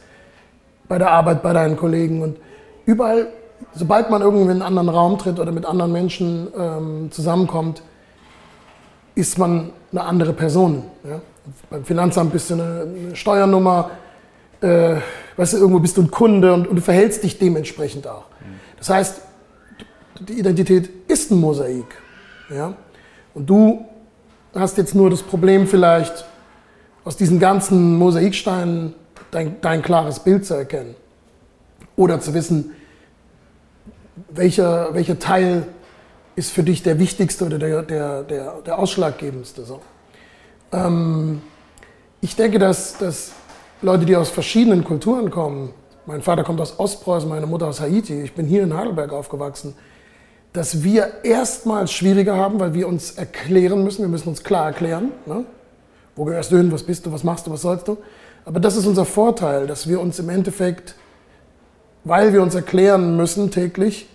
bei 0.86 0.98
der 0.98 1.10
Arbeit, 1.10 1.42
bei 1.42 1.52
deinen 1.52 1.76
Kollegen. 1.76 2.22
Und 2.22 2.36
überall, 2.84 3.28
sobald 3.74 4.10
man 4.10 4.22
irgendwie 4.22 4.44
in 4.44 4.50
einen 4.50 4.62
anderen 4.62 4.88
Raum 4.88 5.16
tritt 5.18 5.38
oder 5.38 5.52
mit 5.52 5.64
anderen 5.64 5.92
Menschen 5.92 6.48
ähm, 6.56 7.08
zusammenkommt, 7.10 7.82
ist 9.14 9.38
man 9.38 9.70
eine 9.92 10.02
andere 10.02 10.32
Person. 10.32 10.84
Ja? 11.04 11.20
Beim 11.70 11.84
Finanzamt 11.84 12.32
bist 12.32 12.50
du 12.50 12.54
eine, 12.54 12.86
eine 13.06 13.16
Steuernummer, 13.16 13.90
äh, 14.60 14.96
weißt 15.36 15.54
du, 15.54 15.56
irgendwo 15.58 15.78
bist 15.80 15.96
du 15.96 16.02
ein 16.02 16.10
Kunde 16.10 16.52
und, 16.52 16.66
und, 16.66 16.76
du 16.76 16.82
verhältst 16.82 17.22
dich 17.22 17.38
dementsprechend 17.38 18.06
auch. 18.06 18.24
Das 18.78 18.90
heißt, 18.90 19.20
die 20.20 20.34
Identität 20.34 20.90
ist 21.08 21.30
ein 21.30 21.38
Mosaik. 21.38 21.96
Ja? 22.50 22.74
Und 23.34 23.48
du 23.48 23.84
hast 24.54 24.76
jetzt 24.78 24.94
nur 24.94 25.10
das 25.10 25.22
Problem 25.22 25.66
vielleicht, 25.66 26.24
aus 27.04 27.16
diesen 27.16 27.40
ganzen 27.40 27.96
Mosaiksteinen 27.96 28.94
dein, 29.30 29.60
dein 29.60 29.82
klares 29.82 30.18
Bild 30.20 30.44
zu 30.44 30.54
erkennen. 30.54 30.94
Oder 31.96 32.20
zu 32.20 32.34
wissen, 32.34 32.72
welcher, 34.28 34.94
welcher 34.94 35.18
Teil 35.18 35.66
ist 36.36 36.52
für 36.52 36.62
dich 36.62 36.82
der 36.82 36.98
wichtigste 36.98 37.46
oder 37.46 37.58
der, 37.58 37.82
der, 37.82 38.22
der, 38.22 38.54
der 38.64 38.78
ausschlaggebendste. 38.78 39.64
So. 39.64 39.80
Ähm, 40.72 41.42
ich 42.20 42.36
denke, 42.36 42.58
dass, 42.58 42.98
dass 42.98 43.32
Leute, 43.82 44.04
die 44.04 44.14
aus 44.14 44.28
verschiedenen 44.28 44.84
Kulturen 44.84 45.30
kommen, 45.30 45.72
mein 46.04 46.20
Vater 46.20 46.44
kommt 46.44 46.60
aus 46.60 46.78
Ostpreußen, 46.78 47.28
meine 47.28 47.46
Mutter 47.46 47.66
aus 47.66 47.80
Haiti, 47.80 48.22
ich 48.22 48.34
bin 48.34 48.46
hier 48.46 48.62
in 48.62 48.76
Heidelberg 48.76 49.12
aufgewachsen, 49.12 49.74
dass 50.52 50.82
wir 50.82 51.24
erstmals 51.24 51.92
schwieriger 51.92 52.36
haben, 52.36 52.60
weil 52.60 52.74
wir 52.74 52.88
uns 52.88 53.12
erklären 53.12 53.84
müssen. 53.84 54.02
Wir 54.02 54.08
müssen 54.08 54.28
uns 54.28 54.42
klar 54.42 54.66
erklären. 54.66 55.12
Ne? 55.24 55.44
Wo 56.16 56.24
gehörst 56.24 56.50
du 56.50 56.56
hin? 56.56 56.72
Was 56.72 56.82
bist 56.82 57.06
du? 57.06 57.12
Was 57.12 57.22
machst 57.22 57.46
du? 57.46 57.52
Was 57.52 57.62
sollst 57.62 57.86
du? 57.86 57.96
Aber 58.44 58.58
das 58.58 58.76
ist 58.76 58.86
unser 58.86 59.04
Vorteil, 59.04 59.66
dass 59.66 59.88
wir 59.88 60.00
uns 60.00 60.18
im 60.18 60.28
Endeffekt, 60.28 60.96
weil 62.04 62.32
wir 62.32 62.42
uns 62.42 62.54
erklären 62.54 63.16
müssen 63.16 63.50
täglich, 63.50 64.08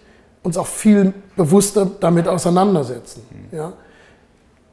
uns 0.43 0.57
auch 0.57 0.67
viel 0.67 1.13
bewusster 1.35 1.89
damit 1.99 2.27
auseinandersetzen. 2.27 3.23
Ja? 3.51 3.73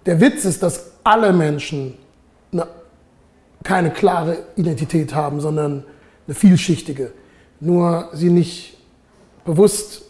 Der 0.04 0.20
Witz 0.20 0.44
ist, 0.44 0.62
dass 0.62 0.92
alle 1.04 1.32
Menschen 1.32 1.94
keine 3.62 3.90
klare 3.90 4.38
Identität 4.56 5.14
haben, 5.14 5.40
sondern 5.40 5.84
eine 6.26 6.34
vielschichtige. 6.34 7.12
Nur 7.60 8.08
sie 8.12 8.30
nicht 8.30 8.76
bewusst 9.44 10.02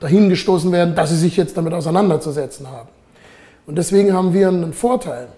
dahingestoßen 0.00 0.70
werden, 0.72 0.94
dass 0.94 1.10
sie 1.10 1.16
sich 1.16 1.36
jetzt 1.36 1.56
damit 1.56 1.72
auseinanderzusetzen 1.72 2.70
haben. 2.70 2.88
Und 3.66 3.76
deswegen 3.76 4.12
haben 4.12 4.32
wir 4.32 4.48
einen 4.48 4.72
Vorteil. 4.72 5.28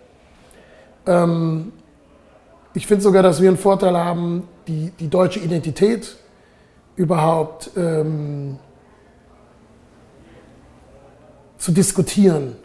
Ähm, 1.07 1.73
ich 2.75 2.87
finde 2.87 3.03
sogar, 3.03 3.23
dass 3.23 3.41
wir 3.41 3.49
einen 3.49 3.59
Vorteil 3.59 3.97
haben, 3.97 4.47
die, 4.67 4.93
die 4.99 5.09
deutsche 5.09 5.41
Identität 5.41 6.17
überhaupt 6.97 7.71
ähm, 7.77 8.59
zu 11.57 11.73
diskutieren. 11.73 12.57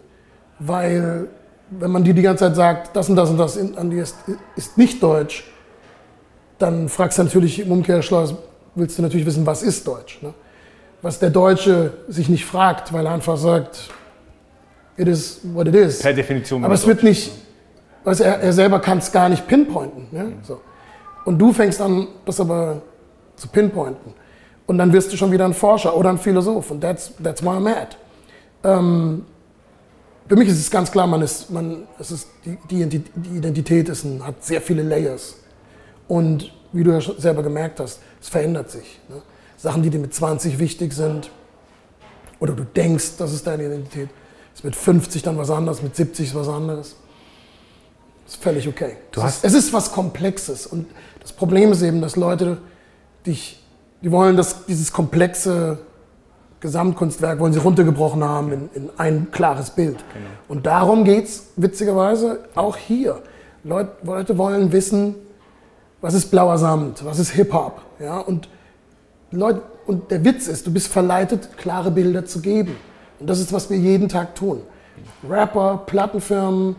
Weil, 0.60 1.28
wenn 1.80 1.92
man 1.92 2.04
dir 2.04 2.14
die 2.14 2.22
ganze 2.22 2.46
Zeit 2.46 2.56
sagt, 2.56 2.96
das 2.96 3.10
und 3.10 3.16
das 3.16 3.30
und 3.30 3.38
das 3.38 3.58
an 3.58 3.90
dir 3.90 4.04
ist, 4.04 4.16
ist 4.56 4.78
nicht 4.78 5.02
deutsch, 5.02 5.44
dann 6.60 6.90
fragst 6.90 7.18
du 7.18 7.24
natürlich 7.24 7.60
im 7.60 7.72
Umkehrschluss, 7.72 8.36
willst 8.76 8.98
du 8.98 9.02
natürlich 9.02 9.26
wissen, 9.26 9.46
was 9.46 9.64
ist 9.64 9.88
Deutsch. 9.88 10.22
Ne? 10.22 10.34
was 11.04 11.20
der 11.20 11.30
Deutsche 11.30 11.92
sich 12.08 12.30
nicht 12.30 12.46
fragt, 12.46 12.94
weil 12.94 13.06
er 13.06 13.12
einfach 13.12 13.38
sagt, 13.38 13.90
it 14.98 15.08
is 15.08 15.42
what 15.54 15.68
it 15.68 15.76
is. 15.76 16.00
Per 16.00 16.14
Definition. 16.14 16.64
Aber 16.64 16.74
es 16.74 16.88
wird 16.88 17.04
nicht, 17.04 17.32
also 18.06 18.24
er, 18.24 18.40
er 18.40 18.54
selber 18.54 18.80
kann 18.80 18.98
es 18.98 19.12
gar 19.12 19.30
nicht 19.30 19.46
pinpointen. 19.46 20.08
Ja? 20.12 20.24
Mhm. 20.24 20.36
So. 20.42 20.62
Und 21.26 21.38
du 21.38 21.52
fängst 21.52 21.82
an, 21.82 22.08
das 22.26 22.40
aber 22.40 22.82
zu 23.36 23.50
pinpointen. 23.50 24.14
Und 24.66 24.78
dann 24.78 24.94
wirst 24.94 25.12
du 25.12 25.18
schon 25.18 25.32
wieder 25.32 25.44
ein 25.44 25.54
Forscher 25.54 25.96
oder 25.96 26.10
ein 26.10 26.18
Philosoph. 26.18 26.72
Und 26.72 26.80
that's, 26.80 27.12
that's 27.22 27.44
why 27.44 27.50
I'm 27.50 27.70
at. 27.70 27.98
Ähm, 28.64 29.26
für 30.28 30.36
mich 30.36 30.48
ist 30.48 30.60
es 30.60 30.72
ganz 30.72 30.92
klar, 30.92 31.08
man 31.08 31.22
ist, 31.22 31.50
man, 31.50 31.88
es 32.00 32.12
ist, 32.12 32.28
die, 32.46 32.58
die 32.86 33.04
Identität 33.36 33.90
ist 33.90 34.04
ein, 34.04 34.26
hat 34.26 34.44
sehr 34.44 34.62
viele 34.62 34.84
Layers. 34.84 35.36
Und 36.08 36.52
wie 36.72 36.84
du 36.84 36.92
ja 36.92 37.02
selber 37.02 37.44
gemerkt 37.44 37.80
hast, 37.80 38.00
es 38.22 38.30
verändert 38.30 38.72
sich. 38.72 39.00
Ne? 39.10 39.22
Sachen, 39.58 39.84
die 39.84 39.90
dir 39.90 40.00
mit 40.00 40.14
20 40.14 40.60
wichtig 40.60 40.94
sind, 40.94 41.30
oder 42.40 42.54
du 42.54 42.64
denkst, 42.66 43.18
das 43.18 43.32
ist 43.32 43.48
deine 43.48 43.66
Identität, 43.66 44.10
ist 44.54 44.64
mit 44.64 44.76
50 44.76 45.24
dann 45.24 45.38
was 45.38 45.50
anderes, 45.50 45.82
mit 45.82 45.96
70 45.96 46.28
ist 46.28 46.36
was 46.36 46.50
anderes. 46.50 46.96
Das 48.26 48.36
ist 48.36 48.44
völlig 48.44 48.68
okay. 48.68 48.98
Du 49.12 49.22
es, 49.22 49.26
hast 49.26 49.46
ist, 49.46 49.54
es 49.54 49.66
ist 49.66 49.74
was 49.74 49.92
Komplexes. 49.92 50.68
Und 50.68 50.88
das 51.22 51.32
Problem 51.32 51.72
ist 51.72 51.82
eben, 51.82 52.02
dass 52.02 52.16
Leute 52.16 52.58
dich, 53.26 53.64
die 54.02 54.12
wollen 54.12 54.36
das, 54.36 54.66
dieses 54.66 54.92
komplexe 54.92 55.80
Gesamtkunstwerk, 56.64 57.40
wollen 57.40 57.52
sie 57.52 57.60
runtergebrochen 57.60 58.24
haben 58.24 58.54
in, 58.54 58.70
in 58.74 58.90
ein 58.96 59.28
klares 59.32 59.72
Bild. 59.72 59.98
Genau. 59.98 60.26
Und 60.48 60.66
darum 60.66 61.04
geht 61.04 61.26
es 61.26 61.48
witzigerweise 61.58 62.40
auch 62.56 62.78
hier. 62.78 63.22
Leute, 63.66 63.92
Leute 64.04 64.38
wollen 64.38 64.72
wissen, 64.72 65.16
was 66.00 66.14
ist 66.14 66.32
blauer 66.32 66.58
Samt, 66.58 67.04
was 67.04 67.20
ist 67.20 67.32
Hip-Hop. 67.32 67.82
Ja? 68.00 68.18
Und 68.20 68.48
und 69.86 70.12
der 70.12 70.24
Witz 70.24 70.48
ist, 70.48 70.66
du 70.66 70.72
bist 70.72 70.88
verleitet, 70.88 71.58
klare 71.58 71.92
Bilder 71.92 72.24
zu 72.24 72.40
geben. 72.40 72.78
Und 73.20 73.30
das 73.30 73.40
ist, 73.40 73.52
was 73.52 73.70
wir 73.70 73.78
jeden 73.78 74.08
Tag 74.08 74.36
tun. 74.36 74.62
Rapper, 75.28 75.82
Plattenfirmen, 75.86 76.76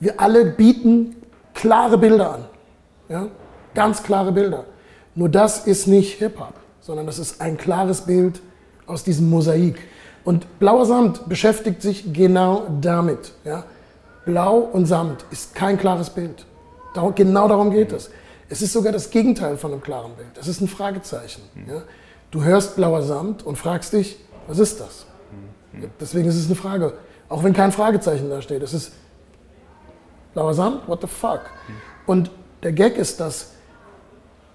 wir 0.00 0.18
alle 0.18 0.46
bieten 0.46 1.14
klare 1.54 1.98
Bilder 1.98 2.34
an. 2.34 2.44
Ja? 3.08 3.28
Ganz 3.74 4.02
klare 4.02 4.32
Bilder. 4.32 4.64
Nur 5.14 5.28
das 5.28 5.66
ist 5.66 5.86
nicht 5.86 6.18
Hip-Hop, 6.18 6.54
sondern 6.80 7.06
das 7.06 7.18
ist 7.18 7.40
ein 7.40 7.56
klares 7.56 8.00
Bild 8.00 8.40
aus 8.86 9.04
diesem 9.04 9.30
Mosaik. 9.30 9.78
Und 10.24 10.58
blauer 10.58 10.86
Samt 10.86 11.28
beschäftigt 11.28 11.82
sich 11.82 12.12
genau 12.12 12.66
damit. 12.80 13.32
Ja? 13.44 13.64
Blau 14.24 14.58
und 14.58 14.86
Samt 14.86 15.24
ist 15.30 15.54
kein 15.54 15.78
klares 15.78 16.10
Bild. 16.10 16.46
Genau 17.14 17.48
darum 17.48 17.70
geht 17.70 17.92
es. 17.92 18.10
Es 18.48 18.62
ist 18.62 18.72
sogar 18.72 18.92
das 18.92 19.10
Gegenteil 19.10 19.56
von 19.56 19.72
einem 19.72 19.82
klaren 19.82 20.12
Bild. 20.14 20.30
Es 20.38 20.46
ist 20.46 20.60
ein 20.60 20.68
Fragezeichen. 20.68 21.42
Ja? 21.66 21.82
Du 22.30 22.44
hörst 22.44 22.76
blauer 22.76 23.02
Samt 23.02 23.44
und 23.44 23.56
fragst 23.56 23.92
dich, 23.92 24.18
was 24.46 24.58
ist 24.58 24.80
das? 24.80 25.06
Deswegen 26.00 26.28
ist 26.28 26.36
es 26.36 26.46
eine 26.46 26.54
Frage. 26.54 26.92
Auch 27.28 27.42
wenn 27.44 27.54
kein 27.54 27.72
Fragezeichen 27.72 28.28
da 28.28 28.42
steht. 28.42 28.62
Es 28.62 28.74
ist 28.74 28.92
blauer 30.34 30.54
Samt, 30.54 30.86
what 30.86 31.00
the 31.00 31.06
fuck? 31.06 31.40
Und 32.06 32.30
der 32.62 32.72
Gag 32.72 32.96
ist, 32.96 33.20
dass 33.20 33.52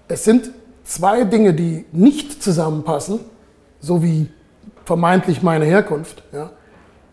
es 0.06 0.24
sind 0.24 0.50
zwei 0.84 1.24
Dinge, 1.24 1.52
die 1.52 1.84
nicht 1.92 2.42
zusammenpassen, 2.42 3.20
so 3.80 4.02
wie 4.02 4.28
vermeintlich 4.84 5.42
meine 5.42 5.64
Herkunft, 5.64 6.22
ja, 6.32 6.50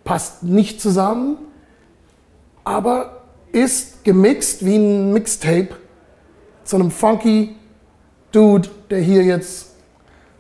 passt 0.04 0.44
nicht 0.44 0.82
zusammen, 0.82 1.38
aber 2.64 3.24
ist 3.52 4.04
gemixt 4.04 4.66
wie 4.66 4.76
ein 4.76 5.14
Mixtape 5.14 5.70
zu 6.64 6.76
einem 6.76 6.92
funky 6.92 7.56
Dude, 8.32 8.70
der 8.90 9.00
hier 9.00 9.24
jetzt 9.24 9.76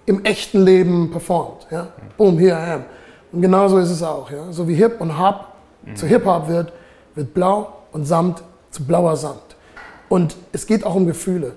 im 0.05 0.23
echten 0.25 0.63
Leben 0.63 1.11
performt. 1.11 1.67
Ja? 1.71 1.87
Boom, 2.17 2.37
here 2.37 2.57
I 2.57 2.71
am. 2.73 2.85
Und 3.31 3.41
genauso 3.41 3.77
ist 3.77 3.89
es 3.89 4.03
auch. 4.03 4.29
Ja? 4.29 4.51
So 4.51 4.67
wie 4.67 4.75
Hip 4.75 4.99
und 4.99 5.17
Hop 5.17 5.47
mhm. 5.83 5.95
zu 5.95 6.05
Hip-Hop 6.07 6.47
wird, 6.47 6.73
wird 7.15 7.33
Blau 7.33 7.73
und 7.91 8.05
Samt 8.05 8.43
zu 8.71 8.83
blauer 8.83 9.15
Samt. 9.15 9.55
Und 10.09 10.35
es 10.51 10.67
geht 10.67 10.85
auch 10.85 10.95
um 10.95 11.05
Gefühle. 11.05 11.53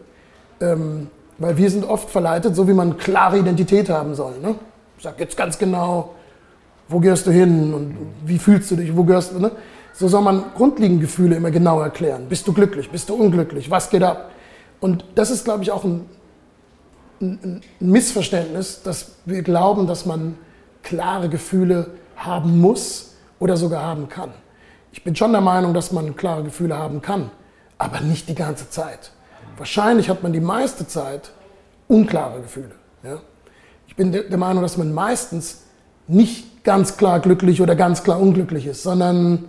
Ähm, 0.61 1.09
weil 1.39 1.57
wir 1.57 1.71
sind 1.71 1.85
oft 1.85 2.11
verleitet, 2.11 2.55
so 2.57 2.69
wie 2.69 2.73
man 2.73 2.99
klare 2.99 3.39
Identität 3.39 3.89
haben 3.89 4.15
soll. 4.15 4.39
Ne? 4.41 4.57
Sag 5.01 5.19
jetzt 5.21 5.37
ganz 5.37 5.59
genau, 5.59 6.15
wo 6.89 6.99
gehörst 6.99 7.27
du 7.27 7.31
hin 7.31 7.73
und 7.73 7.97
wie 8.25 8.39
fühlst 8.39 8.71
du 8.71 8.77
dich, 8.77 8.97
wo 8.97 9.05
gehörst 9.05 9.33
du. 9.33 9.39
Ne? 9.39 9.53
So 9.93 10.09
soll 10.09 10.23
man 10.23 10.45
grundlegende 10.55 11.03
Gefühle 11.03 11.37
immer 11.37 11.51
genau 11.51 11.81
erklären. 11.81 12.27
Bist 12.29 12.47
du 12.47 12.53
glücklich, 12.53 12.91
bist 12.91 13.09
du 13.09 13.15
unglücklich, 13.15 13.71
was 13.71 13.91
geht 13.91 14.03
ab? 14.03 14.31
Und 14.81 15.05
das 15.15 15.31
ist, 15.31 15.45
glaube 15.45 15.63
ich, 15.63 15.71
auch 15.71 15.85
ein, 15.85 16.07
ein, 17.21 17.63
ein 17.81 17.91
Missverständnis, 17.91 18.83
dass 18.83 19.13
wir 19.25 19.43
glauben, 19.43 19.87
dass 19.87 20.07
man 20.07 20.37
klare 20.83 21.29
Gefühle 21.29 21.91
haben 22.17 22.61
muss 22.61 23.15
oder 23.39 23.57
sogar 23.57 23.83
haben 23.83 24.09
kann. 24.09 24.33
Ich 24.93 25.05
bin 25.05 25.15
schon 25.15 25.33
der 25.33 25.41
Meinung, 25.41 25.75
dass 25.75 25.93
man 25.93 26.17
klare 26.17 26.45
Gefühle 26.45 26.77
haben 26.77 27.03
kann, 27.03 27.31
aber 27.77 28.01
nicht 28.01 28.29
die 28.29 28.35
ganze 28.35 28.71
Zeit. 28.71 29.13
Wahrscheinlich 29.59 30.09
hat 30.09 30.23
man 30.23 30.33
die 30.33 30.41
meiste 30.41 30.87
Zeit 30.87 31.31
unklare 31.89 32.41
Gefühle. 32.41 32.71
Ja? 33.03 33.19
Ich 33.87 33.97
bin 33.97 34.13
der 34.13 34.39
Meinung, 34.39 34.63
dass 34.63 34.77
man 34.77 34.93
meistens 34.93 35.65
nicht 36.07 36.65
ganz 36.65 36.97
klar 36.97 37.21
glücklich 37.21 37.61
oder 37.61 37.75
ganz 37.75 38.03
klar 38.03 38.21
unglücklich 38.21 38.67
ist, 38.67 38.83
sondern 38.83 39.45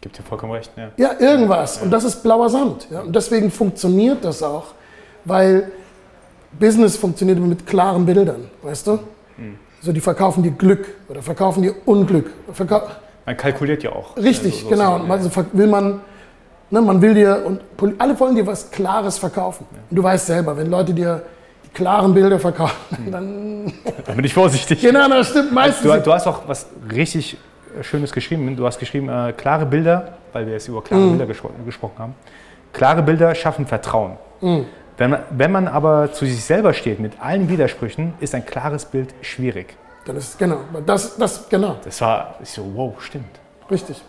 Gibt 0.00 0.18
dir 0.18 0.22
vollkommen 0.22 0.52
recht, 0.52 0.72
ja. 0.76 0.90
Ja, 0.96 1.20
irgendwas. 1.20 1.76
Ja. 1.76 1.82
Und 1.82 1.90
das 1.90 2.04
ist 2.04 2.22
blauer 2.22 2.48
Sand. 2.48 2.88
Ja? 2.90 3.00
Und 3.00 3.14
deswegen 3.14 3.50
funktioniert 3.50 4.24
das 4.24 4.42
auch, 4.42 4.68
weil 5.26 5.70
Business 6.58 6.96
funktioniert 6.96 7.38
mit 7.38 7.66
klaren 7.66 8.06
Bildern, 8.06 8.50
weißt 8.62 8.86
du? 8.86 8.92
Mhm. 9.36 9.58
So, 9.82 9.92
die 9.92 10.00
verkaufen 10.00 10.42
dir 10.42 10.52
Glück 10.52 10.94
oder 11.08 11.22
verkaufen 11.22 11.62
dir 11.62 11.74
Unglück. 11.84 12.30
Verkau 12.52 12.82
man 13.26 13.36
kalkuliert 13.36 13.82
ja 13.82 13.92
auch. 13.92 14.16
Richtig, 14.16 14.54
also, 14.54 14.64
so 14.64 14.70
genau. 14.70 14.94
Und 14.96 15.10
also 15.10 15.30
will 15.52 15.66
man, 15.66 16.00
ne, 16.70 16.80
man 16.80 17.02
will 17.02 17.14
dir, 17.14 17.44
und 17.44 17.60
alle 18.00 18.18
wollen 18.18 18.34
dir 18.34 18.46
was 18.46 18.70
Klares 18.70 19.18
verkaufen. 19.18 19.66
Und 19.90 19.96
du 19.96 20.02
weißt 20.02 20.26
selber, 20.26 20.56
wenn 20.56 20.70
Leute 20.70 20.94
dir 20.94 21.22
die 21.64 21.68
klaren 21.70 22.14
Bilder 22.14 22.38
verkaufen, 22.38 23.04
mhm. 23.06 23.10
dann. 23.10 23.72
dann 24.06 24.16
bin 24.16 24.24
ich 24.24 24.34
vorsichtig. 24.34 24.80
Genau, 24.80 25.08
das 25.08 25.30
stimmt 25.30 25.52
meistens. 25.52 25.90
Also, 25.90 25.98
du, 25.98 26.04
du 26.04 26.12
hast 26.12 26.26
auch 26.26 26.42
was 26.46 26.66
richtig 26.92 27.36
Schönes 27.82 28.12
geschrieben. 28.12 28.56
Du 28.56 28.66
hast 28.66 28.78
geschrieben, 28.78 29.08
äh, 29.08 29.32
klare 29.32 29.66
Bilder, 29.66 30.14
weil 30.32 30.46
wir 30.46 30.54
jetzt 30.54 30.68
über 30.68 30.82
klare 30.82 31.02
mm. 31.02 31.10
Bilder 31.10 31.26
gespro 31.26 31.50
gesprochen 31.64 31.98
haben. 31.98 32.14
Klare 32.72 33.02
Bilder 33.02 33.34
schaffen 33.34 33.66
Vertrauen. 33.66 34.16
Mm. 34.40 34.60
Wenn, 34.96 35.10
man, 35.10 35.20
wenn 35.30 35.52
man 35.52 35.68
aber 35.68 36.12
zu 36.12 36.26
sich 36.26 36.44
selber 36.44 36.74
steht 36.74 37.00
mit 37.00 37.12
allen 37.20 37.48
Widersprüchen, 37.48 38.14
ist 38.20 38.34
ein 38.34 38.44
klares 38.44 38.84
Bild 38.84 39.14
schwierig. 39.22 39.76
Dann 40.04 40.16
ist 40.16 40.38
genau, 40.38 40.58
das, 40.84 41.16
das 41.16 41.48
genau. 41.48 41.76
Das 41.84 42.00
war 42.00 42.34
ich 42.42 42.50
so, 42.50 42.64
wow, 42.74 42.94
stimmt. 43.00 43.38
Richtig. 43.70 44.02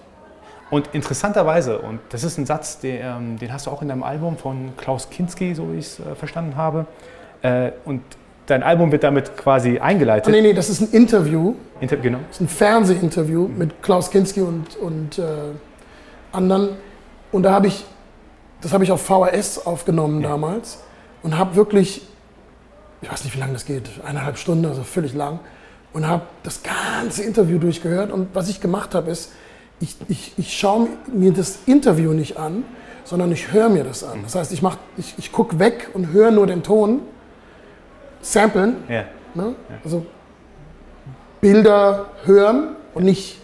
Und 0.71 0.89
interessanterweise, 0.93 1.79
und 1.79 1.99
das 2.09 2.23
ist 2.23 2.37
ein 2.37 2.45
Satz, 2.45 2.79
den, 2.79 3.01
ähm, 3.01 3.37
den 3.37 3.51
hast 3.53 3.67
du 3.67 3.71
auch 3.71 3.81
in 3.81 3.89
deinem 3.89 4.03
Album 4.03 4.37
von 4.37 4.71
Klaus 4.77 5.09
Kinski, 5.09 5.53
so 5.53 5.71
wie 5.73 5.77
ich 5.77 5.85
es 5.87 5.99
äh, 5.99 6.15
verstanden 6.15 6.55
habe. 6.55 6.85
Äh, 7.41 7.71
und 7.83 8.01
dein 8.45 8.63
Album 8.63 8.89
wird 8.91 9.03
damit 9.03 9.35
quasi 9.35 9.79
eingeleitet. 9.79 10.27
Oh, 10.27 10.31
nee, 10.31 10.41
nee, 10.41 10.53
das 10.53 10.69
ist 10.69 10.79
ein 10.79 10.89
Interview. 10.91 11.55
Inter 11.81 11.97
genau. 11.97 12.19
Das 12.29 12.37
ist 12.37 12.41
ein 12.41 12.47
Fernsehinterview 12.47 13.49
mhm. 13.49 13.57
mit 13.57 13.83
Klaus 13.83 14.09
Kinski 14.11 14.41
und, 14.41 14.77
und 14.77 15.19
äh, 15.19 15.23
anderen. 16.31 16.69
Und 17.33 17.43
da 17.43 17.51
habe 17.51 17.67
ich, 17.67 17.85
das 18.61 18.71
habe 18.71 18.85
ich 18.85 18.93
auf 18.93 19.01
VHS 19.01 19.65
aufgenommen 19.65 20.21
ja. 20.21 20.29
damals 20.29 20.79
und 21.21 21.37
habe 21.37 21.57
wirklich, 21.57 22.07
ich 23.01 23.11
weiß 23.11 23.25
nicht, 23.25 23.35
wie 23.35 23.39
lange 23.39 23.53
das 23.53 23.65
geht, 23.65 23.89
eineinhalb 24.05 24.37
Stunden, 24.37 24.65
also 24.65 24.83
völlig 24.83 25.13
lang, 25.13 25.39
und 25.91 26.07
habe 26.07 26.23
das 26.43 26.61
ganze 26.63 27.23
Interview 27.23 27.57
durchgehört. 27.57 28.09
Und 28.09 28.29
was 28.33 28.47
ich 28.47 28.61
gemacht 28.61 28.95
habe, 28.95 29.11
ist, 29.11 29.33
ich, 29.81 29.95
ich, 30.07 30.33
ich 30.37 30.57
schaue 30.57 30.87
mir 31.11 31.33
das 31.33 31.59
Interview 31.65 32.13
nicht 32.13 32.37
an, 32.37 32.63
sondern 33.03 33.31
ich 33.31 33.51
höre 33.51 33.69
mir 33.69 33.83
das 33.83 34.03
an. 34.03 34.19
Das 34.23 34.35
heißt, 34.35 34.53
ich, 34.53 34.61
ich, 34.97 35.15
ich 35.17 35.31
gucke 35.31 35.59
weg 35.59 35.89
und 35.93 36.13
höre 36.13 36.31
nur 36.31 36.47
den 36.47 36.63
Ton 36.63 37.01
samplen. 38.21 38.77
Ja. 38.87 39.05
Ne? 39.33 39.55
Ja. 39.69 39.75
Also 39.83 40.05
Bilder 41.41 42.11
hören 42.23 42.75
und 42.93 43.03
nicht 43.03 43.39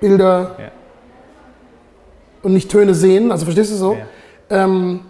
Bilder 0.00 0.56
ja. 0.58 0.70
und 2.42 2.54
nicht 2.54 2.70
Töne 2.70 2.94
sehen. 2.94 3.30
Also 3.30 3.44
verstehst 3.44 3.72
du 3.72 3.76
so? 3.76 3.96
Ähm, 4.50 5.00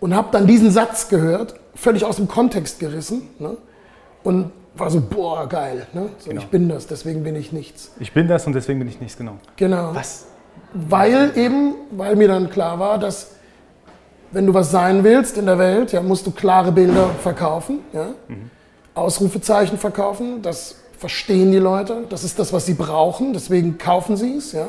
und 0.00 0.14
habe 0.14 0.28
dann 0.32 0.46
diesen 0.46 0.70
Satz 0.70 1.08
gehört, 1.08 1.54
völlig 1.74 2.04
aus 2.04 2.16
dem 2.16 2.28
Kontext 2.28 2.80
gerissen. 2.80 3.28
Ne? 3.38 3.56
Und 4.22 4.52
war 4.76 4.90
so, 4.90 5.00
boah, 5.00 5.48
geil. 5.48 5.86
Ne? 5.92 6.08
So, 6.18 6.30
genau. 6.30 6.42
Ich 6.42 6.48
bin 6.48 6.68
das, 6.68 6.86
deswegen 6.86 7.22
bin 7.22 7.36
ich 7.36 7.52
nichts. 7.52 7.92
Ich 8.00 8.12
bin 8.12 8.28
das 8.28 8.46
und 8.46 8.54
deswegen 8.54 8.78
bin 8.78 8.88
ich 8.88 9.00
nichts, 9.00 9.16
genau. 9.16 9.36
Genau. 9.56 9.94
Was? 9.94 10.26
Weil 10.72 11.32
eben, 11.36 11.74
weil 11.92 12.16
mir 12.16 12.28
dann 12.28 12.50
klar 12.50 12.78
war, 12.78 12.98
dass 12.98 13.32
wenn 14.32 14.46
du 14.46 14.54
was 14.54 14.70
sein 14.70 15.04
willst 15.04 15.38
in 15.38 15.46
der 15.46 15.58
Welt, 15.58 15.92
ja, 15.92 16.02
musst 16.02 16.26
du 16.26 16.32
klare 16.32 16.72
Bilder 16.72 17.10
verkaufen, 17.22 17.80
ja? 17.92 18.08
Mhm. 18.26 18.50
Ausrufezeichen 18.94 19.78
verkaufen, 19.78 20.42
das 20.42 20.76
verstehen 20.98 21.52
die 21.52 21.58
Leute, 21.58 22.04
das 22.08 22.24
ist 22.24 22.38
das, 22.38 22.52
was 22.52 22.66
sie 22.66 22.74
brauchen, 22.74 23.32
deswegen 23.32 23.76
kaufen 23.78 24.16
sie 24.16 24.36
es. 24.36 24.52
Ja? 24.52 24.68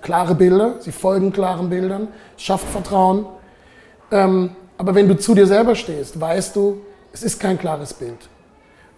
Klare 0.00 0.34
Bilder, 0.34 0.74
sie 0.80 0.92
folgen 0.92 1.32
klaren 1.32 1.68
Bildern, 1.68 2.08
schafft 2.36 2.68
Vertrauen. 2.68 3.26
Ähm, 4.10 4.50
aber 4.76 4.94
wenn 4.94 5.08
du 5.08 5.18
zu 5.18 5.34
dir 5.34 5.46
selber 5.46 5.74
stehst, 5.74 6.20
weißt 6.20 6.54
du, 6.54 6.80
es 7.12 7.22
ist 7.22 7.40
kein 7.40 7.58
klares 7.58 7.92
Bild. 7.94 8.28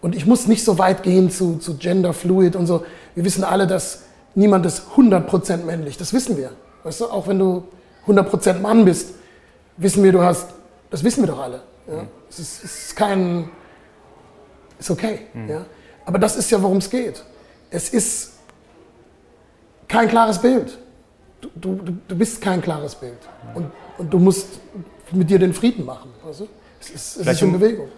Und 0.03 0.15
ich 0.15 0.27
muss 0.27 0.47
nicht 0.47 0.65
so 0.65 0.79
weit 0.79 1.03
gehen 1.03 1.31
zu, 1.31 1.59
zu 1.59 1.77
Gender 1.77 2.13
Fluid 2.13 2.57
und 2.57 2.67
so. 2.67 2.85
Wir 3.15 3.25
wissen 3.25 3.45
alle, 3.45 3.67
dass 3.67 4.03
niemand 4.35 4.65
ist 4.67 4.85
100% 4.97 5.65
männlich. 5.65 5.99
Das 5.99 6.13
wissen 6.13 6.37
wir. 6.37 6.53
Weißt 6.85 7.01
du, 7.01 7.07
auch 7.07 7.29
wenn 7.29 7.39
du 7.39 7.65
100% 8.07 8.61
Mann 8.61 8.85
bist, 8.85 9.15
wissen 9.77 10.03
wir, 10.03 10.13
du 10.13 10.23
hast, 10.23 10.49
das 10.91 11.05
wissen 11.05 11.23
wir 11.23 11.29
doch 11.29 11.41
alle. 11.41 11.61
Ja? 11.87 12.03
Mhm. 12.03 12.09
Es, 12.31 12.39
ist, 12.39 12.65
es, 12.65 12.85
ist, 12.87 12.97
kein, 12.97 13.51
ist 14.79 14.91
okay. 14.91 15.21
Mhm. 15.35 15.49
Ja? 15.49 15.67
Aber 16.07 16.19
das 16.19 16.37
ist 16.37 16.51
ja, 16.51 16.63
worum 16.63 16.79
es 16.79 16.89
geht. 16.89 17.23
Es 17.71 17.91
ist 17.91 18.33
kein 19.87 20.09
klares 20.09 20.41
Bild. 20.41 20.79
Du, 21.41 21.49
du, 21.55 21.97
du 22.07 22.17
bist 22.17 22.41
kein 22.41 22.61
klares 22.61 22.95
Bild. 22.95 23.19
Und, 23.55 23.71
und 23.99 24.13
du 24.13 24.19
musst 24.19 24.47
mit 25.13 25.29
dir 25.29 25.39
den 25.39 25.53
Frieden 25.53 25.85
machen. 25.85 26.11
Also, 26.25 26.49
es 26.81 26.91
ist, 26.91 27.17
es 27.19 27.27
ist 27.27 27.43
in 27.43 27.53
Bewegung. 27.53 27.89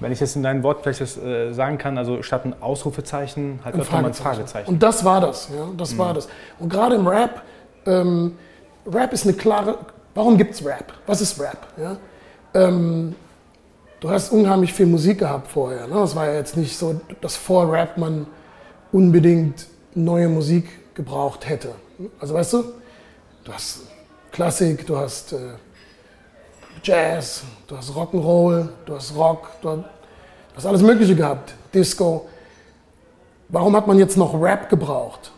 Wenn 0.00 0.12
ich 0.12 0.20
jetzt 0.20 0.36
in 0.36 0.42
deinen 0.42 0.62
Wort 0.62 0.82
vielleicht 0.82 1.00
das, 1.00 1.16
äh, 1.16 1.52
sagen 1.52 1.78
kann, 1.78 1.98
also 1.98 2.22
statt 2.22 2.44
ein 2.44 2.60
Ausrufezeichen 2.60 3.60
halt 3.64 3.74
ein 3.74 3.82
Fragezeichen. 3.82 4.06
ein 4.06 4.14
Fragezeichen. 4.14 4.68
Und 4.68 4.82
das 4.82 5.04
war 5.04 5.20
das, 5.20 5.48
ja, 5.54 5.68
das 5.76 5.94
mhm. 5.94 5.98
war 5.98 6.14
das. 6.14 6.28
Und 6.58 6.68
gerade 6.68 6.96
im 6.96 7.06
Rap, 7.06 7.42
ähm, 7.86 8.36
Rap 8.86 9.12
ist 9.12 9.24
eine 9.24 9.34
klare, 9.34 9.78
Warum 10.14 10.38
gibt 10.38 10.54
es 10.54 10.64
Rap? 10.64 10.92
Was 11.06 11.20
ist 11.20 11.40
Rap? 11.40 11.58
Ja? 11.76 11.96
Ähm, 12.54 13.16
du 14.00 14.10
hast 14.10 14.30
unheimlich 14.30 14.72
viel 14.72 14.86
Musik 14.86 15.18
gehabt 15.18 15.48
vorher. 15.48 15.88
Ne? 15.88 15.94
Das 15.94 16.14
war 16.14 16.26
ja 16.26 16.34
jetzt 16.34 16.56
nicht 16.56 16.76
so, 16.76 17.00
dass 17.20 17.36
vor 17.36 17.70
Rap 17.72 17.98
man 17.98 18.26
unbedingt 18.92 19.66
neue 19.94 20.28
Musik 20.28 20.94
gebraucht 20.94 21.48
hätte. 21.48 21.74
Also 22.20 22.34
weißt 22.34 22.52
du, 22.52 22.64
du 23.42 23.52
hast 23.52 23.80
Klassik, 24.30 24.86
du 24.86 24.96
hast 24.96 25.32
äh, 25.32 25.38
Jazz, 26.84 27.42
du 27.66 27.78
hast 27.78 27.90
Rock'n'Roll, 27.96 28.68
du 28.84 28.94
hast 28.94 29.16
Rock, 29.16 29.48
du 29.62 29.82
hast, 30.54 30.66
alles 30.66 30.82
Mögliche 30.82 31.16
gehabt, 31.16 31.54
Disco. 31.72 32.28
Warum 33.48 33.74
hat 33.74 33.86
man 33.86 33.98
jetzt 33.98 34.18
noch 34.18 34.38
Rap 34.38 34.68
gebraucht? 34.68 35.32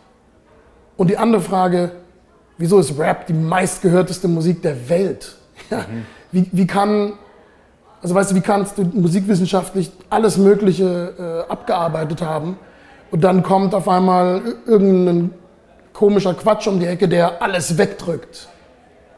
Und 0.96 1.08
die 1.08 1.16
andere 1.16 1.40
Frage, 1.40 1.92
wieso 2.58 2.80
ist 2.80 2.98
Rap 2.98 3.28
die 3.28 3.32
meistgehörteste 3.32 4.26
Musik 4.26 4.60
der 4.62 4.88
Welt? 4.88 5.36
Ja, 5.70 5.84
wie, 6.32 6.48
wie 6.52 6.66
kann, 6.66 7.14
also 8.02 8.14
weißt 8.14 8.30
du, 8.30 8.34
wie 8.34 8.40
kannst 8.40 8.76
du 8.76 8.82
musikwissenschaftlich 8.82 9.90
alles 10.10 10.36
Mögliche 10.36 11.44
äh, 11.48 11.50
abgearbeitet 11.50 12.22
haben 12.22 12.58
und 13.10 13.24
dann 13.24 13.42
kommt 13.42 13.74
auf 13.74 13.88
einmal 13.88 14.42
irgendein 14.66 15.30
komischer 15.92 16.34
Quatsch 16.34 16.66
um 16.68 16.78
die 16.78 16.86
Ecke, 16.86 17.08
der 17.08 17.40
alles 17.40 17.78
wegdrückt? 17.78 18.48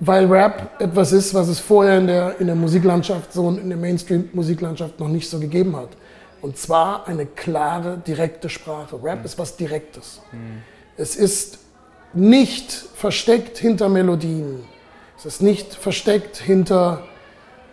Weil 0.01 0.27
Rap 0.27 0.81
etwas 0.81 1.13
ist, 1.13 1.35
was 1.35 1.49
es 1.49 1.59
vorher 1.59 1.99
in 1.99 2.07
der, 2.07 2.41
in 2.41 2.47
der 2.47 2.55
Musiklandschaft, 2.57 3.33
so 3.33 3.49
in 3.49 3.69
der 3.69 3.79
Mainstream-Musiklandschaft 3.79 5.01
noch 5.01 5.09
nicht 5.09 5.29
so 5.29 5.41
gegeben 5.41 5.77
hat. 5.77 5.89
Und 6.41 6.57
zwar 6.57 7.09
eine 7.09 7.27
klare, 7.27 7.99
direkte 7.99 8.49
Sprache. 8.49 9.03
Rap 9.03 9.21
mhm. 9.21 9.25
ist 9.25 9.39
was 9.39 9.57
Direktes. 9.57 10.21
Mhm. 10.31 10.63
Es 10.97 11.17
ist 11.17 11.59
nicht 12.13 12.73
versteckt 12.73 13.59
hinter 13.59 13.89
Melodien. 13.89 14.65
Es 15.17 15.27
ist 15.27 15.43
nicht 15.43 15.75
versteckt 15.75 16.37
hinter 16.37 17.03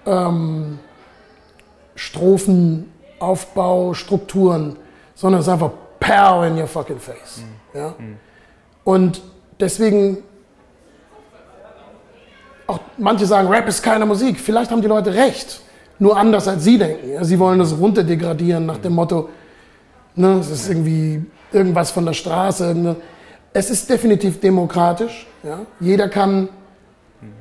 ähm, 0.06 0.80
Strophen, 1.96 2.92
Aufbau, 3.20 3.94
Strukturen, 3.94 4.78
sondern 5.14 5.42
es 5.42 5.48
ist 5.48 5.54
einfach 5.54 5.72
pow 6.00 6.46
in 6.46 6.58
your 6.58 6.68
fucking 6.68 7.00
face. 7.00 7.38
Mhm. 7.38 7.80
Ja? 7.80 7.96
Mhm. 7.98 8.18
Und 8.84 9.22
deswegen, 9.60 10.18
auch 12.68 12.80
manche 12.98 13.26
sagen, 13.26 13.48
Rap 13.48 13.68
ist 13.68 13.82
keine 13.82 14.06
Musik. 14.06 14.40
Vielleicht 14.40 14.72
haben 14.72 14.82
die 14.82 14.88
Leute 14.88 15.14
recht, 15.14 15.62
nur 16.00 16.18
anders 16.18 16.48
als 16.48 16.64
sie 16.64 16.78
denken. 16.78 17.24
Sie 17.24 17.40
wollen 17.40 17.60
das 17.60 17.78
runterdegradieren 17.78 18.66
nach 18.66 18.78
dem 18.78 18.94
Motto, 18.94 19.30
ne, 20.16 20.40
es 20.40 20.50
ist 20.50 20.70
irgendwie 20.70 21.24
irgendwas 21.52 21.92
von 21.92 22.06
der 22.06 22.14
Straße. 22.14 22.96
Es 23.54 23.70
ist 23.70 23.90
definitiv 23.90 24.40
demokratisch. 24.40 25.28
Ja? 25.44 25.60
Jeder 25.80 26.10
kann 26.10 26.50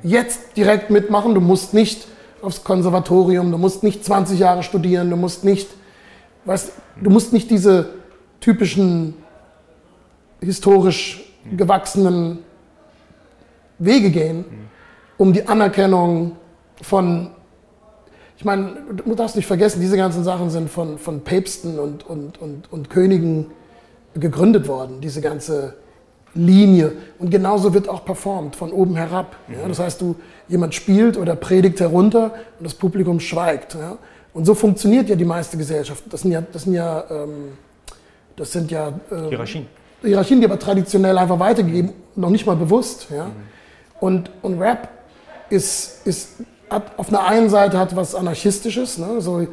jetzt 0.03 0.55
direkt 0.55 0.89
mitmachen. 0.89 1.33
Du 1.33 1.41
musst 1.41 1.73
nicht 1.73 2.07
aufs 2.41 2.63
Konservatorium, 2.63 3.51
du 3.51 3.57
musst 3.57 3.83
nicht 3.83 4.05
20 4.05 4.39
Jahre 4.39 4.63
studieren, 4.63 5.09
du 5.09 5.15
musst 5.15 5.43
nicht, 5.43 5.69
weißt, 6.45 6.71
du 7.01 7.09
musst 7.09 7.33
nicht 7.33 7.49
diese 7.49 7.89
typischen 8.39 9.15
historisch 10.41 11.33
gewachsenen 11.57 12.39
Wege 13.79 14.11
gehen, 14.11 14.45
um 15.17 15.33
die 15.33 15.47
Anerkennung 15.47 16.33
von, 16.81 17.31
ich 18.37 18.45
meine, 18.45 18.77
du 19.05 19.15
darfst 19.15 19.35
nicht 19.35 19.45
vergessen, 19.45 19.79
diese 19.79 19.97
ganzen 19.97 20.23
Sachen 20.23 20.49
sind 20.49 20.69
von, 20.69 20.97
von 20.97 21.21
Päpsten 21.21 21.79
und, 21.79 22.07
und, 22.07 22.41
und, 22.41 22.71
und 22.71 22.89
Königen 22.89 23.47
gegründet 24.13 24.67
worden, 24.67 25.01
diese 25.01 25.21
ganze 25.21 25.75
Linie. 26.33 26.91
Und 27.17 27.31
genauso 27.31 27.73
wird 27.73 27.87
auch 27.87 28.03
performt, 28.03 28.55
von 28.55 28.71
oben 28.71 28.95
herab. 28.95 29.35
Ja? 29.47 29.63
Mhm. 29.65 29.69
Das 29.69 29.79
heißt, 29.79 30.01
du, 30.01 30.15
jemand 30.47 30.75
spielt 30.75 31.17
oder 31.17 31.35
predigt 31.35 31.79
herunter 31.79 32.33
und 32.59 32.65
das 32.65 32.73
Publikum 32.73 33.19
schweigt. 33.19 33.75
Ja? 33.75 33.97
Und 34.33 34.45
so 34.45 34.53
funktioniert 34.53 35.09
ja 35.09 35.15
die 35.15 35.25
meiste 35.25 35.57
Gesellschaft. 35.57 36.03
Das 36.09 36.21
sind 36.21 36.31
ja, 36.31 36.41
das 36.41 36.63
sind 36.63 36.73
ja, 36.73 37.05
ähm, 37.09 37.53
das 38.35 38.51
sind 38.51 38.69
ja 38.69 38.93
ähm, 39.11 39.29
Hierarchien. 39.29 39.67
Hierarchien, 40.01 40.39
die 40.41 40.45
aber 40.45 40.59
traditionell 40.59 41.17
einfach 41.17 41.39
weitergegeben, 41.39 41.93
noch 42.15 42.29
nicht 42.29 42.45
mal 42.45 42.57
bewusst. 42.57 43.07
Ja? 43.09 43.25
Mhm. 43.25 43.31
Und, 44.01 44.31
und 44.41 44.59
Rap 44.59 44.89
ist, 45.49 46.05
ist 46.05 46.29
hat, 46.69 46.97
auf 46.97 47.09
einer 47.09 47.25
einen 47.25 47.49
Seite 47.49 47.77
hat 47.79 47.95
was 47.95 48.15
Anarchistisches, 48.15 48.97
ne? 48.97 49.21
so, 49.21 49.47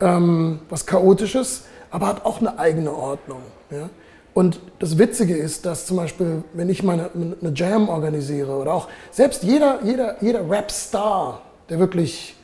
ähm, 0.00 0.60
was 0.68 0.86
Chaotisches, 0.86 1.64
aber 1.90 2.06
hat 2.06 2.24
auch 2.24 2.40
eine 2.40 2.58
eigene 2.58 2.92
Ordnung. 2.92 3.42
Ja? 3.70 3.88
Und 4.34 4.60
das 4.78 4.98
Witzige 4.98 5.36
ist, 5.36 5.66
dass 5.66 5.86
zum 5.86 5.96
Beispiel, 5.96 6.44
wenn 6.52 6.68
ich 6.68 6.82
meine, 6.82 7.10
eine 7.14 7.52
Jam 7.54 7.88
organisiere 7.88 8.52
oder 8.52 8.72
auch 8.72 8.88
selbst 9.10 9.42
jeder, 9.42 9.80
jeder, 9.82 10.16
jeder 10.22 10.48
Rap-Star, 10.48 11.42
der 11.68 11.78
wirklich 11.78 12.36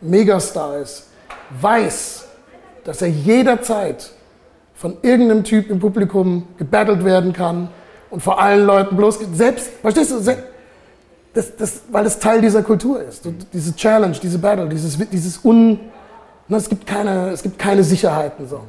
Megastar 0.00 0.78
ist, 0.78 1.08
weiß, 1.60 2.26
dass 2.84 3.02
er 3.02 3.08
jederzeit 3.08 4.10
von 4.74 4.96
irgendeinem 5.02 5.44
Typ 5.44 5.70
im 5.70 5.80
Publikum 5.80 6.48
gebattelt 6.58 7.04
werden 7.04 7.32
kann 7.32 7.68
und 8.10 8.22
vor 8.22 8.40
allen 8.40 8.66
Leuten 8.66 8.96
bloß, 8.96 9.20
selbst, 9.32 9.68
verstehst 9.80 10.10
du, 10.10 10.20
das, 11.34 11.56
das, 11.56 11.82
weil 11.90 12.06
es 12.06 12.18
Teil 12.18 12.40
dieser 12.40 12.62
Kultur 12.62 13.02
ist. 13.02 13.22
Diese 13.52 13.74
Challenge, 13.74 14.16
diese 14.22 14.38
Battle, 14.38 14.68
dieses, 14.68 14.96
dieses 15.10 15.44
Un, 15.44 15.78
es 16.48 16.68
gibt 16.68 16.86
keine, 16.86 17.30
es 17.30 17.42
gibt 17.42 17.58
keine 17.58 17.82
Sicherheiten 17.82 18.48
so. 18.48 18.60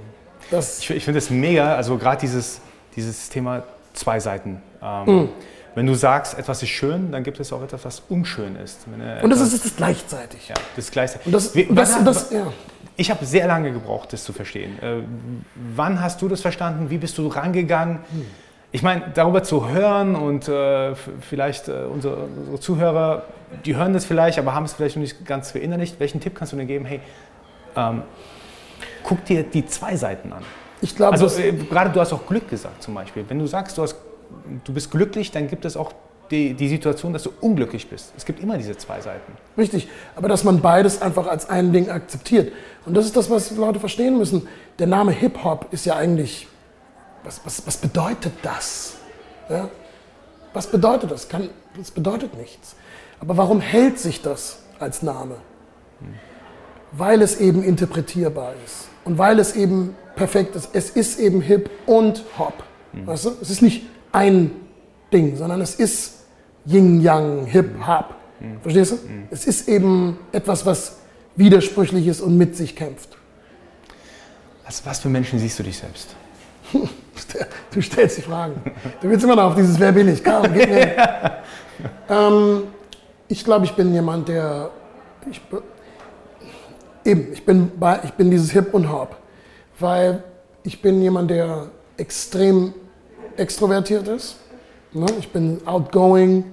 Das 0.51 0.80
ich, 0.80 0.89
ich 0.89 1.03
finde 1.03 1.20
es 1.20 1.30
mega, 1.30 1.76
also 1.76 1.97
gerade 1.97 2.20
dieses, 2.22 2.59
dieses 2.95 3.30
Thema 3.30 3.63
zwei 3.93 4.20
Seiten. 4.20 4.61
Ähm, 4.82 5.05
mm. 5.05 5.30
Wenn 5.76 5.86
du 5.86 5.93
sagst, 5.93 6.38
etwas 6.38 6.63
ist 6.63 6.70
schön, 6.70 7.11
dann 7.11 7.24
gibt 7.24 7.39
es 7.39 7.51
auch 7.51 7.61
etwas, 7.61 7.84
was 7.84 8.03
unschön 8.07 8.55
ist. 8.55 8.86
und 9.22 9.30
das 9.30 9.41
ist 9.41 9.66
das 9.66 9.76
gleichzeitig. 9.76 10.47
Ja, 10.47 10.55
das 10.76 10.86
ist 10.86 10.91
gleichzeitig. 10.91 11.28
Und 11.28 11.34
das, 11.34 11.53
Wie, 11.53 11.68
das, 11.70 12.03
das, 12.03 12.32
ja. 12.32 12.51
Ich 12.95 13.11
habe 13.11 13.26
sehr 13.26 13.45
lange 13.45 13.74
gebraucht, 13.74 14.13
das 14.13 14.24
zu 14.24 14.32
verstehen. 14.32 14.80
Äh, 14.82 15.01
wann 15.76 16.01
hast 16.01 16.22
du 16.22 16.30
das 16.30 16.41
verstanden? 16.41 16.89
Wie 16.89 16.97
bist 16.97 17.18
du 17.18 17.28
rangegangen? 17.28 17.99
Hm. 18.09 18.26
Ich 18.76 18.84
meine, 18.84 19.09
darüber 19.13 19.41
zu 19.41 19.69
hören 19.69 20.17
und 20.17 20.49
äh, 20.49 20.95
vielleicht 21.21 21.69
äh, 21.69 21.86
unsere, 21.89 22.17
unsere, 22.17 22.59
Zuhörer, 22.59 23.23
die 23.63 23.73
hören 23.78 23.93
das 23.93 24.03
vielleicht, 24.03 24.38
aber 24.38 24.53
haben 24.53 24.65
es 24.65 24.73
vielleicht 24.73 24.97
noch 24.97 25.01
nicht 25.01 25.26
ganz 25.26 25.51
verinnerlicht. 25.51 25.97
Welchen 25.97 26.19
Tipp 26.19 26.36
kannst 26.36 26.51
du 26.51 26.57
denn 26.57 26.67
geben? 26.67 26.84
Hey, 26.84 26.99
ähm, 27.78 28.01
guck 29.01 29.23
dir 29.23 29.43
die 29.43 29.65
zwei 29.65 29.95
Seiten 29.95 30.34
an. 30.34 30.43
Ich 30.82 30.93
glaube, 30.93 31.13
also 31.13 31.39
äh, 31.39 31.53
gerade 31.53 31.89
du 31.91 32.01
hast 32.01 32.11
auch 32.11 32.28
Glück 32.28 32.49
gesagt 32.49 32.84
zum 32.84 32.95
Beispiel. 32.95 33.23
Wenn 33.30 33.39
du 33.39 33.47
sagst, 33.47 33.78
du, 33.78 33.82
hast, 33.82 33.95
du 34.65 34.73
bist 34.73 34.91
glücklich, 34.91 35.32
dann 35.32 35.47
gibt 35.47 35.63
es 35.63 35.78
auch 35.78 35.93
die, 36.30 36.53
die 36.53 36.67
Situation, 36.67 37.13
dass 37.13 37.23
du 37.23 37.32
unglücklich 37.39 37.89
bist. 37.89 38.11
Es 38.17 38.26
gibt 38.26 38.43
immer 38.43 38.57
diese 38.57 38.76
zwei 38.76 38.99
Seiten. 38.99 39.32
Richtig, 39.57 39.88
aber 40.17 40.28
dass 40.28 40.43
man 40.43 40.59
beides 40.59 41.01
einfach 41.01 41.28
als 41.28 41.47
ein 41.49 41.71
Ding 41.71 41.89
akzeptiert. 41.89 42.51
Und 42.86 42.93
das 42.97 43.05
ist 43.05 43.15
das, 43.15 43.30
was 43.30 43.51
Leute 43.51 43.80
verstehen 43.80 44.17
müssen. 44.17 44.49
Der 44.80 44.88
Name 44.88 45.13
Hip-Hop 45.13 45.67
ist 45.71 45.86
ja 45.86 45.95
eigentlich, 45.95 46.49
was, 47.26 47.41
was, 47.43 47.65
was 47.65 47.78
bedeutet 47.78 48.34
das? 48.43 48.93
Ja? 49.49 49.69
Was 50.53 50.67
bedeutet 50.67 51.11
das? 51.11 51.28
Kann, 51.28 51.49
das 51.78 51.91
bedeutet 51.91 52.36
nichts. 52.36 52.76
Aber 53.19 53.36
warum 53.38 53.59
hält 53.59 53.99
sich 53.99 54.21
das 54.21 54.59
als 54.80 55.01
Name? 55.01 55.36
Weil 56.91 57.21
es 57.21 57.39
eben 57.39 57.63
interpretierbar 57.63 58.53
ist. 58.65 58.88
Und 59.03 59.17
weil 59.17 59.39
es 59.39 59.55
eben 59.55 59.95
perfekt 60.15 60.55
ist, 60.55 60.69
es 60.73 60.91
ist 60.91 61.19
eben 61.19 61.41
Hip 61.41 61.69
und 61.86 62.23
Hop. 62.38 62.63
Mhm. 62.93 63.07
Weißt 63.07 63.26
du? 63.26 63.32
Es 63.41 63.49
ist 63.49 63.61
nicht 63.61 63.86
ein 64.11 64.51
Ding, 65.11 65.36
sondern 65.36 65.61
es 65.61 65.76
ist 65.76 66.13
Yin 66.65 67.01
Yang, 67.01 67.45
Hip 67.47 67.88
Hop. 67.88 68.15
Mhm. 68.39 68.61
Verstehst 68.61 68.91
du? 68.91 68.95
Mhm. 68.95 69.28
Es 69.30 69.45
ist 69.45 69.67
eben 69.67 70.17
etwas, 70.32 70.65
was 70.65 70.97
widersprüchlich 71.36 72.07
ist 72.07 72.21
und 72.21 72.38
mit 72.38 72.55
sich 72.55 72.76
kämpft. 72.76 73.17
Was, 74.65 74.86
was 74.86 74.99
für 74.99 75.09
Menschen 75.09 75.38
siehst 75.39 75.59
du 75.59 75.63
dich 75.63 75.78
selbst? 75.78 76.15
Du 77.74 77.82
stellst 77.82 78.18
die 78.18 78.22
Fragen. 78.22 78.55
Du 79.01 79.09
willst 79.09 79.24
immer 79.24 79.36
noch 79.36 79.45
auf 79.45 79.55
dieses 79.55 79.80
Wer 79.80 79.91
bin 79.91 80.07
ich? 80.09 80.24
Komm, 80.24 80.43
gib 80.53 80.70
mir. 80.70 80.95
ähm, 82.09 82.63
ich 83.28 83.43
glaube, 83.43 83.66
ich 83.66 83.74
bin 83.74 83.93
jemand, 83.93 84.28
der. 84.28 84.70
Ich, 85.30 85.41
Eben, 87.05 87.32
ich 87.34 87.45
bin, 87.45 87.72
bei, 87.80 87.99
ich 88.03 88.13
bin 88.13 88.32
dieses 88.32 88.49
Hip 88.51 88.74
und 88.74 88.91
Hop, 88.91 89.16
weil 89.80 90.24
ich 90.63 90.82
bin 90.82 91.03
jemand, 91.03 91.30
der 91.30 91.68
extrem 91.97 92.74
extrovertiert 93.38 94.07
ist. 94.07 94.38
Ne? 94.91 95.05
Ich 95.20 95.30
bin 95.32 95.61
outgoing. 95.68 96.43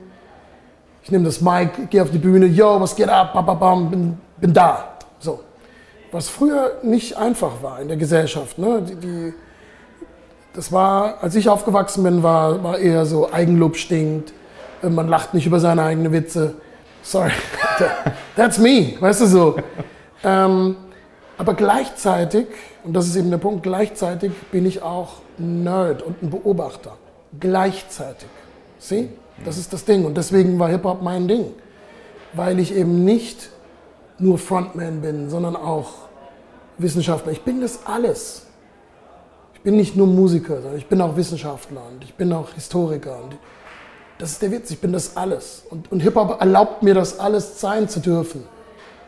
Ich 1.03 1.11
nehme 1.11 1.25
das 1.25 1.41
Mic, 1.41 1.89
gehe 1.89 2.03
auf 2.03 2.11
die 2.11 2.19
Bühne, 2.19 2.47
yo, 2.47 2.79
was 2.81 2.95
geht 2.95 3.09
ab, 3.09 3.33
bam, 3.33 3.59
bam, 3.59 3.91
bin, 3.91 4.19
bin 4.37 4.53
da. 4.53 4.99
So. 5.19 5.41
Was 6.13 6.29
früher 6.29 6.79
nicht 6.83 7.17
einfach 7.17 7.63
war 7.63 7.81
in 7.81 7.89
der 7.89 7.97
Gesellschaft. 7.97 8.59
Ne? 8.59 8.83
Die, 8.83 8.95
die, 8.97 9.35
das 10.55 10.73
war, 10.73 11.23
als 11.23 11.35
ich 11.35 11.49
aufgewachsen 11.49 12.05
bin, 12.05 12.23
war, 12.23 12.63
war 12.63 12.79
eher 12.79 13.07
so 13.07 13.33
Eigenlob 13.33 13.77
stinkt. 13.77 14.33
Man 14.83 15.09
lacht 15.09 15.35
nicht 15.35 15.47
über 15.47 15.61
seine 15.61 15.83
eigenen 15.83 16.13
Witze. 16.13 16.55
Sorry, 17.03 17.33
that's 18.37 18.59
me, 18.59 18.95
weißt 19.01 19.23
du 19.23 19.27
so. 19.27 19.57
Ähm, 20.25 20.77
aber 21.39 21.55
gleichzeitig, 21.55 22.47
und 22.85 22.93
das 22.93 23.07
ist 23.07 23.17
eben 23.17 23.31
der 23.31 23.39
Punkt, 23.39 23.63
gleichzeitig 23.63 24.33
bin 24.51 24.67
ich 24.67 24.83
auch 24.83 25.15
Nerd 25.39 26.03
und 26.03 26.23
ein 26.23 26.31
Beobachter. 26.31 26.97
Gleichzeitig. 27.41 28.29
Sieh? 28.79 29.09
Das 29.45 29.57
ist 29.59 29.73
das 29.73 29.85
Ding. 29.85 30.05
Und 30.05 30.17
deswegen 30.17 30.59
war 30.59 30.69
Hip-Hop 30.69 31.03
mein 31.03 31.27
Ding. 31.27 31.47
Weil 32.35 32.61
ich 32.61 32.75
eben 32.75 33.05
nicht 33.05 33.51
nur 34.19 34.39
Frontman 34.39 35.01
bin, 35.01 35.31
sondern 35.31 35.57
auch 35.57 35.91
Wissenschaftler. 36.79 37.33
Ich 37.33 37.43
bin 37.43 37.61
das 37.61 37.87
alles. 37.87 38.47
Bin 39.63 39.77
nicht 39.77 39.97
nur 39.97 40.07
Musiker, 40.07 40.57
sondern 40.57 40.79
ich 40.79 40.87
bin 40.87 41.01
auch 41.01 41.17
Wissenschaftler 41.17 41.83
und 41.91 42.03
ich 42.05 42.15
bin 42.15 42.33
auch 42.33 42.53
Historiker. 42.55 43.19
Und 43.23 43.37
Das 44.19 44.33
ist 44.33 44.43
der 44.43 44.51
Witz, 44.51 44.71
ich 44.71 44.81
bin 44.81 44.93
das 44.93 45.17
alles. 45.17 45.65
Und, 45.71 45.91
und 45.93 46.01
Hip-Hop 46.01 46.41
erlaubt 46.41 46.83
mir 46.83 46.95
das 46.95 47.19
alles 47.19 47.61
sein 47.61 47.89
zu 47.89 48.01
dürfen. 48.01 48.45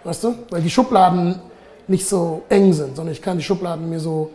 Weißt 0.04 0.24
du? 0.24 0.34
Weil 0.50 0.62
die 0.62 0.70
Schubladen 0.70 1.40
nicht 1.88 2.06
so 2.06 2.42
eng 2.48 2.72
sind, 2.72 2.96
sondern 2.96 3.12
ich 3.12 3.22
kann 3.22 3.38
die 3.38 3.44
Schubladen 3.44 3.88
mir 3.90 4.00
so 4.00 4.30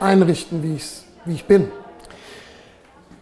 einrichten, 0.00 0.62
wie, 0.62 0.74
ich's, 0.74 1.04
wie 1.24 1.34
ich 1.34 1.44
bin. 1.44 1.68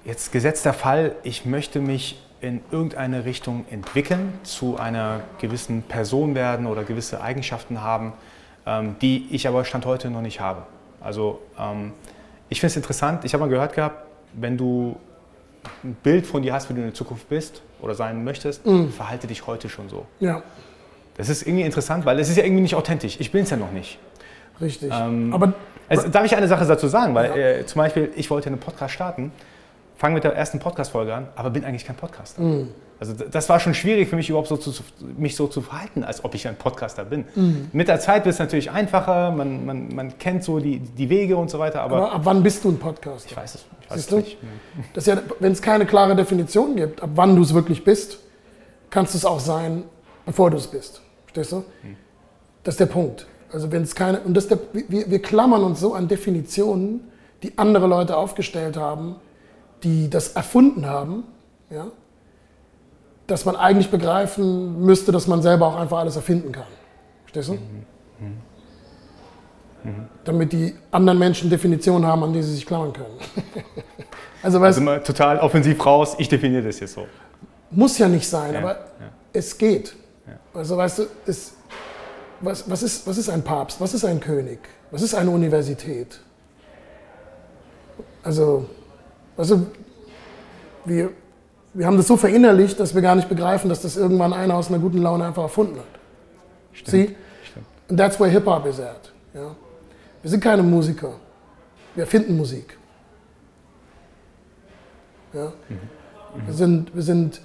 Jetzt 0.05 0.33
gesetzter 0.33 0.73
Fall, 0.73 1.15
ich 1.23 1.47
möchte 1.47 1.81
mich 1.81 2.21
in 2.41 2.61
irgendeine 2.73 3.25
Richtung 3.25 3.65
entwickeln, 3.71 4.33
zu 4.43 4.77
einer 4.77 5.21
gewissen 5.39 5.83
Person 5.83 6.35
werden 6.35 6.67
oder 6.67 6.83
gewisse 6.83 7.23
Eigenschaften 7.23 7.83
haben, 7.83 8.13
ähm, 8.67 8.97
die 9.01 9.29
ich 9.31 9.47
aber 9.47 9.65
Stand 9.65 9.87
heute 9.87 10.11
noch 10.11 10.23
nicht 10.23 10.41
habe. 10.41 10.65
Also 11.01 11.41
ähm, 11.59 11.93
ich 12.53 12.61
finde 12.61 12.73
es 12.73 12.77
interessant, 12.77 13.25
ich 13.25 13.33
habe 13.33 13.45
mal 13.45 13.51
gehört 13.51 13.73
gehabt, 13.75 14.07
wenn 14.35 14.57
du 14.57 14.97
ein 15.83 15.97
Bild 16.03 16.27
von 16.27 16.43
dir 16.43 16.53
hast, 16.53 16.69
wie 16.69 16.75
du 16.75 16.81
in 16.81 16.87
der 16.87 16.95
Zukunft 16.95 17.29
bist 17.29 17.63
oder 17.81 17.95
sein 17.95 18.25
möchtest, 18.25 18.67
mhm. 18.67 18.91
verhalte 18.91 19.27
dich 19.27 19.47
heute 19.47 19.69
schon 19.69 19.89
so. 19.89 20.07
Ja. 20.21 20.43
Das 21.17 21.29
ist 21.29 21.47
irgendwie 21.47 21.65
interessant, 21.65 22.05
weil 22.05 22.19
es 22.19 22.29
ist 22.29 22.37
ja 22.37 22.45
irgendwie 22.45 22.63
nicht 22.63 22.75
authentisch. 22.75 23.17
Ich 23.21 23.33
bin 23.33 23.45
es 23.45 23.51
ja 23.51 23.57
noch 23.57 23.73
nicht. 23.73 23.99
Richtig. 24.61 24.93
Ähm, 24.93 25.33
aber 25.33 25.55
also, 25.89 26.09
darf 26.09 26.25
ich 26.25 26.37
eine 26.37 26.49
Sache 26.49 26.65
dazu 26.67 26.89
sagen? 26.89 27.15
Weil 27.15 27.31
ja. 27.31 27.37
äh, 27.37 27.67
zum 27.67 27.81
Beispiel, 27.81 28.11
ich 28.17 28.31
wollte 28.31 28.49
einen 28.49 28.59
Podcast 28.59 28.95
starten 28.95 29.33
fange 30.03 30.15
mit 30.15 30.25
der 30.25 30.35
ersten 30.35 30.59
Podcast-Folge 30.59 31.15
an, 31.15 31.29
aber 31.37 31.51
bin 31.51 31.65
eigentlich 31.65 31.85
kein 31.85 31.95
Podcaster. 31.95 32.43
Mm. 32.43 32.71
Also 32.99 33.13
das 33.13 33.49
war 33.49 33.61
schon 33.61 33.73
schwierig 33.73 34.09
für 34.09 34.17
mich 34.17 34.29
überhaupt 34.29 34.49
so 34.49 34.57
zu, 34.57 34.73
mich 35.17 35.37
so 35.37 35.47
zu 35.47 35.61
verhalten, 35.61 36.03
als 36.03 36.25
ob 36.25 36.35
ich 36.35 36.49
ein 36.49 36.57
Podcaster 36.57 37.05
bin. 37.05 37.25
Mm. 37.37 37.69
Mit 37.71 37.87
der 37.87 38.01
Zeit 38.01 38.25
wird 38.25 38.33
es 38.33 38.41
natürlich 38.41 38.73
einfacher, 38.73 39.31
man, 39.31 39.65
man, 39.65 39.95
man 39.95 40.19
kennt 40.19 40.43
so 40.43 40.59
die, 40.59 40.81
die 40.81 41.09
Wege 41.09 41.37
und 41.37 41.51
so 41.51 41.61
weiter. 41.61 41.83
Aber, 41.83 41.99
aber 41.99 42.13
ab 42.15 42.21
wann 42.25 42.43
bist 42.43 42.65
du 42.65 42.71
ein 42.71 42.81
Podcaster? 42.81 43.31
Ich 43.31 43.37
weiß 43.37 43.55
es, 43.55 43.65
ich 43.81 43.91
weiß 43.93 43.99
es 44.01 44.11
nicht. 44.11 44.39
Das 44.93 45.07
ja, 45.07 45.19
Wenn 45.39 45.53
es 45.53 45.63
keine 45.63 45.87
klare 45.87 46.17
Definition 46.17 46.75
gibt, 46.75 47.01
ab 47.01 47.11
wann 47.15 47.37
du 47.37 47.43
es 47.43 47.55
wirklich 47.55 47.85
bist, 47.85 48.19
kannst 48.91 49.15
du 49.15 49.19
es 49.19 49.25
auch 49.25 49.39
sein, 49.39 49.85
bevor 50.27 50.51
du 50.51 50.57
es 50.57 50.67
bist. 50.67 51.01
Verstehst 51.27 51.53
du? 51.53 51.59
Mm. 51.59 51.97
Das 52.65 52.75
ist 52.75 52.81
der 52.81 52.87
Punkt. 52.87 53.29
Also 53.53 53.71
wenn 53.71 53.85
es 53.85 53.95
keine, 53.95 54.19
und 54.23 54.35
das 54.35 54.49
der, 54.49 54.59
wir, 54.73 55.09
wir 55.09 55.23
klammern 55.23 55.63
uns 55.63 55.79
so 55.79 55.95
an 55.95 56.09
Definitionen, 56.09 57.09
die 57.45 57.57
andere 57.57 57.87
Leute 57.87 58.17
aufgestellt 58.17 58.77
haben, 58.77 59.15
die 59.83 60.09
das 60.11 60.29
erfunden 60.29 60.87
haben, 60.87 61.25
ja, 61.71 61.87
dass 63.27 63.45
man 63.45 63.57
eigentlich 63.57 63.91
begreifen 63.91 64.85
müsste, 64.85 65.13
dass 65.13 65.27
man 65.27 65.43
selber 65.43 65.67
auch 65.67 65.77
einfach 65.77 65.99
alles 65.99 66.17
erfinden 66.17 66.53
kann. 66.53 66.67
Verstehst 67.25 67.49
du? 67.49 67.53
Mhm. 67.55 67.87
Mhm. 69.85 70.07
Damit 70.25 70.53
die 70.53 70.75
anderen 70.91 71.19
Menschen 71.19 71.51
Definitionen 71.51 72.07
haben, 72.07 72.23
an 72.23 72.33
die 72.33 72.43
sie 72.43 72.55
sich 72.55 72.67
klammern 72.67 72.93
können. 72.93 73.17
also, 74.43 74.61
weißt, 74.61 74.79
also 74.79 74.81
mal 74.81 75.03
total 75.03 75.39
offensiv 75.39 75.85
raus, 75.85 76.15
ich 76.19 76.29
definiere 76.29 76.63
das 76.63 76.79
jetzt 76.81 76.95
so. 76.95 77.07
Muss 77.71 77.99
ja 77.99 78.09
nicht 78.09 78.29
sein, 78.29 78.53
ja, 78.53 78.61
aber 78.61 78.75
ja. 78.75 79.09
es 79.33 79.57
geht. 79.57 79.97
Ja. 80.27 80.35
Also 80.55 80.77
weißt 80.77 80.99
du, 81.01 81.07
es, 81.27 81.55
was, 82.41 82.69
was, 82.69 82.83
ist, 82.83 83.07
was 83.07 83.19
ist 83.19 83.29
ein 83.29 83.43
Papst? 83.43 83.81
Was 83.81 83.95
ist 83.95 84.05
ein 84.05 84.21
König? 84.21 84.59
Was 84.91 85.03
ist 85.03 85.15
eine 85.15 85.31
Universität? 85.31 86.21
Also 88.23 88.67
also 89.37 89.67
wir, 90.85 91.11
wir 91.75 91.87
haben 91.87 91.97
das 91.97 92.07
so 92.07 92.17
verinnerlicht, 92.17 92.79
dass 92.79 92.95
wir 92.95 93.03
gar 93.03 93.15
nicht 93.15 93.29
begreifen, 93.29 93.69
dass 93.69 93.83
das 93.83 93.97
irgendwann 93.97 94.33
einer 94.33 94.55
aus 94.55 94.69
einer 94.69 94.79
guten 94.79 94.99
Laune 94.99 95.25
einfach 95.25 95.45
erfunden 95.45 95.77
hat. 95.77 95.85
Stimmt. 96.73 96.91
See? 96.91 97.17
Stimmt. 97.45 97.67
And 97.89 97.99
that's 97.99 98.19
where 98.19 98.31
Hip-Hop 98.31 98.67
is 98.67 98.81
at. 98.81 99.13
Ja? 99.35 99.55
Wir 100.23 100.31
sind 100.31 100.43
keine 100.43 100.63
Musiker. 100.63 101.15
Wir 101.95 102.05
erfinden 102.05 102.37
Musik. 102.37 102.77
Ja? 105.33 105.53
Mhm. 105.69 105.75
Mhm. 106.35 106.47
Wir, 106.47 106.55
sind, 106.55 106.95
wir 106.95 107.03
sind. 107.03 107.41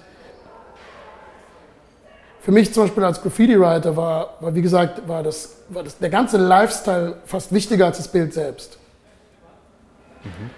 Für 2.40 2.52
mich 2.52 2.72
zum 2.72 2.84
Beispiel 2.84 3.04
als 3.04 3.20
Graffiti-Writer 3.20 3.96
war, 3.96 4.36
war, 4.40 4.54
wie 4.54 4.62
gesagt, 4.62 5.06
war, 5.06 5.22
das, 5.22 5.56
war 5.68 5.82
das, 5.82 5.98
der 5.98 6.08
ganze 6.08 6.38
Lifestyle 6.38 7.16
fast 7.26 7.52
wichtiger 7.52 7.86
als 7.86 7.98
das 7.98 8.08
Bild 8.08 8.32
selbst. 8.32 8.78
Mhm. 10.24 10.50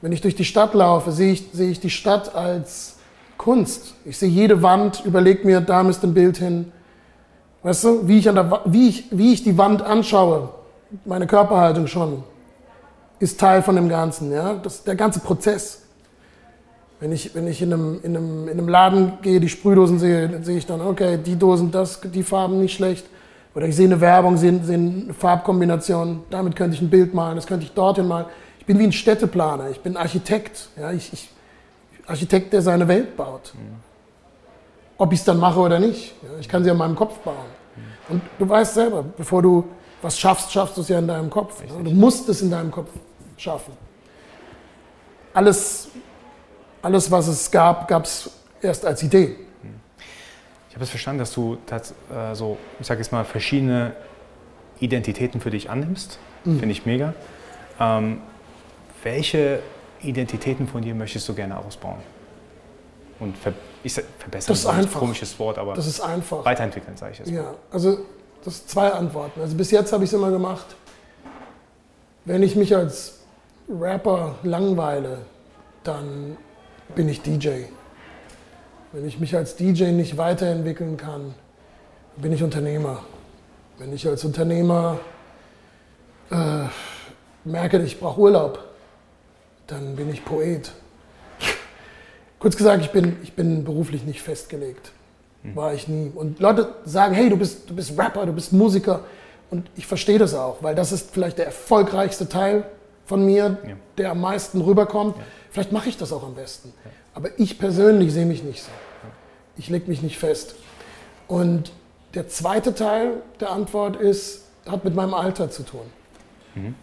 Wenn 0.00 0.12
ich 0.12 0.20
durch 0.20 0.36
die 0.36 0.44
Stadt 0.44 0.74
laufe, 0.74 1.10
sehe 1.10 1.32
ich, 1.32 1.48
sehe 1.52 1.70
ich 1.70 1.80
die 1.80 1.90
Stadt 1.90 2.34
als 2.34 2.96
Kunst. 3.36 3.94
Ich 4.04 4.18
sehe 4.18 4.28
jede 4.28 4.62
Wand, 4.62 5.04
überlege 5.04 5.44
mir, 5.44 5.60
da 5.60 5.82
müsste 5.82 6.06
ein 6.06 6.14
Bild 6.14 6.36
hin. 6.38 6.72
Weißt 7.62 7.84
du, 7.84 8.06
wie 8.06 8.18
ich, 8.18 8.28
an 8.28 8.36
der, 8.36 8.62
wie, 8.66 8.88
ich, 8.88 9.06
wie 9.10 9.32
ich 9.32 9.42
die 9.42 9.58
Wand 9.58 9.82
anschaue, 9.82 10.50
meine 11.04 11.26
Körperhaltung 11.26 11.88
schon, 11.88 12.22
ist 13.18 13.40
Teil 13.40 13.62
von 13.62 13.74
dem 13.74 13.88
Ganzen. 13.88 14.32
Ja? 14.32 14.54
Das, 14.54 14.84
der 14.84 14.94
ganze 14.94 15.18
Prozess. 15.18 15.82
Wenn 17.00 17.10
ich, 17.10 17.34
wenn 17.34 17.48
ich 17.48 17.60
in, 17.60 17.72
einem, 17.72 18.00
in, 18.02 18.16
einem, 18.16 18.48
in 18.48 18.58
einem 18.58 18.68
Laden 18.68 19.12
gehe, 19.22 19.40
die 19.40 19.48
Sprühdosen 19.48 19.98
sehe, 19.98 20.28
dann 20.28 20.44
sehe 20.44 20.58
ich 20.58 20.66
dann, 20.66 20.80
okay, 20.80 21.18
die 21.18 21.36
Dosen, 21.36 21.72
das, 21.72 22.00
die 22.00 22.22
Farben 22.22 22.60
nicht 22.60 22.74
schlecht. 22.74 23.06
Oder 23.54 23.66
ich 23.66 23.74
sehe 23.74 23.86
eine 23.86 24.00
Werbung, 24.00 24.36
sehe, 24.36 24.60
sehe 24.62 24.76
eine 24.76 25.14
Farbkombination, 25.14 26.22
damit 26.30 26.54
könnte 26.54 26.76
ich 26.76 26.82
ein 26.82 26.90
Bild 26.90 27.14
malen, 27.14 27.36
das 27.36 27.46
könnte 27.46 27.66
ich 27.66 27.72
dorthin 27.72 28.06
malen 28.06 28.26
bin 28.68 28.78
wie 28.78 28.84
ein 28.84 28.92
Städteplaner, 28.92 29.70
ich 29.70 29.80
bin 29.80 29.96
Architekt. 29.96 30.68
Ja, 30.78 30.92
ich, 30.92 31.12
ich, 31.12 31.30
Architekt, 32.06 32.52
der 32.52 32.62
seine 32.62 32.86
Welt 32.86 33.16
baut. 33.16 33.52
Mhm. 33.54 33.76
Ob 34.98 35.12
ich 35.12 35.20
es 35.20 35.24
dann 35.24 35.38
mache 35.38 35.58
oder 35.58 35.80
nicht. 35.80 36.14
Ja, 36.22 36.38
ich 36.38 36.48
kann 36.48 36.62
sie 36.62 36.70
an 36.70 36.76
meinem 36.76 36.94
Kopf 36.94 37.18
bauen. 37.20 37.34
Mhm. 37.76 38.14
Und 38.14 38.22
du 38.38 38.48
weißt 38.48 38.74
selber, 38.74 39.02
bevor 39.16 39.42
du 39.42 39.64
was 40.02 40.18
schaffst, 40.18 40.52
schaffst 40.52 40.76
du 40.76 40.82
es 40.82 40.88
ja 40.88 40.98
in 40.98 41.08
deinem 41.08 41.30
Kopf. 41.30 41.62
Ja, 41.66 41.82
du 41.82 41.90
musst 41.90 42.28
es 42.28 42.42
in 42.42 42.50
deinem 42.50 42.70
Kopf 42.70 42.90
schaffen. 43.38 43.72
Alles, 45.32 45.88
alles 46.82 47.10
was 47.10 47.26
es 47.26 47.50
gab, 47.50 47.88
gab 47.88 48.04
es 48.04 48.30
erst 48.60 48.84
als 48.84 49.02
Idee. 49.02 49.36
Ich 50.68 50.74
habe 50.74 50.84
es 50.84 50.90
verstanden, 50.90 51.20
dass 51.20 51.32
du 51.32 51.56
das, 51.66 51.94
äh, 52.14 52.34
so, 52.34 52.58
ich 52.78 52.86
sage 52.86 53.00
jetzt 53.00 53.12
mal, 53.12 53.24
verschiedene 53.24 53.92
Identitäten 54.78 55.40
für 55.40 55.50
dich 55.50 55.70
annimmst. 55.70 56.18
Mhm. 56.44 56.58
Finde 56.58 56.72
ich 56.72 56.84
mega. 56.84 57.14
Ähm, 57.80 58.20
welche 59.02 59.60
Identitäten 60.02 60.66
von 60.66 60.82
dir 60.82 60.94
möchtest 60.94 61.28
du 61.28 61.34
gerne 61.34 61.58
ausbauen? 61.58 61.98
Und 63.20 63.36
ver 63.36 63.52
ich 63.82 63.94
sag, 63.94 64.04
verbessern 64.18 64.52
das 64.52 64.60
ist 64.60 64.66
ein 64.66 64.92
komisches 64.92 65.38
Wort, 65.38 65.58
aber 65.58 65.74
das 65.74 65.86
ist 65.86 66.00
einfach. 66.00 66.44
weiterentwickeln, 66.44 66.96
sage 66.96 67.12
ich 67.12 67.18
jetzt. 67.20 67.30
Ja, 67.30 67.54
also 67.70 67.98
das 68.44 68.58
sind 68.58 68.68
zwei 68.68 68.90
Antworten. 68.90 69.40
Also 69.40 69.56
bis 69.56 69.70
jetzt 69.70 69.92
habe 69.92 70.04
ich 70.04 70.10
es 70.10 70.14
immer 70.14 70.30
gemacht, 70.30 70.76
wenn 72.24 72.42
ich 72.42 72.56
mich 72.56 72.74
als 72.74 73.20
Rapper 73.68 74.36
langweile, 74.42 75.18
dann 75.84 76.36
bin 76.94 77.08
ich 77.08 77.22
DJ. 77.22 77.64
Wenn 78.92 79.06
ich 79.06 79.18
mich 79.18 79.36
als 79.36 79.56
DJ 79.56 79.86
nicht 79.92 80.16
weiterentwickeln 80.16 80.96
kann, 80.96 81.34
bin 82.16 82.32
ich 82.32 82.42
Unternehmer. 82.42 83.02
Wenn 83.78 83.92
ich 83.92 84.06
als 84.06 84.24
Unternehmer 84.24 84.98
äh, 86.30 86.64
merke, 87.44 87.78
ich 87.82 88.00
brauche 88.00 88.20
Urlaub, 88.20 88.67
dann 89.68 89.94
bin 89.94 90.10
ich 90.10 90.24
Poet. 90.24 90.72
Kurz 92.40 92.56
gesagt, 92.56 92.82
ich 92.82 92.90
bin, 92.90 93.16
ich 93.22 93.34
bin 93.34 93.64
beruflich 93.64 94.04
nicht 94.04 94.22
festgelegt. 94.22 94.92
Hm. 95.42 95.54
War 95.54 95.74
ich 95.74 95.86
nie. 95.86 96.10
Und 96.14 96.40
Leute 96.40 96.74
sagen, 96.84 97.14
hey, 97.14 97.28
du 97.28 97.36
bist, 97.36 97.70
du 97.70 97.76
bist 97.76 97.96
Rapper, 97.96 98.26
du 98.26 98.32
bist 98.32 98.52
Musiker. 98.52 99.04
Und 99.50 99.70
ich 99.76 99.86
verstehe 99.86 100.18
das 100.18 100.34
auch, 100.34 100.62
weil 100.62 100.74
das 100.74 100.92
ist 100.92 101.10
vielleicht 101.12 101.38
der 101.38 101.46
erfolgreichste 101.46 102.28
Teil 102.28 102.64
von 103.06 103.24
mir, 103.24 103.58
ja. 103.66 103.74
der 103.96 104.10
am 104.10 104.20
meisten 104.20 104.60
rüberkommt. 104.60 105.16
Ja. 105.16 105.22
Vielleicht 105.50 105.72
mache 105.72 105.88
ich 105.88 105.96
das 105.96 106.12
auch 106.12 106.22
am 106.24 106.34
besten. 106.34 106.72
Ja. 106.84 106.90
Aber 107.14 107.30
ich 107.38 107.58
persönlich 107.58 108.12
sehe 108.12 108.26
mich 108.26 108.42
nicht 108.42 108.62
so. 108.62 108.70
Ich 109.56 109.68
lege 109.68 109.88
mich 109.88 110.02
nicht 110.02 110.18
fest. 110.18 110.54
Und 111.26 111.72
der 112.14 112.28
zweite 112.28 112.74
Teil 112.74 113.22
der 113.40 113.50
Antwort 113.50 113.96
ist, 113.96 114.44
hat 114.66 114.84
mit 114.84 114.94
meinem 114.94 115.14
Alter 115.14 115.50
zu 115.50 115.62
tun. 115.62 115.86
Mhm. 116.54 116.74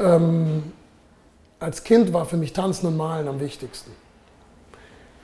Ähm, 0.00 0.72
als 1.66 1.82
Kind 1.82 2.12
war 2.12 2.26
für 2.26 2.36
mich 2.36 2.52
Tanzen 2.52 2.86
und 2.86 2.96
Malen 2.96 3.26
am 3.26 3.40
wichtigsten. 3.40 3.90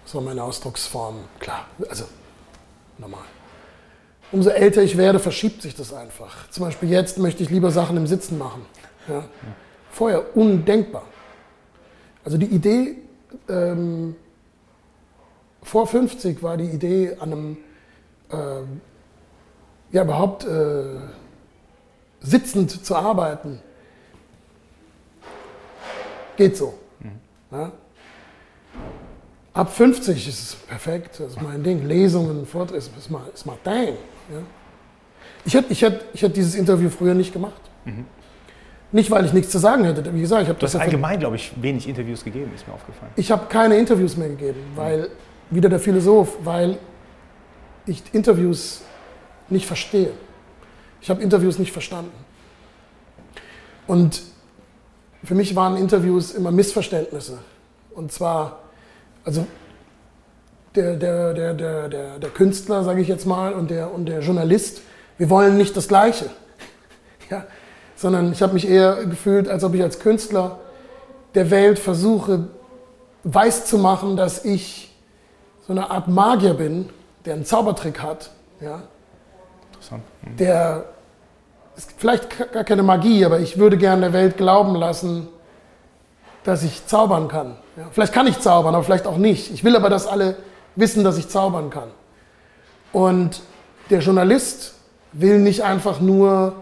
Das 0.03 0.13
war 0.17 0.23
meine 0.23 0.43
Ausdrucksform. 0.43 1.21
Klar, 1.39 1.67
also 1.89 2.03
normal. 2.99 3.23
Umso 4.33 4.51
älter 4.51 4.83
ich 4.83 4.97
werde, 4.97 5.21
verschiebt 5.21 5.63
sich 5.63 5.77
das 5.77 5.93
einfach. 5.93 6.51
Zum 6.51 6.65
Beispiel 6.65 6.91
jetzt 6.91 7.19
möchte 7.19 7.45
ich 7.45 7.51
lieber 7.51 7.71
Sachen 7.71 7.97
im 7.97 8.09
Sitzen 8.09 8.39
machen. 8.39 8.67
Ja. 9.07 9.25
Vorher 9.93 10.37
undenkbar. 10.37 11.05
Also 12.25 12.39
die 12.39 12.47
Idee, 12.47 12.97
ähm, 13.49 14.17
vor 15.63 15.87
50 15.87 16.43
war 16.43 16.57
die 16.57 16.71
Idee 16.71 17.19
an 17.21 17.33
einem, 17.33 17.57
äh, 18.33 18.63
ja 19.93 20.03
überhaupt 20.03 20.45
äh, 20.45 20.87
sitzend 22.21 22.85
zu 22.85 22.97
arbeiten, 22.97 23.61
geht 26.37 26.57
so. 26.57 26.75
Mhm. 27.01 27.73
Ab 29.55 29.71
50 29.71 30.29
ist 30.29 30.43
es 30.43 30.55
perfekt, 30.55 31.21
das 31.21 31.33
ist 31.33 31.43
mein 31.43 31.63
Ding. 31.63 31.87
Lesungen, 31.87 32.47
Vorträge, 32.47 32.79
ist 32.79 33.11
mal, 33.11 33.23
ist 33.35 33.45
mal 33.45 33.59
dang. 33.63 33.89
Ja? 34.31 34.41
Ich 35.45 35.55
hätte 35.55 35.73
ich 35.73 35.83
hätt, 35.83 36.05
ich 36.15 36.23
hätt 36.23 36.37
dieses 36.37 36.55
Interview 36.55 36.89
früher 36.89 37.15
nicht 37.15 37.33
gemacht. 37.33 37.61
Mhm. 37.85 38.07
Nicht, 38.93 39.11
weil 39.11 39.25
ich 39.25 39.33
nichts 39.33 39.51
zu 39.51 39.59
sagen 39.59 39.85
hätte. 39.85 40.15
Wie 40.15 40.21
gesagt, 40.21 40.43
ich 40.43 40.49
habe 40.49 40.59
das. 40.59 40.73
Du 40.73 40.79
hast 40.79 40.85
allgemein, 40.85 41.19
glaube 41.19 41.37
ich, 41.37 41.53
wenig 41.61 41.89
Interviews 41.89 42.25
gegeben, 42.25 42.53
ist 42.55 42.67
mir 42.69 42.75
aufgefallen. 42.75 43.11
Ich 43.17 43.31
habe 43.31 43.47
keine 43.47 43.77
Interviews 43.77 44.17
mehr 44.17 44.29
gegeben, 44.29 44.61
weil 44.75 45.09
wieder 45.51 45.69
der 45.69 45.81
Philosoph, 45.81 46.37
weil 46.45 46.79
ich 47.87 48.03
Interviews 48.13 48.83
nicht 49.49 49.67
verstehe. 49.67 50.13
Ich 51.01 51.11
habe 51.11 51.23
Interviews 51.23 51.59
nicht 51.59 51.73
verstanden. 51.73 52.13
Und 53.87 54.23
für 55.25 55.35
mich 55.35 55.55
waren 55.55 55.77
Interviews 55.77 56.33
immer 56.33 56.51
Missverständnisse. 56.51 57.39
Und 57.95 58.13
zwar, 58.13 58.61
also 59.25 59.47
der, 60.75 60.97
der, 60.97 61.35
der, 61.35 61.55
der, 61.55 61.89
der, 61.89 62.19
der 62.19 62.31
Künstler, 62.31 62.83
sage 62.83 63.01
ich 63.01 63.09
jetzt 63.09 63.27
mal, 63.27 63.53
und 63.53 63.71
der, 63.71 63.93
und 63.93 64.07
der 64.07 64.21
Journalist, 64.21 64.83
wir 65.19 65.31
wollen 65.31 65.57
nicht 65.57 65.77
das 65.77 65.89
Gleiche. 65.89 66.27
Ja? 67.31 67.45
Sondern 67.97 68.33
ich 68.33 68.43
habe 68.43 68.53
mich 68.53 68.69
eher 68.69 69.07
gefühlt, 69.07 69.49
als 69.49 69.65
ob 69.65 69.75
ich 69.75 69.83
als 69.83 70.01
Künstler 70.01 70.59
der 71.35 71.51
Welt 71.51 71.79
versuche, 71.79 72.49
weiß 73.23 73.67
zu 73.67 73.79
machen, 73.79 74.17
dass 74.17 74.45
ich 74.45 74.93
so 75.67 75.73
eine 75.73 75.91
Art 75.91 76.09
Magier 76.09 76.55
bin, 76.55 76.91
der 77.25 77.35
einen 77.35 77.45
Zaubertrick 77.45 78.03
hat. 78.03 78.31
Ja? 78.61 78.83
Interessant. 79.73 80.03
Mhm. 80.23 80.37
Der 80.37 80.85
ist 81.77 81.95
vielleicht 81.97 82.53
gar 82.53 82.65
keine 82.65 82.83
Magie, 82.83 83.25
aber 83.25 83.41
ich 83.41 83.59
würde 83.59 83.77
gerne 83.77 84.03
der 84.03 84.13
Welt 84.13 84.37
glauben 84.37 84.75
lassen, 84.75 85.29
dass 86.45 86.63
ich 86.63 86.87
zaubern 86.87 87.29
kann. 87.29 87.57
Ja? 87.77 87.87
Vielleicht 87.93 88.13
kann 88.13 88.27
ich 88.27 88.39
zaubern, 88.41 88.75
aber 88.75 88.85
vielleicht 88.85 89.07
auch 89.07 89.17
nicht. 89.17 89.53
Ich 89.53 89.65
will 89.65 89.77
aber, 89.77 89.89
dass 89.89 90.07
alle 90.07 90.37
wissen, 90.77 91.05
dass 91.05 91.19
ich 91.19 91.29
zaubern 91.29 91.71
kann. 91.71 91.89
Und 92.93 93.43
der 93.91 94.01
Journalist 94.01 94.75
will 95.13 95.39
nicht 95.39 95.63
einfach 95.63 96.01
nur 96.01 96.55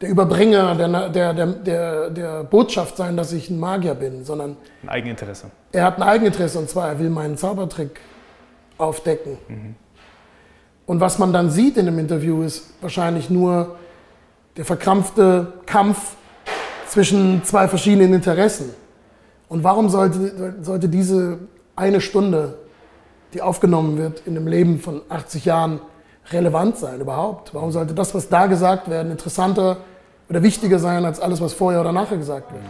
der 0.00 0.10
Überbringer 0.10 0.74
der, 0.74 1.08
der, 1.08 1.32
der, 1.32 2.10
der, 2.10 2.44
Botschaft 2.44 2.98
sein, 2.98 3.16
dass 3.16 3.32
ich 3.32 3.48
ein 3.48 3.58
Magier 3.58 3.94
bin, 3.94 4.24
sondern 4.24 4.56
ein 4.82 4.88
Eigeninteresse. 4.90 5.50
Er 5.72 5.84
hat 5.84 5.96
ein 5.96 6.02
Eigeninteresse 6.02 6.58
und 6.58 6.68
zwar, 6.68 6.88
er 6.88 6.98
will 6.98 7.08
meinen 7.08 7.38
Zaubertrick 7.38 8.00
aufdecken. 8.76 9.38
Mhm. 9.48 9.74
Und 10.84 11.00
was 11.00 11.18
man 11.18 11.32
dann 11.32 11.50
sieht 11.50 11.78
in 11.78 11.86
dem 11.86 11.98
Interview 11.98 12.42
ist 12.42 12.70
wahrscheinlich 12.82 13.30
nur 13.30 13.76
der 14.56 14.64
verkrampfte 14.64 15.52
Kampf 15.66 16.16
zwischen 16.88 17.44
zwei 17.44 17.68
verschiedenen 17.68 18.14
Interessen. 18.14 18.70
Und 19.48 19.64
warum 19.64 19.88
sollte, 19.88 20.56
sollte 20.62 20.88
diese 20.88 21.38
eine 21.76 22.00
Stunde, 22.00 22.58
die 23.34 23.42
aufgenommen 23.42 23.98
wird 23.98 24.22
in 24.26 24.34
dem 24.34 24.46
Leben 24.46 24.80
von 24.80 25.02
80 25.08 25.44
Jahren, 25.44 25.80
relevant 26.32 26.76
sein 26.78 27.00
überhaupt? 27.00 27.54
Warum 27.54 27.70
sollte 27.70 27.94
das, 27.94 28.14
was 28.14 28.28
da 28.28 28.46
gesagt 28.46 28.88
wird, 28.88 29.08
interessanter 29.10 29.76
oder 30.28 30.42
wichtiger 30.42 30.78
sein 30.78 31.04
als 31.04 31.20
alles, 31.20 31.40
was 31.40 31.52
vorher 31.52 31.80
oder 31.80 31.92
nachher 31.92 32.16
gesagt 32.16 32.52
wird? 32.52 32.62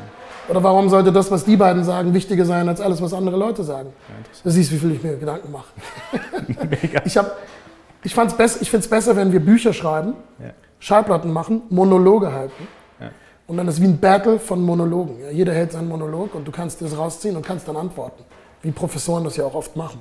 Oder 0.49 0.62
warum 0.62 0.89
sollte 0.89 1.12
das, 1.12 1.30
was 1.30 1.45
die 1.45 1.57
beiden 1.57 1.82
sagen, 1.82 2.12
wichtiger 2.14 2.45
sein 2.45 2.68
als 2.68 2.80
alles, 2.80 3.01
was 3.01 3.14
andere 3.14 3.37
Leute 3.37 3.64
sagen? 3.64 3.89
Ja, 4.09 4.14
du 4.45 4.51
siehst, 4.51 4.70
wie 4.72 4.78
viel 4.78 4.93
ich 4.93 5.03
mir 5.03 5.16
Gedanken 5.16 5.51
mache. 5.51 5.66
Mega. 6.82 7.03
Ich, 7.05 7.16
ich, 7.16 8.16
ich 8.16 8.70
finde 8.70 8.84
es 8.84 8.89
besser, 8.89 9.16
wenn 9.16 9.32
wir 9.32 9.41
Bücher 9.41 9.72
schreiben, 9.72 10.14
ja. 10.39 10.51
Schallplatten 10.87 11.32
machen, 11.32 11.62
Monologe 11.68 12.32
halten. 12.32 12.68
Ja. 13.01 13.09
Und 13.49 13.57
dann 13.57 13.66
ist 13.66 13.74
es 13.74 13.80
wie 13.80 13.87
ein 13.87 13.99
Battle 13.99 14.39
von 14.39 14.62
Monologen. 14.62 15.20
Ja, 15.20 15.30
jeder 15.30 15.53
hält 15.53 15.72
seinen 15.72 15.89
Monolog 15.89 16.32
und 16.37 16.47
du 16.47 16.53
kannst 16.53 16.80
das 16.80 16.97
rausziehen 16.97 17.34
und 17.34 17.45
kannst 17.45 17.66
dann 17.66 17.76
antworten. 17.76 18.22
Wie 18.62 18.70
Professoren 18.70 19.24
das 19.24 19.37
ja 19.37 19.45
auch 19.45 19.55
oft 19.55 19.74
machen. 19.74 20.01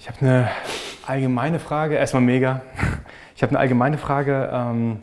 Ich 0.00 0.08
habe 0.08 0.20
eine 0.22 0.48
allgemeine 1.06 1.58
Frage, 1.58 1.96
erstmal 1.96 2.22
mega. 2.22 2.62
Ich 3.36 3.42
habe 3.42 3.50
eine 3.50 3.58
allgemeine 3.58 3.98
Frage, 3.98 4.48
ähm, 4.50 5.02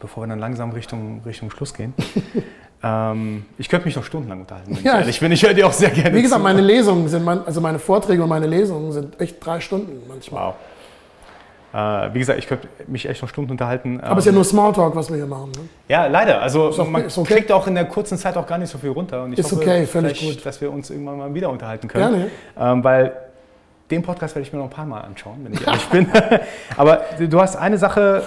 bevor 0.00 0.24
wir 0.24 0.28
dann 0.28 0.40
langsam 0.40 0.72
Richtung, 0.72 1.20
Richtung 1.24 1.48
Schluss 1.52 1.72
gehen. 1.74 1.94
ähm, 2.82 3.44
ich 3.56 3.68
könnte 3.68 3.86
mich 3.86 3.94
noch 3.94 4.04
stundenlang 4.04 4.40
unterhalten, 4.40 4.74
wenn 4.74 4.82
ja, 4.82 4.94
ich 4.94 5.00
ehrlich 5.00 5.20
bin. 5.20 5.30
Ich 5.30 5.44
höre 5.44 5.54
dir 5.54 5.68
auch 5.68 5.72
sehr 5.72 5.90
gerne 5.90 6.16
Wie 6.16 6.22
gesagt, 6.22 6.40
zu. 6.40 6.42
meine 6.42 6.60
Lesungen 6.60 7.06
sind, 7.06 7.28
also 7.28 7.60
meine 7.60 7.78
Vorträge 7.78 8.20
und 8.20 8.28
meine 8.28 8.48
Lesungen 8.48 8.90
sind 8.90 9.20
echt 9.20 9.36
drei 9.46 9.60
Stunden 9.60 10.02
manchmal. 10.08 10.48
Wow. 10.48 10.54
Äh, 11.72 12.12
wie 12.12 12.18
gesagt, 12.18 12.38
ich 12.38 12.46
könnte 12.46 12.68
mich 12.86 13.08
echt 13.08 13.22
noch 13.22 13.28
Stunden 13.28 13.50
unterhalten. 13.50 14.00
Aber 14.00 14.18
es 14.18 14.18
ist 14.18 14.24
ja 14.26 14.30
ähm, 14.30 14.36
nur 14.36 14.44
Smalltalk, 14.44 14.94
was 14.94 15.08
wir 15.08 15.16
hier 15.16 15.26
machen. 15.26 15.52
Ne? 15.52 15.68
Ja, 15.88 16.06
leider. 16.06 16.42
Also 16.42 16.66
okay, 16.66 16.84
man 16.84 17.06
okay. 17.06 17.24
kriegt 17.24 17.50
auch 17.50 17.66
in 17.66 17.74
der 17.74 17.86
kurzen 17.86 18.18
Zeit 18.18 18.36
auch 18.36 18.46
gar 18.46 18.58
nicht 18.58 18.70
so 18.70 18.76
viel 18.76 18.90
runter. 18.90 19.24
Und 19.24 19.32
ich 19.32 19.38
ist 19.38 19.50
hoffe, 19.52 19.62
okay, 19.62 19.86
völlig 19.86 20.20
gut. 20.20 20.44
dass 20.44 20.60
wir 20.60 20.70
uns 20.70 20.90
irgendwann 20.90 21.18
mal 21.18 21.34
wieder 21.34 21.48
unterhalten 21.48 21.88
können. 21.88 22.30
Gerne. 22.56 22.72
Ähm, 22.72 22.84
weil 22.84 23.12
den 23.90 24.02
Podcast 24.02 24.34
werde 24.34 24.46
ich 24.46 24.52
mir 24.52 24.58
noch 24.58 24.66
ein 24.66 24.70
paar 24.70 24.86
Mal 24.86 25.00
anschauen, 25.00 25.40
wenn 25.44 25.54
ich 25.54 25.66
ehrlich 25.66 25.86
bin. 25.88 26.08
aber 26.76 27.04
du 27.18 27.40
hast 27.40 27.56
eine 27.56 27.78
Sache, 27.78 28.22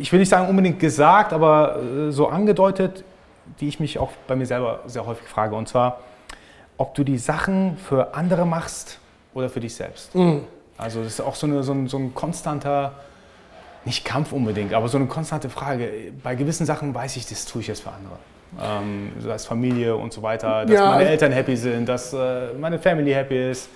ich 0.00 0.10
will 0.12 0.18
nicht 0.18 0.28
sagen 0.28 0.48
unbedingt 0.48 0.80
gesagt, 0.80 1.32
aber 1.32 1.80
äh, 1.80 2.10
so 2.10 2.28
angedeutet, 2.28 3.04
die 3.60 3.68
ich 3.68 3.78
mich 3.78 3.98
auch 3.98 4.10
bei 4.26 4.34
mir 4.34 4.46
selber 4.46 4.80
sehr 4.86 5.06
häufig 5.06 5.28
frage. 5.28 5.54
Und 5.54 5.68
zwar, 5.68 6.00
ob 6.76 6.94
du 6.94 7.04
die 7.04 7.18
Sachen 7.18 7.76
für 7.76 8.14
andere 8.14 8.44
machst 8.44 8.98
oder 9.34 9.48
für 9.48 9.60
dich 9.60 9.74
selbst. 9.74 10.14
Mhm. 10.16 10.42
Also 10.82 11.02
das 11.02 11.14
ist 11.14 11.20
auch 11.20 11.34
so, 11.34 11.46
eine, 11.46 11.62
so, 11.62 11.72
ein, 11.72 11.88
so 11.88 11.98
ein 11.98 12.14
konstanter, 12.14 12.92
nicht 13.84 14.04
Kampf 14.04 14.32
unbedingt, 14.32 14.74
aber 14.74 14.88
so 14.88 14.98
eine 14.98 15.06
konstante 15.06 15.48
Frage. 15.48 16.12
Bei 16.22 16.34
gewissen 16.34 16.66
Sachen 16.66 16.94
weiß 16.94 17.16
ich, 17.16 17.26
das 17.26 17.44
tue 17.46 17.62
ich 17.62 17.68
jetzt 17.68 17.82
für 17.82 17.90
andere. 17.90 18.16
Ähm, 18.60 19.12
als 19.30 19.46
Familie 19.46 19.96
und 19.96 20.12
so 20.12 20.22
weiter, 20.22 20.66
dass 20.66 20.74
ja. 20.74 20.90
meine 20.90 21.08
Eltern 21.08 21.32
happy 21.32 21.56
sind, 21.56 21.88
dass 21.88 22.12
äh, 22.12 22.52
meine 22.60 22.78
Family 22.78 23.12
happy 23.12 23.50
ist. 23.50 23.70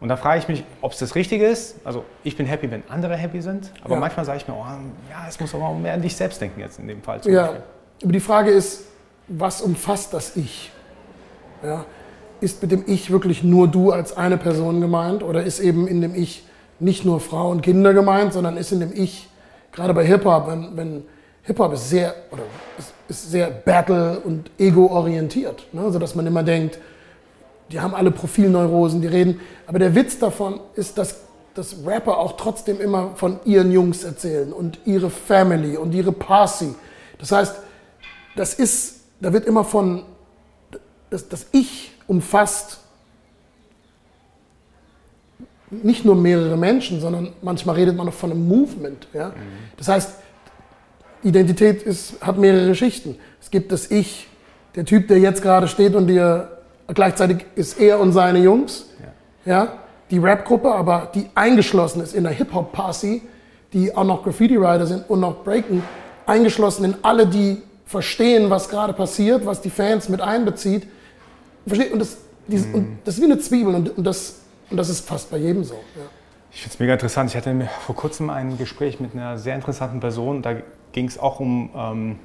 Und 0.00 0.08
da 0.08 0.16
frage 0.16 0.40
ich 0.40 0.48
mich, 0.48 0.64
ob 0.80 0.92
es 0.92 0.98
das 0.98 1.14
Richtige 1.14 1.46
ist. 1.46 1.76
Also 1.84 2.04
ich 2.22 2.36
bin 2.36 2.46
happy, 2.46 2.70
wenn 2.70 2.82
andere 2.88 3.16
happy 3.16 3.40
sind, 3.40 3.72
aber 3.82 3.94
ja. 3.94 4.00
manchmal 4.00 4.24
sage 4.24 4.38
ich 4.38 4.48
mir, 4.48 4.54
oh, 4.54 4.64
ja, 5.10 5.26
es 5.28 5.38
muss 5.40 5.54
aber 5.54 5.72
mehr 5.74 5.94
an 5.94 6.02
dich 6.02 6.16
selbst 6.16 6.40
denken 6.40 6.60
jetzt 6.60 6.78
in 6.78 6.88
dem 6.88 7.02
Fall. 7.02 7.20
ja, 7.24 7.42
Beispiel. 7.42 7.62
aber 8.02 8.12
die 8.12 8.20
Frage 8.20 8.50
ist, 8.50 8.84
was 9.28 9.60
umfasst 9.60 10.14
das 10.14 10.36
Ich? 10.36 10.70
Ja, 11.62 11.84
ist 12.46 12.62
mit 12.62 12.70
dem 12.70 12.84
Ich 12.86 13.10
wirklich 13.10 13.42
nur 13.42 13.66
du 13.66 13.90
als 13.90 14.16
eine 14.16 14.38
Person 14.38 14.80
gemeint 14.80 15.24
oder 15.24 15.42
ist 15.42 15.58
eben 15.58 15.88
in 15.88 16.00
dem 16.00 16.14
Ich 16.14 16.44
nicht 16.78 17.04
nur 17.04 17.18
Frau 17.18 17.50
und 17.50 17.60
Kinder 17.60 17.92
gemeint, 17.92 18.32
sondern 18.32 18.56
ist 18.56 18.70
in 18.70 18.78
dem 18.78 18.92
Ich, 18.94 19.28
gerade 19.72 19.92
bei 19.92 20.06
Hip-Hop, 20.06 20.46
wenn, 20.46 20.76
wenn 20.76 21.02
Hip-Hop 21.42 21.72
ist 21.72 21.90
sehr, 21.90 22.14
oder 22.30 22.44
ist, 22.78 22.92
ist 23.08 23.32
sehr 23.32 23.50
battle- 23.50 24.20
und 24.20 24.48
ego-orientiert, 24.58 25.66
ne? 25.72 25.90
sodass 25.90 26.14
man 26.14 26.24
immer 26.24 26.44
denkt, 26.44 26.78
die 27.72 27.80
haben 27.80 27.96
alle 27.96 28.12
Profilneurosen, 28.12 29.00
die 29.00 29.08
reden. 29.08 29.40
Aber 29.66 29.80
der 29.80 29.96
Witz 29.96 30.20
davon 30.20 30.60
ist, 30.76 30.98
dass, 30.98 31.22
dass 31.54 31.74
Rapper 31.84 32.16
auch 32.16 32.36
trotzdem 32.36 32.80
immer 32.80 33.10
von 33.16 33.40
ihren 33.44 33.72
Jungs 33.72 34.04
erzählen 34.04 34.52
und 34.52 34.78
ihre 34.84 35.10
Family 35.10 35.76
und 35.76 35.92
ihre 35.96 36.12
Posse. 36.12 36.76
Das 37.18 37.32
heißt, 37.32 37.56
das 38.36 38.54
ist, 38.54 39.00
da 39.20 39.32
wird 39.32 39.46
immer 39.46 39.64
von, 39.64 40.04
das, 41.10 41.28
das 41.28 41.46
Ich 41.50 41.95
umfasst 42.06 42.80
nicht 45.70 46.04
nur 46.04 46.14
mehrere 46.14 46.56
Menschen, 46.56 47.00
sondern 47.00 47.32
manchmal 47.42 47.74
redet 47.74 47.96
man 47.96 48.08
auch 48.08 48.14
von 48.14 48.30
einem 48.30 48.46
Movement. 48.46 49.08
Ja? 49.12 49.28
Mhm. 49.28 49.32
Das 49.76 49.88
heißt, 49.88 50.14
Identität 51.22 51.82
ist, 51.82 52.20
hat 52.20 52.38
mehrere 52.38 52.74
Schichten. 52.74 53.16
Es 53.40 53.50
gibt 53.50 53.72
das 53.72 53.90
Ich, 53.90 54.28
der 54.76 54.84
Typ, 54.84 55.08
der 55.08 55.18
jetzt 55.18 55.42
gerade 55.42 55.66
steht 55.66 55.94
und 55.94 56.06
dir 56.06 56.56
Gleichzeitig 56.94 57.46
ist 57.56 57.80
er 57.80 57.98
und 57.98 58.12
seine 58.12 58.38
Jungs, 58.38 58.86
ja, 59.44 59.52
ja 59.52 59.72
die 60.10 60.18
Rap-Gruppe, 60.18 60.72
aber 60.72 61.10
die 61.14 61.26
eingeschlossen 61.34 62.00
ist 62.00 62.14
in 62.14 62.22
der 62.22 62.32
Hip-Hop-Party, 62.32 63.22
die 63.72 63.96
auch 63.96 64.04
noch 64.04 64.22
Graffiti-Rider 64.22 64.86
sind 64.86 65.10
und 65.10 65.20
noch 65.20 65.42
Breaken, 65.42 65.82
eingeschlossen 66.26 66.84
in 66.84 66.96
alle, 67.02 67.26
die 67.26 67.62
verstehen, 67.84 68.50
was 68.50 68.68
gerade 68.68 68.92
passiert, 68.92 69.46
was 69.46 69.60
die 69.60 69.70
Fans 69.70 70.08
mit 70.08 70.20
einbezieht. 70.20 70.86
Und 71.66 71.98
das, 71.98 72.18
dieses, 72.46 72.66
mhm. 72.68 72.74
und 72.74 72.98
das 73.04 73.16
ist 73.16 73.20
wie 73.20 73.26
eine 73.26 73.38
Zwiebel 73.38 73.74
und, 73.74 73.98
und, 73.98 74.04
das, 74.04 74.40
und 74.70 74.76
das 74.76 74.88
ist 74.88 75.06
fast 75.06 75.30
bei 75.30 75.38
jedem 75.38 75.64
so. 75.64 75.74
Ja. 75.74 76.02
Ich 76.52 76.62
finde 76.62 76.74
es 76.74 76.80
mega 76.80 76.92
interessant. 76.94 77.30
Ich 77.30 77.36
hatte 77.36 77.68
vor 77.84 77.94
kurzem 77.94 78.30
ein 78.30 78.56
Gespräch 78.56 79.00
mit 79.00 79.14
einer 79.14 79.36
sehr 79.36 79.54
interessanten 79.54 80.00
Person. 80.00 80.42
Da 80.42 80.56
ging 80.92 81.06
es 81.06 81.18
auch 81.18 81.40
um, 81.40 81.70
ähm, 81.76 82.18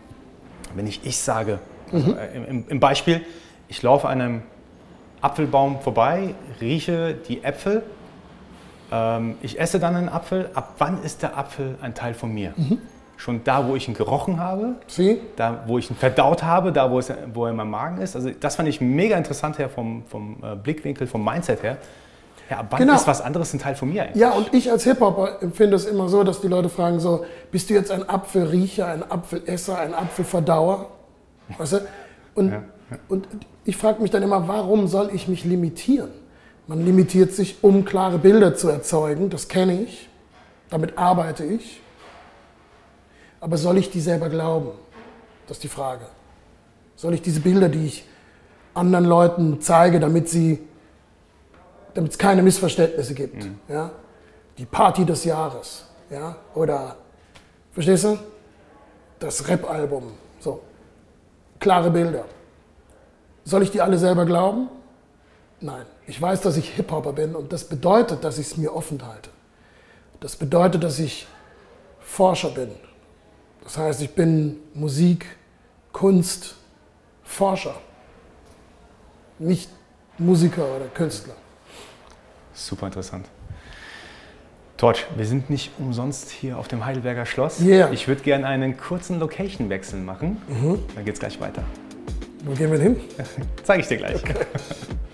wenn 0.76 0.88
ich 0.88 1.02
ich 1.04 1.18
sage, 1.18 1.60
also, 1.92 2.12
mhm. 2.12 2.18
äh, 2.18 2.50
im, 2.50 2.66
im, 2.70 2.80
Beispiel, 2.80 3.22
ich 3.68 3.82
laufe 3.82 4.08
an 4.08 4.22
einem 4.22 4.42
Apfelbaum 5.22 5.82
vorbei, 5.82 6.36
rieche 6.62 7.16
die 7.28 7.44
Äpfel, 7.44 7.84
ähm, 8.92 9.36
ich 9.42 9.60
esse 9.60 9.80
dann 9.80 9.96
einen 9.96 10.10
Apfel. 10.10 10.50
Ab 10.54 10.76
wann 10.78 11.04
ist 11.04 11.24
der 11.24 11.38
Apfel 11.38 11.76
ein 11.82 11.94
Teil 11.94 12.14
von 12.14 12.34
mir? 12.34 12.54
Mhm. 12.56 12.80
Schon 13.22 13.43
da, 13.43 13.67
wo 13.67 13.76
ich 13.76 13.88
ihn 13.88 13.93
gerochen 13.93 14.39
habe, 14.39 14.78
Sie? 14.88 15.19
da, 15.36 15.63
wo 15.67 15.78
ich 15.78 15.91
ihn 15.91 15.95
verdaut 15.95 16.41
habe, 16.41 16.72
da, 16.72 16.89
wo, 16.89 16.97
es, 16.97 17.13
wo 17.32 17.45
er 17.45 17.51
in 17.51 17.55
meinem 17.55 17.69
Magen 17.69 18.01
ist. 18.01 18.15
Also 18.15 18.32
das 18.32 18.55
fand 18.55 18.67
ich 18.67 18.82
mega 18.82 19.15
interessant 19.15 19.59
her 19.59 19.69
vom, 19.69 20.01
vom 20.07 20.38
äh, 20.41 20.55
Blickwinkel, 20.55 21.05
vom 21.05 21.24
Mindset 21.24 21.61
her. 21.61 21.78
Ja, 22.49 22.61
ab 22.61 22.65
wann 22.72 22.80
genau. 22.80 22.95
ist 22.95 23.05
was 23.05 23.22
anderes 23.22 23.53
ein 23.53 23.59
Teil 23.59 23.76
von 23.76 23.89
mir 23.89 24.05
eigentlich? 24.05 24.19
Ja, 24.19 24.32
und 24.32 24.51
ich 24.55 24.72
als 24.72 24.86
Hip-Hopper 24.86 25.38
empfinde 25.39 25.76
es 25.76 25.86
immer 25.86 26.09
so, 26.09 26.24
dass 26.24 26.41
die 26.41 26.47
Leute 26.47 26.67
fragen 26.69 26.99
so, 26.99 27.24
bist 27.51 27.69
du 27.69 27.76
jetzt 27.76 27.91
ein 27.91 28.09
Apfelriecher, 28.09 28.88
ein 28.88 29.03
Apfelesser, 29.03 29.78
ein 29.78 29.93
Apfelverdauer? 29.93 30.89
Weißt 31.59 31.74
du? 31.74 31.78
Und, 32.34 32.49
ja, 32.49 32.63
ja. 32.89 32.97
und 33.07 33.28
ich 33.65 33.78
frage 33.78 34.01
mich 34.01 34.09
dann 34.09 34.24
immer, 34.24 34.47
warum 34.47 34.88
soll 34.88 35.11
ich 35.13 35.28
mich 35.28 35.45
limitieren? 35.45 36.09
Man 36.65 36.84
limitiert 36.84 37.34
sich, 37.34 37.57
um 37.61 37.86
klare 37.86 38.17
Bilder 38.17 38.55
zu 38.55 38.67
erzeugen, 38.67 39.30
das 39.30 39.47
kenne 39.47 39.80
ich, 39.80 40.09
damit 40.72 40.97
arbeite 40.97 41.45
ich. 41.45 41.82
Aber 43.42 43.58
soll 43.58 43.78
ich 43.78 43.89
die 43.89 44.00
selber 44.00 44.30
glauben? 44.30 44.70
Das 45.48 45.58
ist 45.58 45.64
die 45.64 45.68
Frage. 45.68 46.06
Soll 46.96 47.14
ich 47.16 47.22
diese 47.22 47.42
Bilder, 47.42 47.68
die 47.68 47.88
ich 47.88 48.06
anderen 48.74 49.06
Leuten 49.06 49.60
zeige, 49.60 50.00
damit 50.00 50.30
sie, 50.30 50.60
damit 51.94 52.12
es 52.12 52.18
keine 52.18 52.44
Missverständnisse 52.44 53.14
gibt. 53.16 53.46
Ja? 53.68 53.92
Die 54.58 54.66
Party 54.66 55.04
des 55.04 55.26
Jahres, 55.26 55.86
ja? 56.10 56.36
Oder, 56.54 56.96
verstehst 57.74 58.04
du? 58.04 58.18
Das 59.20 59.48
Rap-Album, 59.48 60.14
so. 60.39 60.62
Klare 61.60 61.92
Bilder. 61.92 62.26
Soll 63.44 63.64
ich 63.64 63.72
die 63.72 63.82
alle 63.82 63.98
selber 63.98 64.26
glauben? 64.26 64.70
Nein. 65.60 65.86
Ich 66.08 66.22
weiß, 66.22 66.42
dass 66.42 66.58
ich 66.58 66.70
Hip-Hopper 66.70 67.14
bin 67.14 67.36
und 67.36 67.52
das 67.54 67.64
bedeutet, 67.64 68.24
dass 68.24 68.38
ich 68.38 68.48
es 68.48 68.58
mir 68.58 68.76
offen 68.76 69.06
halte. 69.06 69.30
Das 70.20 70.36
bedeutet, 70.36 70.84
dass 70.84 71.00
ich 71.00 71.28
Forscher 72.00 72.50
bin. 72.50 72.70
Das 73.64 73.78
heißt, 73.78 74.01
ich 74.01 74.12
bin 74.12 74.57
Musik, 74.74 75.26
Kunst, 75.91 76.55
Forscher. 77.24 77.76
Nicht 79.39 79.70
Musiker 80.18 80.64
oder 80.76 80.86
Künstler. 80.86 81.36
Super 82.53 82.88
interessant. 82.88 83.26
Torch, 84.78 85.05
wir 85.16 85.26
sind 85.26 85.49
nicht 85.49 85.72
umsonst 85.78 86.32
hier 86.32 86.57
auf 86.57 86.68
dem 86.68 86.86
Heidelberger 86.86 87.26
Schloss. 87.26 87.62
Yeah. 87.62 87.91
Ich 87.91 88.07
würde 88.07 88.24
gerne 88.24 88.47
einen 88.47 88.78
kurzen 88.78 89.20
Location-Wechsel 89.20 89.99
machen. 89.99 90.41
Dann 90.95 91.05
geht 91.05 91.14
es 91.14 91.20
gleich 91.20 91.39
weiter. 91.39 91.64
Wo 92.43 92.53
gehen 92.53 92.72
wir 92.72 92.80
hin? 92.80 92.99
Zeige 93.64 93.82
ich 93.84 93.88
dir 93.88 93.97
gleich. 93.97 94.22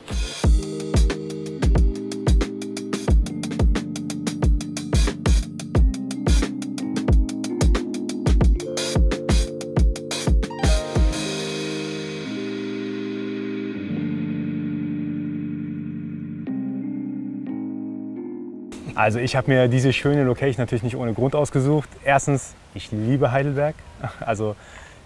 Also 18.98 19.20
ich 19.20 19.36
habe 19.36 19.52
mir 19.52 19.68
diese 19.68 19.94
schöne 19.94 20.24
Location 20.24 20.60
natürlich 20.60 20.82
nicht 20.82 20.96
ohne 20.96 21.14
Grund 21.14 21.36
ausgesucht. 21.36 21.88
Erstens, 22.04 22.56
ich 22.74 22.92
liebe 22.92 23.32
Heidelberg. 23.32 23.76
Also 24.20 24.56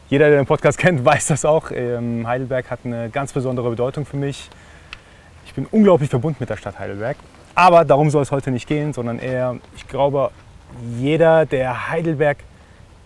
jeder, 0.07 0.29
der 0.29 0.37
den 0.37 0.45
Podcast 0.45 0.77
kennt, 0.77 1.03
weiß 1.03 1.27
das 1.27 1.43
auch. 1.43 1.71
Ähm, 1.71 2.25
Heidelberg 2.25 2.71
hat 2.71 2.79
eine 2.85 3.09
ganz 3.09 3.33
besondere 3.33 3.69
Bedeutung 3.69 4.05
für 4.05 4.15
mich. 4.15 4.49
Ich 5.45 5.53
bin 5.53 5.65
unglaublich 5.69 6.09
verbunden 6.09 6.37
mit 6.39 6.49
der 6.49 6.55
Stadt 6.55 6.79
Heidelberg. 6.79 7.17
Aber 7.53 7.83
darum 7.83 8.09
soll 8.09 8.21
es 8.21 8.31
heute 8.31 8.49
nicht 8.49 8.65
gehen, 8.65 8.93
sondern 8.93 9.19
eher, 9.19 9.57
ich 9.75 9.85
glaube, 9.89 10.31
jeder, 10.97 11.45
der 11.45 11.89
Heidelberg 11.89 12.37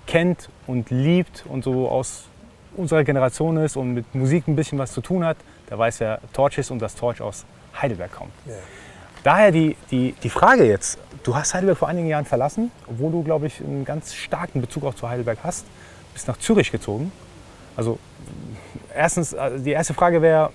kennt 0.06 0.50
und 0.68 0.92
liebt 0.92 1.46
und 1.50 1.64
so 1.64 1.90
aus 1.90 2.26
unserer 2.78 3.04
Generation 3.04 3.58
ist 3.58 3.76
und 3.76 3.96
mit 3.96 4.14
Musik 4.14 4.48
ein 4.48 4.56
bisschen 4.56 4.78
was 4.78 4.94
zu 4.94 5.02
tun 5.02 5.26
hat, 5.26 5.38
der 5.68 5.80
weiß, 5.80 6.00
wer 6.00 6.20
Torch 6.32 6.60
ist 6.60 6.70
und 6.70 6.78
dass 6.80 6.94
Torch 6.94 7.22
aus 7.22 7.44
Heidelberg 7.82 8.12
kommt. 8.12 8.34
Ja. 8.46 8.54
Daher 9.26 9.52
die, 9.52 9.76
die, 9.90 10.14
die 10.22 10.30
Frage 10.30 10.66
jetzt, 10.66 11.00
du 11.24 11.36
hast 11.36 11.56
Heidelberg 11.56 11.80
vor 11.80 11.88
einigen 11.88 12.08
Jahren 12.08 12.26
verlassen, 12.26 12.70
obwohl 12.86 13.12
du, 13.12 13.24
glaube 13.24 13.48
ich, 13.48 13.60
einen 13.60 13.84
ganz 13.84 14.14
starken 14.14 14.62
Bezug 14.62 14.84
auch 14.84 14.94
zu 14.94 15.10
Heidelberg 15.10 15.40
hast, 15.42 15.66
bist 16.14 16.28
nach 16.28 16.38
Zürich 16.38 16.72
gezogen. 16.72 17.12
Also 17.76 17.98
erstens, 18.94 19.34
also 19.34 19.58
die 19.58 19.72
erste 19.72 19.96
Frage 19.96 20.22
wäre, 20.22 20.52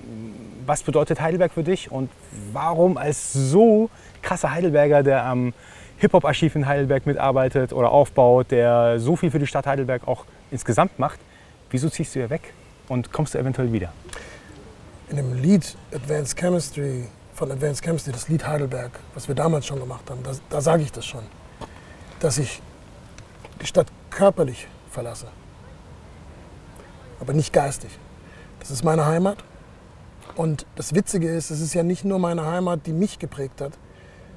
was 0.66 0.85
bedeutet 0.85 1.21
Heidelberg 1.21 1.51
für 1.51 1.64
dich 1.64 1.91
und 1.91 2.11
warum 2.53 2.97
als 2.97 3.33
so 3.33 3.91
krasser 4.23 4.53
Heidelberger, 4.53 5.03
der 5.03 5.25
am 5.25 5.53
Hip-Hop-Archiv 5.99 6.55
in 6.55 6.68
Heidelberg 6.68 7.07
mitarbeitet 7.07 7.73
oder 7.73 7.91
aufbaut, 7.91 8.53
der 8.53 9.01
so 9.01 9.16
viel 9.16 9.33
für 9.33 9.41
die 9.41 9.49
Stadt 9.49 9.66
Heidelberg 9.66 10.07
auch 10.07 10.27
insgesamt 10.53 10.97
macht, 10.97 11.18
wieso 11.71 11.89
ziehst 11.89 12.14
du 12.14 12.21
hier 12.21 12.31
weg 12.31 12.55
und 12.87 13.11
kommst 13.11 13.35
du 13.35 13.39
eventuell 13.39 13.73
wieder? 13.73 13.93
In 15.09 15.16
dem 15.16 15.35
Lied 15.43 15.77
Advanced 15.93 16.39
Chemistry 16.39 17.09
von 17.41 17.51
Advanced 17.51 17.82
Chemistry, 17.82 18.12
das 18.12 18.28
Lied 18.28 18.47
Heidelberg, 18.47 18.91
was 19.14 19.26
wir 19.26 19.34
damals 19.34 19.64
schon 19.64 19.80
gemacht 19.80 20.11
haben, 20.11 20.22
da, 20.22 20.32
da 20.51 20.61
sage 20.61 20.82
ich 20.82 20.93
das 20.93 21.07
schon, 21.07 21.22
dass 22.20 22.36
ich 22.36 22.61
die 23.62 23.66
Stadt 23.66 23.86
körperlich 24.11 24.68
verlasse, 24.91 25.26
aber 27.18 27.32
nicht 27.32 27.51
geistig. 27.51 27.99
Das 28.59 28.70
ist 28.70 28.84
meine 28.84 29.07
Heimat. 29.07 29.38
Und 30.36 30.66
das 30.76 30.95
Witzige 30.95 31.30
ist, 31.30 31.51
es 31.51 31.62
ist 31.62 31.72
ja 31.72 31.82
nicht 31.82 32.05
nur 32.05 32.18
meine 32.18 32.45
Heimat, 32.45 32.86
die 32.86 32.93
mich 32.93 33.18
geprägt 33.18 33.62
hat, 33.62 33.72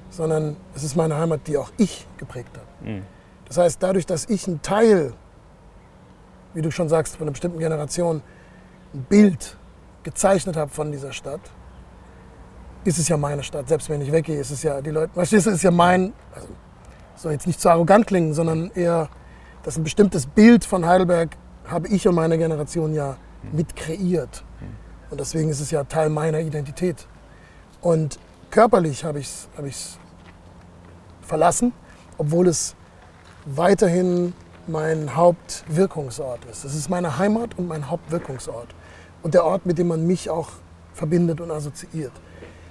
sondern 0.08 0.56
es 0.74 0.82
ist 0.82 0.96
meine 0.96 1.18
Heimat, 1.18 1.46
die 1.46 1.58
auch 1.58 1.72
ich 1.76 2.06
geprägt 2.16 2.56
hat. 2.56 2.66
Das 3.48 3.58
heißt, 3.58 3.82
dadurch, 3.82 4.06
dass 4.06 4.24
ich 4.30 4.46
ein 4.46 4.62
Teil, 4.62 5.12
wie 6.54 6.62
du 6.62 6.70
schon 6.70 6.88
sagst, 6.88 7.16
von 7.16 7.24
einer 7.24 7.32
bestimmten 7.32 7.58
Generation 7.58 8.22
ein 8.94 9.02
Bild 9.02 9.58
gezeichnet 10.04 10.56
habe 10.56 10.70
von 10.70 10.90
dieser 10.90 11.12
Stadt, 11.12 11.42
ist 12.84 12.98
es 12.98 13.08
ja 13.08 13.16
meine 13.16 13.42
Stadt. 13.42 13.68
Selbst 13.68 13.88
wenn 13.88 14.00
ich 14.00 14.12
weggehe, 14.12 14.38
ist 14.38 14.50
es 14.50 14.62
ja 14.62 14.80
die 14.80 14.90
Leute. 14.90 15.12
Verstehst 15.14 15.46
du, 15.46 15.50
ist 15.50 15.62
ja 15.62 15.70
mein. 15.70 16.12
Also, 16.34 16.48
soll 17.16 17.32
jetzt 17.32 17.46
nicht 17.46 17.60
zu 17.60 17.70
arrogant 17.70 18.06
klingen, 18.06 18.34
sondern 18.34 18.70
eher, 18.74 19.08
dass 19.62 19.76
ein 19.76 19.84
bestimmtes 19.84 20.26
Bild 20.26 20.64
von 20.64 20.84
Heidelberg 20.84 21.36
habe 21.66 21.88
ich 21.88 22.06
und 22.06 22.14
meine 22.14 22.36
Generation 22.38 22.92
ja 22.92 23.16
mit 23.52 23.76
kreiert. 23.76 24.44
Und 25.10 25.20
deswegen 25.20 25.48
ist 25.48 25.60
es 25.60 25.70
ja 25.70 25.84
Teil 25.84 26.10
meiner 26.10 26.40
Identität. 26.40 27.06
Und 27.80 28.18
körperlich 28.50 29.04
habe 29.04 29.20
ich 29.20 29.26
es 29.26 29.48
hab 29.56 29.64
ich's 29.64 29.98
verlassen, 31.22 31.72
obwohl 32.18 32.48
es 32.48 32.74
weiterhin 33.46 34.32
mein 34.66 35.14
Hauptwirkungsort 35.14 36.44
ist. 36.46 36.64
Es 36.64 36.74
ist 36.74 36.88
meine 36.88 37.18
Heimat 37.18 37.58
und 37.58 37.68
mein 37.68 37.90
Hauptwirkungsort. 37.90 38.74
Und 39.22 39.34
der 39.34 39.44
Ort, 39.44 39.66
mit 39.66 39.78
dem 39.78 39.88
man 39.88 40.06
mich 40.06 40.30
auch 40.30 40.50
verbindet 40.92 41.40
und 41.40 41.50
assoziiert. 41.50 42.12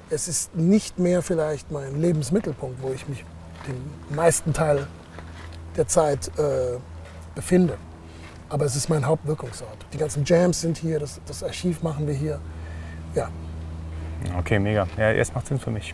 Es 0.09 0.27
ist 0.27 0.55
nicht 0.55 0.99
mehr 0.99 1.21
vielleicht 1.21 1.71
mein 1.71 1.99
Lebensmittelpunkt, 1.99 2.81
wo 2.81 2.91
ich 2.91 3.07
mich 3.07 3.25
den 3.67 4.15
meisten 4.15 4.53
Teil 4.53 4.87
der 5.75 5.87
Zeit 5.87 6.27
äh, 6.37 6.77
befinde. 7.35 7.77
Aber 8.49 8.65
es 8.65 8.75
ist 8.75 8.89
mein 8.89 9.05
Hauptwirkungsort. 9.05 9.77
Die 9.93 9.97
ganzen 9.97 10.23
Jams 10.25 10.61
sind 10.61 10.77
hier, 10.77 10.99
das, 10.99 11.19
das 11.25 11.43
Archiv 11.43 11.81
machen 11.81 12.05
wir 12.05 12.13
hier. 12.13 12.39
Ja, 13.15 13.29
Okay, 14.37 14.59
mega. 14.59 14.87
Ja, 14.97 15.11
jetzt 15.11 15.35
macht 15.35 15.47
Sinn 15.47 15.59
für 15.59 15.71
mich. 15.71 15.93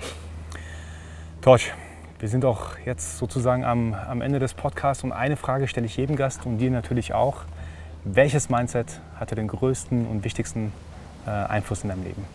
Torch, 1.42 1.74
wir 2.20 2.30
sind 2.30 2.46
auch 2.46 2.78
jetzt 2.86 3.18
sozusagen 3.18 3.64
am, 3.64 3.94
am 3.94 4.22
Ende 4.22 4.40
des 4.40 4.54
Podcasts 4.54 5.04
und 5.04 5.12
eine 5.12 5.36
Frage 5.36 5.68
stelle 5.68 5.86
ich 5.86 5.98
jedem 5.98 6.16
Gast 6.16 6.46
und 6.46 6.58
dir 6.58 6.70
natürlich 6.70 7.14
auch. 7.14 7.44
Welches 8.04 8.50
Mindset 8.50 9.02
hatte 9.20 9.36
den 9.36 9.48
größten 9.48 10.08
und 10.08 10.24
wichtigsten 10.24 10.72
äh, 11.26 11.30
Einfluss 11.30 11.84
in 11.84 11.90
deinem 11.90 12.04
Leben? 12.04 12.26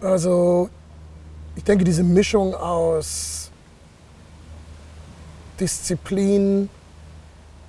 Also 0.00 0.68
ich 1.56 1.64
denke, 1.64 1.84
diese 1.84 2.02
Mischung 2.02 2.54
aus 2.54 3.50
Disziplin, 5.58 6.68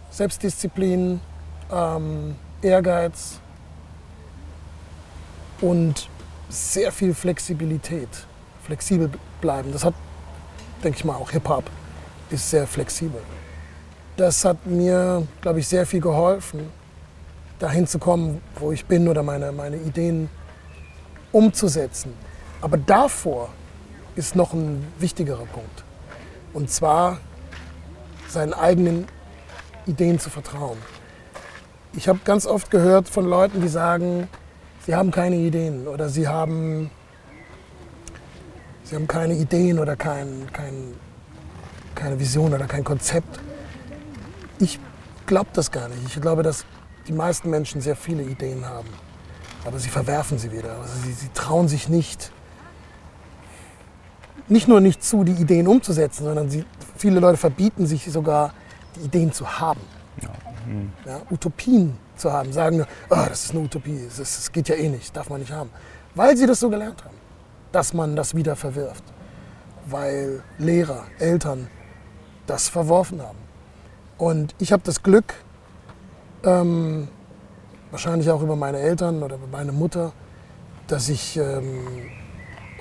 Selbstdisziplin, 0.09 1.19
ähm, 1.71 2.35
Ehrgeiz 2.61 3.39
und 5.61 6.09
sehr 6.49 6.91
viel 6.91 7.13
Flexibilität, 7.13 8.09
flexibel 8.63 9.09
bleiben. 9.41 9.71
Das 9.71 9.83
hat, 9.83 9.93
denke 10.83 10.97
ich 10.97 11.05
mal, 11.05 11.15
auch 11.15 11.31
Hip-Hop 11.31 11.69
ist 12.29 12.49
sehr 12.49 12.65
flexibel. 12.65 13.21
Das 14.17 14.45
hat 14.45 14.65
mir, 14.65 15.27
glaube 15.41 15.59
ich, 15.59 15.67
sehr 15.67 15.85
viel 15.85 16.01
geholfen, 16.01 16.71
dahin 17.59 17.85
zu 17.85 17.99
kommen, 17.99 18.41
wo 18.55 18.71
ich 18.71 18.85
bin 18.85 19.07
oder 19.07 19.21
meine, 19.23 19.51
meine 19.51 19.77
Ideen 19.77 20.29
umzusetzen. 21.35 22.13
Aber 22.61 22.77
davor 22.77 23.49
ist 24.15 24.37
noch 24.37 24.53
ein 24.53 24.87
wichtigerer 24.99 25.45
Punkt. 25.45 25.83
Und 26.53 26.71
zwar 26.71 27.17
seinen 28.29 28.53
eigenen 28.53 29.05
Ideen 29.85 30.17
zu 30.17 30.29
vertrauen. 30.29 30.77
Ich 31.91 32.07
habe 32.07 32.19
ganz 32.23 32.45
oft 32.45 32.71
gehört 32.71 33.09
von 33.09 33.25
Leuten, 33.25 33.61
die 33.61 33.67
sagen, 33.67 34.29
sie 34.85 34.95
haben 34.95 35.11
keine 35.11 35.35
Ideen 35.35 35.87
oder 35.87 36.07
sie 36.07 36.27
haben, 36.27 36.89
sie 38.85 38.95
haben 38.95 39.07
keine 39.07 39.33
Ideen 39.33 39.77
oder 39.77 39.97
kein, 39.97 40.47
kein, 40.53 40.93
keine 41.95 42.17
Vision 42.17 42.53
oder 42.53 42.65
kein 42.65 42.85
Konzept. 42.85 43.41
Ich 44.59 44.79
glaube 45.25 45.49
das 45.51 45.69
gar 45.69 45.89
nicht. 45.89 46.01
Ich 46.07 46.21
glaube, 46.21 46.43
dass 46.43 46.65
die 47.09 47.13
meisten 47.13 47.49
Menschen 47.49 47.81
sehr 47.81 47.97
viele 47.97 48.23
Ideen 48.23 48.65
haben, 48.65 48.87
aber 49.65 49.79
sie 49.79 49.89
verwerfen 49.89 50.37
sie 50.37 50.51
wieder. 50.51 50.79
Also 50.79 50.93
sie, 51.03 51.11
sie 51.11 51.29
trauen 51.33 51.67
sich 51.67 51.89
nicht, 51.89 52.31
nicht 54.47 54.67
nur 54.67 54.79
nicht 54.79 55.03
zu, 55.03 55.23
die 55.23 55.33
Ideen 55.33 55.67
umzusetzen, 55.67 56.23
sondern 56.25 56.49
sie, 56.49 56.65
viele 56.95 57.19
Leute 57.19 57.37
verbieten 57.37 57.85
sich 57.85 58.05
sogar, 58.11 58.53
die 58.95 59.01
Ideen 59.05 59.31
zu 59.33 59.59
haben. 59.59 59.81
Ja, 61.05 61.21
Utopien 61.29 61.97
zu 62.15 62.31
haben, 62.31 62.51
sagen, 62.53 62.77
nur, 62.77 62.87
"Ah, 63.09 63.27
das 63.27 63.45
ist 63.45 63.51
eine 63.51 63.59
Utopie, 63.61 63.99
das, 64.07 64.17
das 64.17 64.51
geht 64.51 64.67
ja 64.69 64.75
eh 64.75 64.89
nicht, 64.89 65.15
darf 65.15 65.29
man 65.29 65.39
nicht 65.39 65.51
haben. 65.51 65.69
Weil 66.15 66.35
sie 66.37 66.47
das 66.47 66.59
so 66.59 66.69
gelernt 66.69 67.03
haben, 67.03 67.15
dass 67.71 67.93
man 67.93 68.15
das 68.15 68.35
wieder 68.35 68.55
verwirft. 68.55 69.03
Weil 69.87 70.41
Lehrer, 70.57 71.03
Eltern 71.19 71.67
das 72.47 72.69
verworfen 72.69 73.21
haben. 73.21 73.37
Und 74.17 74.55
ich 74.59 74.71
habe 74.71 74.81
das 74.83 75.03
Glück, 75.03 75.33
ähm, 76.43 77.09
wahrscheinlich 77.95 78.29
auch 78.29 78.41
über 78.41 78.57
meine 78.57 78.79
Eltern 78.79 79.23
oder 79.23 79.35
über 79.35 79.47
meine 79.49 79.71
Mutter, 79.71 80.11
dass 80.87 81.07
ich, 81.07 81.37
ähm, 81.37 82.09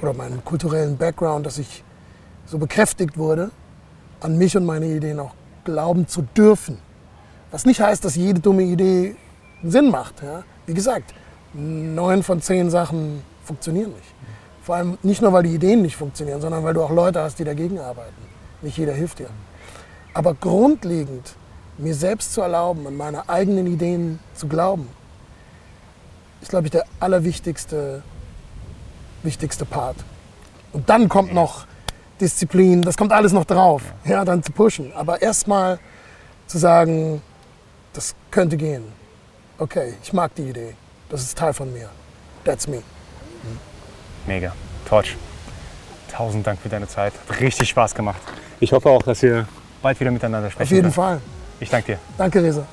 oder 0.03 0.13
meinen 0.13 0.45
kulturellen 0.45 0.97
Background, 0.97 1.47
dass 1.47 1.59
ich 1.59 1.85
so 2.47 2.59
bekräftigt 2.59 3.17
wurde, 3.17 3.53
an 4.19 4.37
mich 4.37 4.57
und 4.57 4.67
meine 4.67 4.87
Ideen 4.87 5.21
auch 5.21 5.33
glauben 5.63 6.09
zu 6.09 6.23
dürfen. 6.23 6.79
Was 7.53 7.65
nicht 7.65 7.81
heißt, 7.81 8.05
dass 8.05 8.17
jede 8.17 8.41
dumme 8.41 8.65
Idee 8.65 9.15
Sinn 9.63 9.89
macht. 9.89 10.21
Ja? 10.21 10.43
Wie 10.67 10.75
gesagt, 10.75 11.15
neun 11.53 12.25
von 12.25 12.43
zehn 12.43 12.69
Sachen 12.69 13.23
funktionieren 13.45 13.93
nicht. 13.93 14.15
Vor 14.63 14.75
allem 14.75 14.99
nicht 15.05 15.23
nur, 15.23 15.33
weil 15.33 15.45
die 15.45 15.55
Ideen 15.55 15.83
nicht 15.83 15.95
funktionieren, 15.95 16.41
sondern 16.41 16.65
weil 16.65 16.75
du 16.75 16.83
auch 16.83 16.91
Leute 16.91 17.21
hast, 17.21 17.39
die 17.39 17.45
dagegen 17.45 17.79
arbeiten. 17.79 18.21
Nicht 18.63 18.79
jeder 18.79 18.95
hilft 18.95 19.21
dir. 19.21 19.31
Aber 20.13 20.35
grundlegend 20.35 21.37
mir 21.79 21.95
selbst 21.95 22.35
zu 22.35 22.41
erlauben, 22.41 22.85
an 22.89 22.97
meine 22.97 23.29
eigenen 23.29 23.69
Ideen 23.69 24.19
zu 24.35 24.49
glauben, 24.49 24.89
ist, 26.45 26.51
glaube 26.51 26.67
ich, 26.67 26.71
der 26.71 26.85
allerwichtigste 27.01 28.03
wichtigste 29.23 29.65
Part. 29.65 29.97
Und 30.73 30.89
dann 30.91 31.09
kommt 31.09 31.33
noch 31.33 31.67
Disziplin, 32.21 32.83
das 32.83 32.97
kommt 32.97 33.13
alles 33.13 33.33
noch 33.33 33.45
drauf, 33.45 33.83
ja, 34.05 34.25
dann 34.25 34.43
zu 34.43 34.53
pushen. 34.53 34.93
Aber 34.95 35.23
erstmal 35.23 35.79
zu 36.47 36.59
sagen, 36.59 37.23
das 37.95 38.15
könnte 38.31 38.57
gehen. 38.57 38.85
Okay, 39.59 39.95
ich 40.03 40.13
mag 40.13 40.35
die 40.35 40.51
Idee. 40.51 40.75
Das 41.09 41.23
ist 41.23 41.39
Teil 41.39 41.55
von 41.55 41.73
mir. 41.73 41.89
That's 42.45 42.67
me. 42.67 42.83
Mega. 44.27 44.53
Torch. 44.87 45.17
Tausend 46.11 46.47
Dank 46.47 46.61
für 46.61 46.69
deine 46.69 46.87
Zeit. 46.87 47.15
Hat 47.29 47.41
richtig 47.41 47.69
Spaß 47.71 47.95
gemacht. 47.95 48.21
Ich 48.61 48.73
hoffe 48.73 48.91
auch, 48.91 49.03
dass 49.03 49.23
wir 49.23 49.47
bald 49.81 49.99
wieder 49.99 50.11
miteinander 50.11 50.51
sprechen. 50.51 50.67
Auf 50.67 50.71
jeden 50.71 50.83
können. 50.83 50.93
Fall. 50.93 51.21
Ich 51.61 51.71
danke 51.71 51.93
dir. 51.93 51.99
Danke, 52.19 52.43
Reza. 52.43 52.67